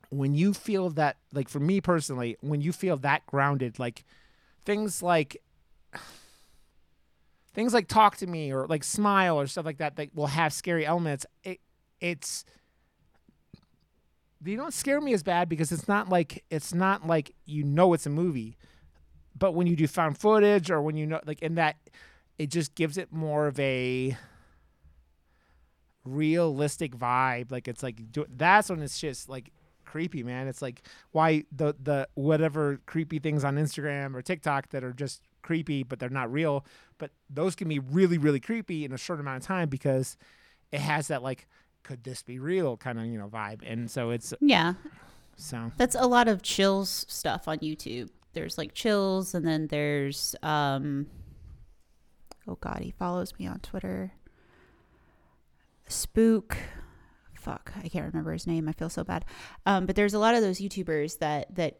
when 0.09 0.33
you 0.35 0.53
feel 0.53 0.89
that 0.91 1.17
like 1.33 1.49
for 1.49 1.59
me 1.59 1.79
personally 1.81 2.35
when 2.41 2.61
you 2.61 2.71
feel 2.71 2.97
that 2.97 3.25
grounded 3.27 3.77
like 3.79 4.03
things 4.65 5.03
like 5.03 5.37
things 7.53 7.73
like 7.73 7.87
talk 7.87 8.17
to 8.17 8.27
me 8.27 8.51
or 8.51 8.67
like 8.67 8.83
smile 8.83 9.39
or 9.39 9.47
stuff 9.47 9.65
like 9.65 9.77
that 9.77 9.95
that 9.95 10.13
will 10.15 10.27
have 10.27 10.51
scary 10.53 10.85
elements 10.85 11.25
it 11.43 11.59
it's 12.01 12.43
they 14.45 14.55
don't 14.55 14.73
scare 14.73 15.01
me 15.01 15.13
as 15.13 15.23
bad 15.23 15.49
because 15.49 15.71
it's 15.71 15.87
not 15.87 16.09
like 16.09 16.43
it's 16.49 16.73
not 16.73 17.05
like 17.05 17.33
you 17.45 17.63
know 17.63 17.93
it's 17.93 18.05
a 18.05 18.09
movie 18.09 18.57
but 19.37 19.53
when 19.53 19.67
you 19.67 19.75
do 19.75 19.87
found 19.87 20.17
footage 20.17 20.71
or 20.71 20.81
when 20.81 20.95
you 20.95 21.05
know 21.05 21.19
like 21.25 21.41
in 21.41 21.55
that 21.55 21.77
it 22.37 22.49
just 22.49 22.75
gives 22.75 22.97
it 22.97 23.11
more 23.11 23.47
of 23.47 23.59
a 23.59 24.17
realistic 26.05 26.95
vibe. 26.95 27.51
Like 27.51 27.67
it's 27.67 27.83
like 27.83 28.01
that's 28.37 28.69
when 28.69 28.81
it's 28.81 28.99
just 28.99 29.27
like 29.29 29.51
creepy 29.85 30.23
man. 30.23 30.47
It's 30.47 30.61
like 30.61 30.83
why 31.11 31.43
the 31.51 31.75
the 31.81 32.07
whatever 32.13 32.79
creepy 32.85 33.19
things 33.19 33.43
on 33.43 33.55
instagram 33.55 34.15
or 34.15 34.21
tiktok 34.21 34.69
that 34.69 34.83
are 34.83 34.93
just 34.93 35.21
creepy 35.41 35.83
but 35.83 35.99
they're 35.99 36.09
not 36.09 36.31
real. 36.31 36.65
But 36.97 37.11
those 37.29 37.55
can 37.55 37.67
be 37.67 37.79
really 37.79 38.17
really 38.17 38.39
creepy 38.39 38.85
in 38.85 38.93
a 38.93 38.97
short 38.97 39.19
amount 39.19 39.43
of 39.43 39.47
time 39.47 39.69
because 39.69 40.17
it 40.71 40.79
has 40.79 41.07
that 41.07 41.23
like 41.23 41.47
could 41.85 42.03
this 42.03 42.23
be 42.23 42.39
real 42.39 42.75
kind 42.77 42.99
of 42.99 43.05
you 43.05 43.17
know 43.17 43.27
vibe 43.27 43.61
and 43.63 43.89
so 43.91 44.09
it's 44.09 44.33
Yeah. 44.41 44.73
so 45.37 45.71
That's 45.77 45.95
a 45.95 46.07
lot 46.07 46.27
of 46.27 46.41
chills 46.41 47.05
stuff 47.07 47.47
on 47.47 47.59
YouTube. 47.59 48.09
There's 48.33 48.57
like 48.57 48.73
chills, 48.73 49.33
and 49.33 49.47
then 49.47 49.67
there's 49.67 50.35
um. 50.43 51.05
Oh 52.47 52.55
God, 52.59 52.79
he 52.81 52.91
follows 52.91 53.33
me 53.39 53.47
on 53.47 53.59
Twitter. 53.59 54.11
Spook, 55.87 56.57
fuck, 57.33 57.71
I 57.83 57.87
can't 57.87 58.05
remember 58.05 58.33
his 58.33 58.47
name. 58.47 58.67
I 58.67 58.71
feel 58.71 58.89
so 58.89 59.03
bad. 59.03 59.23
Um, 59.65 59.85
but 59.85 59.95
there's 59.95 60.13
a 60.15 60.19
lot 60.19 60.33
of 60.35 60.41
those 60.41 60.59
YouTubers 60.59 61.19
that 61.19 61.53
that 61.55 61.79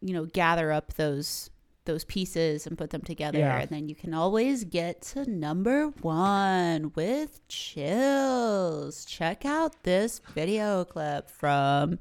you 0.00 0.14
know 0.14 0.24
gather 0.26 0.72
up 0.72 0.94
those 0.94 1.50
those 1.86 2.04
pieces 2.04 2.66
and 2.66 2.76
put 2.76 2.90
them 2.90 3.00
together, 3.02 3.38
Yeah. 3.38 3.58
and 3.60 3.70
then 3.70 3.88
you 3.88 3.94
can 3.94 4.12
always 4.14 4.64
get 4.64 5.00
to 5.12 5.28
number 5.30 5.88
one 6.02 6.92
with 6.94 7.40
chills. 7.48 9.04
Check 9.04 9.44
out 9.44 9.82
this 9.82 10.20
video 10.34 10.84
clip 10.84 11.30
from 11.30 11.98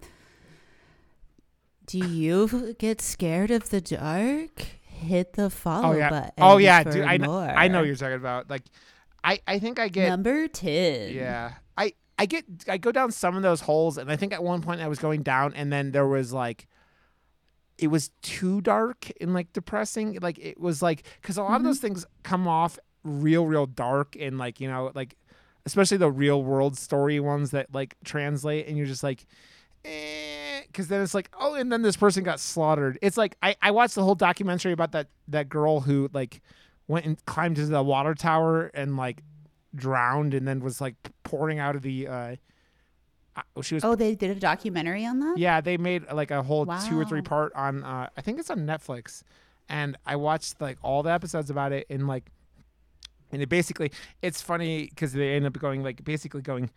do 1.85 1.99
you 1.99 2.75
get 2.79 2.99
scared 3.01 3.51
of 3.51 3.69
the 3.69 3.81
dark? 3.81 4.65
Hit 4.81 5.33
the 5.33 5.49
follow 5.49 5.93
oh 5.93 5.97
yeah 5.97 6.09
button. 6.09 6.31
oh 6.37 6.57
yeah 6.57 6.83
dude 6.83 7.03
I 7.05 7.17
know, 7.17 7.37
I 7.37 7.67
know 7.67 7.79
what 7.79 7.87
you're 7.87 7.95
talking 7.95 8.15
about 8.15 8.49
like 8.49 8.63
i 9.23 9.39
i 9.45 9.59
think 9.59 9.77
i 9.77 9.87
get 9.89 10.07
number 10.09 10.47
ten. 10.47 11.13
Yeah. 11.13 11.53
I 11.77 11.93
I 12.17 12.25
get 12.25 12.45
I 12.67 12.77
go 12.77 12.91
down 12.91 13.11
some 13.11 13.35
of 13.35 13.43
those 13.43 13.61
holes 13.61 13.97
and 13.97 14.09
I 14.11 14.15
think 14.15 14.31
at 14.33 14.41
one 14.43 14.61
point 14.61 14.81
I 14.81 14.87
was 14.87 14.99
going 14.99 15.21
down 15.21 15.53
and 15.53 15.71
then 15.71 15.91
there 15.91 16.07
was 16.07 16.31
like 16.31 16.67
it 17.77 17.87
was 17.87 18.09
too 18.21 18.61
dark 18.61 19.11
and 19.19 19.33
like 19.33 19.51
depressing 19.53 20.17
like 20.21 20.39
it 20.39 20.59
was 20.59 20.81
like 20.81 21.03
cuz 21.21 21.37
a 21.37 21.43
lot 21.43 21.57
of 21.57 21.63
those 21.63 21.79
things 21.79 22.05
come 22.23 22.47
off 22.47 22.79
real 23.03 23.45
real 23.45 23.65
dark 23.65 24.15
and 24.19 24.37
like 24.37 24.59
you 24.59 24.67
know 24.67 24.91
like 24.95 25.15
especially 25.65 25.97
the 25.97 26.11
real 26.11 26.43
world 26.43 26.77
story 26.77 27.19
ones 27.19 27.51
that 27.51 27.73
like 27.73 27.95
translate 28.03 28.67
and 28.67 28.77
you're 28.77 28.85
just 28.85 29.03
like 29.03 29.25
eh, 29.83 30.61
cuz 30.73 30.87
then 30.87 31.01
it's 31.01 31.13
like 31.13 31.29
oh 31.39 31.53
and 31.55 31.71
then 31.71 31.81
this 31.81 31.97
person 31.97 32.23
got 32.23 32.39
slaughtered. 32.39 32.97
It's 33.01 33.17
like 33.17 33.35
I 33.41 33.55
I 33.61 33.71
watched 33.71 33.95
the 33.95 34.03
whole 34.03 34.15
documentary 34.15 34.71
about 34.71 34.91
that 34.93 35.07
that 35.27 35.49
girl 35.49 35.81
who 35.81 36.09
like 36.13 36.41
went 36.87 37.05
and 37.05 37.23
climbed 37.25 37.57
into 37.57 37.71
the 37.71 37.83
water 37.83 38.13
tower 38.13 38.67
and 38.73 38.95
like 38.95 39.21
drowned 39.75 40.33
and 40.33 40.47
then 40.47 40.59
was 40.59 40.79
like 40.79 40.95
pouring 41.23 41.59
out 41.59 41.75
of 41.75 41.81
the 41.81 42.07
uh, 42.07 42.35
she 43.61 43.75
was 43.75 43.83
Oh, 43.83 43.95
they 43.95 44.15
did 44.15 44.31
a 44.31 44.39
documentary 44.39 45.05
on 45.05 45.19
that. 45.19 45.37
yeah 45.37 45.61
they 45.61 45.77
made 45.77 46.03
like 46.11 46.31
a 46.31 46.41
whole 46.43 46.65
two 46.87 46.99
or 46.99 47.05
three 47.05 47.21
part 47.21 47.51
on 47.55 47.83
uh 47.83 48.07
i 48.17 48.21
think 48.21 48.39
it's 48.39 48.49
on 48.49 48.59
netflix. 48.65 49.23
And 49.69 49.97
i 50.05 50.15
watched 50.15 50.61
like 50.61 50.77
all 50.81 51.03
the 51.03 51.11
episodes 51.11 51.49
about 51.49 51.71
it 51.71 51.85
and 51.89 52.07
like 52.07 52.31
and 53.31 53.41
it 53.41 53.49
basically 53.49 53.91
it's 54.21 54.41
funny 54.41 54.87
because 54.89 55.13
they 55.13 55.33
end 55.35 55.45
up 55.45 55.57
going 55.59 55.83
like 55.83 56.03
basically 56.03 56.41
going 56.41 56.69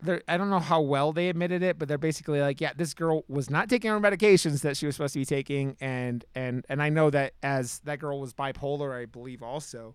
they're, 0.00 0.22
I 0.28 0.36
don't 0.36 0.50
know 0.50 0.60
how 0.60 0.82
well 0.82 1.12
they 1.14 1.30
admitted 1.30 1.62
it, 1.62 1.78
but 1.78 1.88
they're 1.88 1.96
basically 1.96 2.38
like, 2.42 2.60
yeah, 2.60 2.72
this 2.76 2.92
girl 2.92 3.24
was 3.28 3.48
not 3.48 3.70
taking 3.70 3.90
her 3.90 3.98
medications 3.98 4.60
that 4.60 4.76
she 4.76 4.84
was 4.84 4.94
supposed 4.94 5.14
to 5.14 5.20
be 5.20 5.24
taking, 5.24 5.74
and 5.80 6.22
and 6.34 6.66
and 6.68 6.82
I 6.82 6.90
know 6.90 7.08
that 7.08 7.32
as 7.42 7.78
that 7.84 7.98
girl 7.98 8.20
was 8.20 8.34
bipolar, 8.34 8.94
I 8.94 9.06
believe 9.06 9.42
also, 9.42 9.94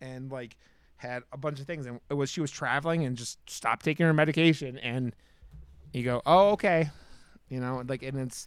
and 0.00 0.30
like 0.30 0.56
had 1.00 1.22
a 1.32 1.38
bunch 1.38 1.60
of 1.60 1.66
things, 1.66 1.86
and 1.86 1.98
it 2.10 2.14
was 2.14 2.30
she 2.30 2.40
was 2.40 2.50
traveling 2.50 3.04
and 3.04 3.16
just 3.16 3.38
stopped 3.48 3.84
taking 3.84 4.04
her 4.04 4.12
medication, 4.12 4.78
and 4.78 5.14
you 5.92 6.04
go, 6.04 6.20
oh 6.26 6.50
okay, 6.50 6.90
you 7.48 7.58
know, 7.58 7.82
like, 7.88 8.02
and 8.02 8.18
it's 8.18 8.46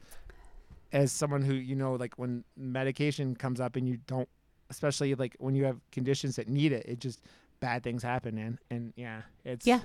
as 0.92 1.12
someone 1.12 1.42
who 1.42 1.56
you 1.56 1.76
know, 1.76 1.96
like 1.96 2.14
when 2.18 2.44
medication 2.56 3.36
comes 3.36 3.60
up 3.60 3.76
and 3.76 3.88
you 3.88 3.98
don't, 4.06 4.30
especially 4.70 5.16
like 5.16 5.36
when 5.40 5.56
you 5.56 5.66
have 5.66 5.80
conditions 5.92 6.36
that 6.36 6.48
need 6.48 6.72
it, 6.72 6.86
it 6.88 7.00
just 7.00 7.22
bad 7.60 7.84
things 7.84 8.04
happen, 8.04 8.38
and 8.38 8.60
and 8.70 8.94
yeah, 8.96 9.22
it's 9.44 9.66
Yeah. 9.66 9.82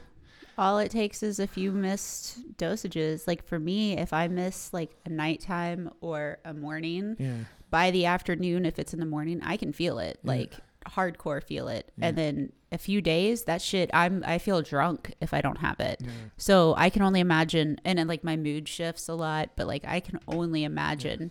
All 0.56 0.78
it 0.78 0.90
takes 0.90 1.22
is 1.22 1.38
a 1.38 1.46
few 1.46 1.70
missed 1.70 2.56
dosages. 2.56 3.28
Like 3.28 3.46
for 3.46 3.60
me, 3.60 3.96
if 3.96 4.12
I 4.12 4.26
miss 4.26 4.72
like 4.72 4.90
a 5.06 5.08
nighttime 5.08 5.90
or 6.00 6.38
a 6.44 6.52
morning, 6.52 7.16
yeah. 7.18 7.44
by 7.70 7.92
the 7.92 8.06
afternoon, 8.06 8.66
if 8.66 8.78
it's 8.78 8.92
in 8.92 8.98
the 8.98 9.06
morning, 9.06 9.40
I 9.42 9.56
can 9.56 9.72
feel 9.72 10.00
it. 10.00 10.18
Yeah. 10.22 10.30
Like 10.30 10.54
hardcore 10.86 11.42
feel 11.42 11.68
it. 11.68 11.92
Yeah. 11.96 12.08
And 12.08 12.18
then 12.18 12.52
a 12.70 12.78
few 12.78 13.00
days, 13.00 13.44
that 13.44 13.62
shit 13.62 13.90
I'm 13.94 14.22
I 14.26 14.38
feel 14.38 14.60
drunk 14.62 15.14
if 15.20 15.32
I 15.32 15.40
don't 15.40 15.58
have 15.58 15.80
it. 15.80 16.00
Yeah. 16.04 16.10
So 16.36 16.74
I 16.76 16.90
can 16.90 17.02
only 17.02 17.20
imagine 17.20 17.80
and 17.84 17.98
then 17.98 18.06
like 18.08 18.22
my 18.24 18.36
mood 18.36 18.68
shifts 18.68 19.08
a 19.08 19.14
lot, 19.14 19.50
but 19.56 19.66
like 19.66 19.84
I 19.86 20.00
can 20.00 20.18
only 20.28 20.64
imagine 20.64 21.30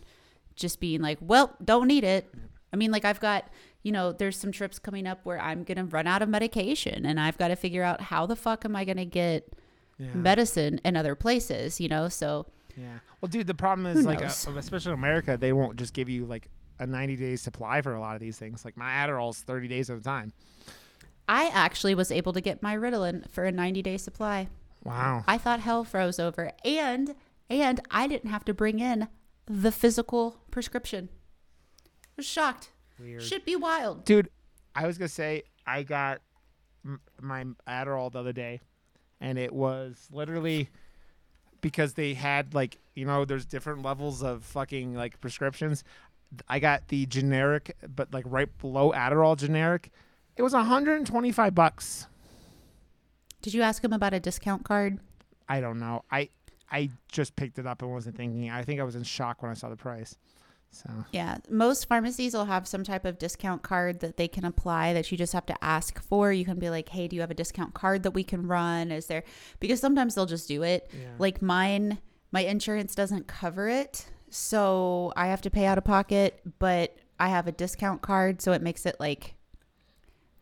just 0.55 0.79
being 0.79 1.01
like, 1.01 1.17
Well, 1.21 1.55
don't 1.63 1.87
need 1.87 2.03
it. 2.03 2.33
I 2.73 2.75
mean, 2.75 2.91
like 2.91 3.05
I've 3.05 3.19
got 3.19 3.47
you 3.83 3.91
know, 3.93 4.11
there's 4.11 4.35
some 4.35 4.51
trips 4.51 4.79
coming 4.79 5.07
up 5.07 5.19
where 5.23 5.39
I'm 5.39 5.63
gonna 5.63 5.85
run 5.85 6.07
out 6.07 6.21
of 6.21 6.27
medication 6.29 7.05
and 7.05 7.19
I've 7.19 7.37
got 7.37 7.49
to 7.49 7.55
figure 7.55 7.83
out 7.83 8.01
how 8.01 8.25
the 8.25 8.35
fuck 8.35 8.65
am 8.65 8.75
I 8.75 8.83
gonna 8.83 9.05
get 9.05 9.53
Yeah. 9.97 10.13
medicine 10.13 10.79
in 10.83 10.97
other 10.97 11.15
places, 11.15 11.79
you 11.79 11.87
know? 11.87 12.09
So 12.09 12.47
Yeah. 12.75 12.99
Well, 13.21 13.29
dude, 13.29 13.47
the 13.47 13.53
problem 13.55 13.85
is 13.87 14.05
like, 14.05 14.19
knows? 14.21 14.45
uh, 14.47 14.51
especially 14.57 14.91
in 14.91 14.97
America, 14.99 15.37
they 15.39 15.53
won't 15.53 15.77
just 15.77 15.93
give 15.93 16.09
you 16.09 16.25
like 16.25 16.49
a 16.79 16.85
90 16.85 17.15
day 17.15 17.35
supply 17.37 17.81
for 17.81 17.93
a 17.95 17.99
lot 17.99 18.15
of 18.15 18.19
these 18.21 18.37
things. 18.37 18.65
Like 18.65 18.75
my 18.77 18.89
Adderall's 18.91 19.39
30 19.41 19.67
days 19.67 19.89
at 19.89 19.97
a 19.97 20.01
time. 20.01 20.33
I 21.27 21.47
actually 21.47 21.95
was 21.95 22.11
able 22.11 22.33
to 22.33 22.41
get 22.41 22.63
my 22.63 22.75
Ritalin 22.75 23.29
for 23.29 23.43
a 23.43 23.51
90 23.51 23.81
day 23.81 23.97
supply. 23.97 24.47
Wow. 24.83 25.23
I 25.27 25.37
thought 25.37 25.59
hell 25.59 25.83
froze 25.83 26.19
over, 26.19 26.51
and 26.63 27.15
and 27.49 27.81
I 27.91 28.07
didn't 28.07 28.29
have 28.29 28.45
to 28.45 28.53
bring 28.53 28.79
in 28.79 29.07
the 29.45 29.71
physical 29.71 30.39
prescription. 30.51 31.09
I 31.85 32.13
was 32.17 32.25
shocked. 32.25 32.71
Weird. 32.99 33.23
Should 33.23 33.45
be 33.45 33.55
wild. 33.55 34.05
Dude, 34.05 34.29
I 34.75 34.87
was 34.87 34.97
gonna 34.97 35.09
say 35.09 35.43
I 35.65 35.83
got 35.83 36.21
my 37.21 37.45
Adderall 37.67 38.11
the 38.11 38.19
other 38.19 38.33
day, 38.33 38.61
and 39.19 39.37
it 39.37 39.53
was 39.53 40.07
literally 40.11 40.69
because 41.61 41.93
they 41.93 42.13
had 42.13 42.53
like 42.53 42.77
you 42.95 43.05
know 43.05 43.25
there's 43.25 43.45
different 43.45 43.81
levels 43.81 44.23
of 44.23 44.43
fucking 44.43 44.93
like 44.93 45.19
prescriptions. 45.19 45.83
I 46.47 46.59
got 46.59 46.87
the 46.89 47.05
generic, 47.05 47.75
but 47.95 48.13
like 48.13 48.25
right 48.27 48.55
below 48.59 48.91
Adderall 48.91 49.37
generic. 49.37 49.91
It 50.37 50.43
was 50.43 50.53
125 50.53 51.55
bucks. 51.55 52.07
Did 53.41 53.53
you 53.53 53.61
ask 53.61 53.83
him 53.83 53.93
about 53.93 54.13
a 54.13 54.19
discount 54.19 54.63
card? 54.63 54.99
I 55.49 55.61
don't 55.61 55.79
know. 55.79 56.03
I 56.11 56.29
I 56.71 56.89
just 57.11 57.35
picked 57.35 57.59
it 57.59 57.65
up 57.65 57.81
and 57.81 57.91
wasn't 57.91 58.17
thinking. 58.17 58.49
I 58.49 58.63
think 58.63 58.79
I 58.79 58.83
was 58.83 58.95
in 58.95 59.03
shock 59.03 59.41
when 59.41 59.49
I 59.49 59.53
saw 59.53 59.69
the 59.69 59.75
price. 59.75 60.15
So 60.69 60.89
Yeah, 61.11 61.37
most 61.49 61.87
pharmacies 61.87 62.33
will 62.33 62.45
have 62.45 62.67
some 62.67 62.83
type 62.83 63.05
of 63.05 63.17
discount 63.17 63.63
card 63.63 64.01
that 64.01 64.17
they 64.17 64.27
can 64.27 64.43
apply 64.43 64.93
that 64.93 65.09
you 65.11 65.17
just 65.17 65.31
have 65.33 65.45
to 65.45 65.63
ask 65.63 66.01
for. 66.01 66.31
You 66.31 66.43
can 66.43 66.59
be 66.59 66.69
like, 66.69 66.89
"Hey, 66.89 67.07
do 67.07 67.15
you 67.15 67.21
have 67.21 67.31
a 67.31 67.35
discount 67.35 67.73
card 67.73 68.03
that 68.03 68.11
we 68.11 68.23
can 68.23 68.45
run?" 68.45 68.91
Is 68.91 69.07
there 69.07 69.23
because 69.59 69.79
sometimes 69.79 70.13
they'll 70.15 70.25
just 70.25 70.47
do 70.47 70.63
it. 70.63 70.91
Yeah. 70.93 71.07
Like 71.17 71.41
mine, 71.41 71.99
my 72.31 72.41
insurance 72.41 72.95
doesn't 72.95 73.27
cover 73.27 73.69
it, 73.69 74.07
so 74.29 75.13
I 75.15 75.27
have 75.27 75.41
to 75.43 75.49
pay 75.49 75.65
out 75.65 75.77
of 75.77 75.85
pocket, 75.85 76.41
but 76.59 76.97
I 77.17 77.29
have 77.29 77.47
a 77.47 77.51
discount 77.53 78.01
card, 78.01 78.41
so 78.41 78.51
it 78.51 78.61
makes 78.61 78.85
it 78.85 78.97
like 78.99 79.36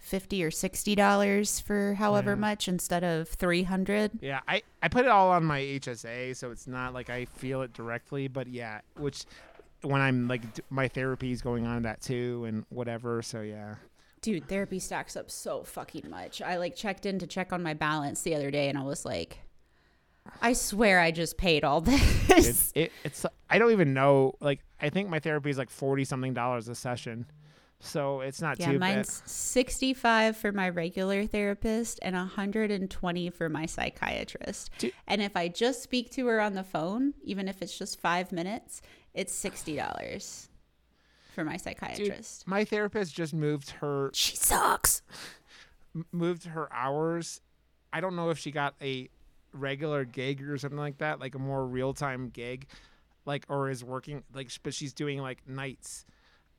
50 0.06 0.44
or 0.44 0.52
60 0.52 0.96
dollars 0.96 1.60
for 1.60 1.96
however 1.96 2.32
Yeah. 2.32 2.36
much 2.36 2.68
instead 2.68 3.04
of 3.04 3.28
300. 3.28 4.12
Yeah, 4.22 4.42
I, 4.48 4.62
I 4.82 4.88
put 4.88 5.06
it 5.06 5.10
all 5.12 5.32
on 5.32 5.44
my 5.44 5.60
HSA, 5.60 6.36
so 6.36 6.52
it's 6.52 6.68
not 6.68 6.94
like 6.94 7.10
I 7.10 7.26
feel 7.26 7.62
it 7.64 7.74
directly, 7.74 8.28
but 8.28 8.48
yeah, 8.48 8.82
which 8.98 9.26
when 9.82 10.02
I'm 10.02 10.28
like 10.28 10.54
d- 10.54 10.62
my 10.70 10.88
therapy 10.88 11.32
is 11.32 11.42
going 11.42 11.66
on 11.66 11.82
that 11.84 12.02
too 12.02 12.46
and 12.48 12.66
whatever, 12.70 13.22
so 13.22 13.42
yeah. 13.42 13.76
Dude, 14.22 14.48
therapy 14.48 14.80
stacks 14.80 15.16
up 15.16 15.30
so 15.30 15.64
fucking 15.64 16.10
much. 16.10 16.42
I 16.42 16.58
like 16.58 16.76
checked 16.76 17.06
in 17.06 17.20
to 17.20 17.28
check 17.28 17.52
on 17.54 17.62
my 17.64 17.74
balance 17.74 18.22
the 18.22 18.36
other 18.36 18.50
day 18.52 18.70
and 18.70 18.78
I 18.78 18.84
was 18.84 19.06
like, 19.06 19.40
I 20.42 20.54
swear 20.54 21.00
I 21.00 21.12
just 21.12 21.38
paid 21.38 21.64
all 21.64 21.84
It, 21.88 22.28
this. 22.28 22.72
it 22.76 22.92
it's 23.04 23.26
I 23.50 23.60
don't 23.60 23.72
even 23.72 23.94
know 23.94 24.34
like 24.40 24.62
I 24.82 24.90
think 24.90 25.10
my 25.10 25.20
therapy 25.20 25.50
is 25.50 25.58
like 25.58 25.70
40 25.70 26.04
something 26.06 26.34
dollars 26.34 26.68
a 26.68 26.76
session. 26.76 27.26
So 27.80 28.22
it's 28.22 28.42
not 28.42 28.60
yeah, 28.60 28.72
too 28.72 28.80
mine's 28.80 29.22
65 29.26 30.38
for 30.38 30.52
my 30.52 30.70
regular 30.70 31.26
therapist 31.26 32.00
and 32.02 32.16
120 32.16 33.30
for 33.30 33.50
my 33.50 33.66
psychiatrist. 33.66 34.72
Dude. 34.80 34.94
And 35.08 35.22
if 35.22 35.36
I 35.36 35.50
just 35.50 35.84
speak 35.84 36.10
to 36.12 36.26
her 36.28 36.42
on 36.42 36.54
the 36.54 36.64
phone, 36.64 37.14
even 37.24 37.48
if 37.48 37.62
it's 37.62 37.78
just 37.78 38.00
5 38.00 38.32
minutes, 38.32 38.82
it's 39.14 39.34
$60 39.44 40.48
for 41.36 41.44
my 41.44 41.52
bad. 41.52 41.58
Dude, 41.58 41.64
psychiatrist. 41.64 42.48
my 42.48 42.66
therapist 42.66 43.14
just 43.14 43.34
moved 43.34 43.72
her 43.72 44.10
She 44.14 44.36
sucks. 44.36 45.02
moved 46.12 46.46
her 46.46 46.72
hours. 46.74 47.42
I 47.94 48.02
don't 48.02 48.16
know 48.16 48.30
if 48.30 48.40
she 48.40 48.52
got 48.52 48.76
a 48.82 49.10
regular 49.54 50.06
gig 50.06 50.48
or 50.48 50.58
something 50.58 50.80
like 50.80 50.98
that, 51.00 51.20
like 51.20 51.36
a 51.36 51.40
more 51.40 51.66
real 51.66 51.94
time 51.94 52.30
gig, 52.30 52.68
like 53.26 53.46
or 53.50 53.70
is 53.70 53.84
working 53.84 54.24
like, 54.34 54.52
but 54.64 54.74
she's 54.74 54.94
doing 54.94 55.20
like 55.20 55.48
nights. 55.48 56.06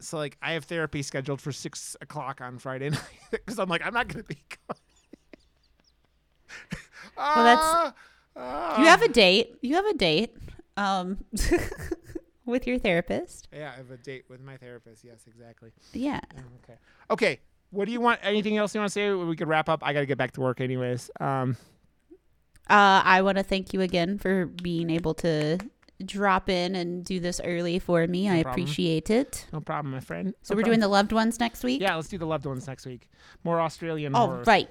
So 0.01 0.19
like, 0.19 0.37
I 0.43 0.53
have 0.53 0.65
therapy 0.65 1.03
scheduled 1.03 1.41
for 1.41 1.53
six 1.53 1.97
o'clock 2.01 2.41
on 2.41 2.59
Friday 2.59 2.91
night 2.91 3.01
because 3.31 3.59
I'm 3.59 3.69
like, 3.69 3.85
I'm 3.85 3.95
not 3.95 4.09
gonna 4.09 4.25
be. 4.25 4.35
Going. 4.69 4.81
Well, 7.17 7.45
that's- 7.45 7.59
Ah, 7.63 7.95
ah. 8.37 8.81
You 8.81 8.87
have 8.87 9.03
a 9.03 9.09
date. 9.09 9.57
You 9.63 9.75
have 9.77 9.87
a 9.87 9.95
date 9.95 10.37
um 10.77 11.25
with 12.45 12.67
your 12.67 12.79
therapist. 12.79 13.49
yeah, 13.53 13.73
I 13.73 13.77
have 13.79 13.91
a 13.91 13.97
date 13.97 14.25
with 14.29 14.41
my 14.43 14.57
therapist. 14.59 15.03
Yes, 15.05 15.25
exactly. 15.27 15.71
Yeah. 15.95 16.21
Yeah, 16.35 16.41
okay. 16.65 16.79
Okay. 17.11 17.41
What 17.71 17.87
do 17.87 17.93
you 17.93 18.01
want? 18.01 18.21
Anything 18.23 18.57
else 18.59 18.75
you 18.75 18.81
want 18.81 18.91
to 18.91 18.93
say? 18.93 19.11
We 19.13 19.35
could 19.37 19.49
wrap 19.49 19.69
up. 19.69 19.83
I 19.83 19.93
got 19.93 20.01
to 20.01 20.07
get 20.07 20.19
back 20.19 20.33
to 20.33 20.41
work, 20.41 20.61
anyways. 20.61 21.11
Um, 21.21 21.57
Uh, 22.69 23.01
I 23.05 23.23
want 23.23 23.39
to 23.39 23.43
thank 23.45 23.73
you 23.73 23.81
again 23.81 24.19
for 24.19 24.47
being 24.47 24.91
able 24.91 25.15
to 25.15 25.59
drop 26.05 26.49
in 26.51 26.75
and 26.75 27.05
do 27.05 27.21
this 27.21 27.41
early 27.45 27.79
for 27.79 28.07
me. 28.07 28.29
No 28.29 28.35
I 28.35 28.43
problem. 28.43 28.63
appreciate 28.65 29.11
it. 29.11 29.47
no 29.53 29.61
problem, 29.61 29.93
my 29.93 30.01
friend. 30.01 30.35
So 30.43 30.55
we're 30.55 30.63
doing 30.63 30.81
the 30.81 30.89
loved 30.89 31.13
ones 31.13 31.41
next 31.41 31.65
week. 31.65 31.81
Yeah, 31.81 31.97
let's 31.97 32.09
do 32.09 32.19
the 32.19 32.27
loved 32.27 32.47
ones 32.47 32.67
next 32.67 32.87
week. 32.87 33.09
More 33.45 33.61
Australian 33.61 34.15
All 34.15 34.27
horror 34.27 34.43
right. 34.47 34.69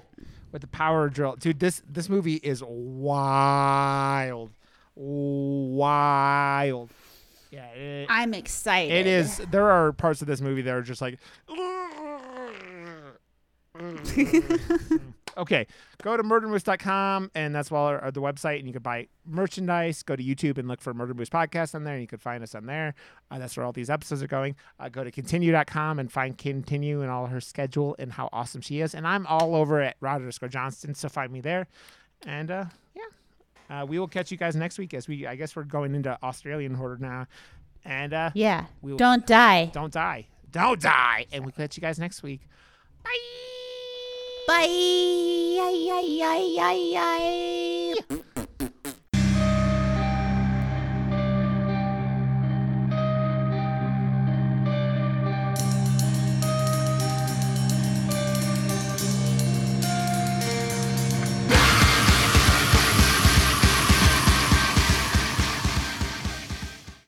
with 0.52 0.62
the 0.62 0.68
power 0.68 1.08
drill, 1.08 1.36
dude. 1.36 1.60
This 1.60 1.82
this 1.88 2.08
movie 2.08 2.36
is 2.36 2.62
wild, 2.64 4.50
wild. 4.94 6.90
Yeah, 7.50 7.66
it, 7.70 8.06
I'm 8.10 8.34
excited. 8.34 8.92
it 8.92 9.06
is. 9.06 9.38
There 9.50 9.70
are 9.70 9.92
parts 9.92 10.20
of 10.20 10.26
this 10.28 10.40
movie 10.40 10.62
that 10.62 10.74
are 10.74 10.82
just 10.82 11.00
like. 11.00 11.18
okay, 15.36 15.66
go 16.02 16.16
to 16.16 16.22
murdermoose.com 16.22 17.30
and 17.34 17.54
that's 17.54 17.70
well 17.70 17.82
our, 17.84 18.10
the 18.10 18.20
website, 18.20 18.58
and 18.58 18.66
you 18.66 18.72
can 18.72 18.82
buy 18.82 19.08
merchandise. 19.26 20.02
Go 20.02 20.16
to 20.16 20.22
YouTube 20.22 20.58
and 20.58 20.68
look 20.68 20.80
for 20.80 20.94
Murder 20.94 21.14
Moose 21.14 21.28
Podcast 21.30 21.74
on 21.74 21.84
there, 21.84 21.94
and 21.94 22.02
you 22.02 22.06
can 22.08 22.18
find 22.18 22.42
us 22.42 22.54
on 22.54 22.66
there. 22.66 22.94
Uh, 23.30 23.38
that's 23.38 23.56
where 23.56 23.64
all 23.66 23.72
these 23.72 23.90
episodes 23.90 24.22
are 24.22 24.26
going. 24.26 24.56
Uh, 24.80 24.88
go 24.88 25.04
to 25.04 25.10
continue.com 25.10 25.98
and 25.98 26.10
find 26.10 26.38
Continue 26.38 27.02
and 27.02 27.10
all 27.10 27.26
her 27.26 27.40
schedule 27.40 27.96
and 27.98 28.12
how 28.12 28.28
awesome 28.32 28.60
she 28.60 28.80
is. 28.80 28.94
And 28.94 29.06
I'm 29.06 29.26
all 29.26 29.54
over 29.54 29.80
at 29.80 29.96
Roger 30.00 30.30
Johnston, 30.48 30.94
so 30.94 31.08
find 31.08 31.32
me 31.32 31.40
there. 31.40 31.66
And 32.26 32.50
uh, 32.50 32.64
yeah, 32.94 33.80
uh, 33.82 33.86
we 33.86 33.98
will 33.98 34.08
catch 34.08 34.30
you 34.30 34.36
guys 34.36 34.56
next 34.56 34.78
week 34.78 34.94
as 34.94 35.06
we, 35.08 35.26
I 35.26 35.34
guess, 35.36 35.54
we're 35.56 35.64
going 35.64 35.94
into 35.94 36.16
Australian 36.22 36.74
horror 36.74 36.98
now. 37.00 37.26
And 37.84 38.12
uh, 38.12 38.30
Yeah. 38.34 38.64
we 38.82 38.92
will, 38.92 38.98
Don't 38.98 39.26
die. 39.26 39.66
don't 39.72 39.92
die, 39.92 40.26
don't 40.50 40.80
die, 40.80 41.26
and 41.32 41.44
we'll 41.44 41.52
catch 41.52 41.76
you 41.76 41.80
guys 41.80 41.98
next 41.98 42.22
week. 42.22 42.40
Bye. 43.04 43.65
Bye. 44.46 45.06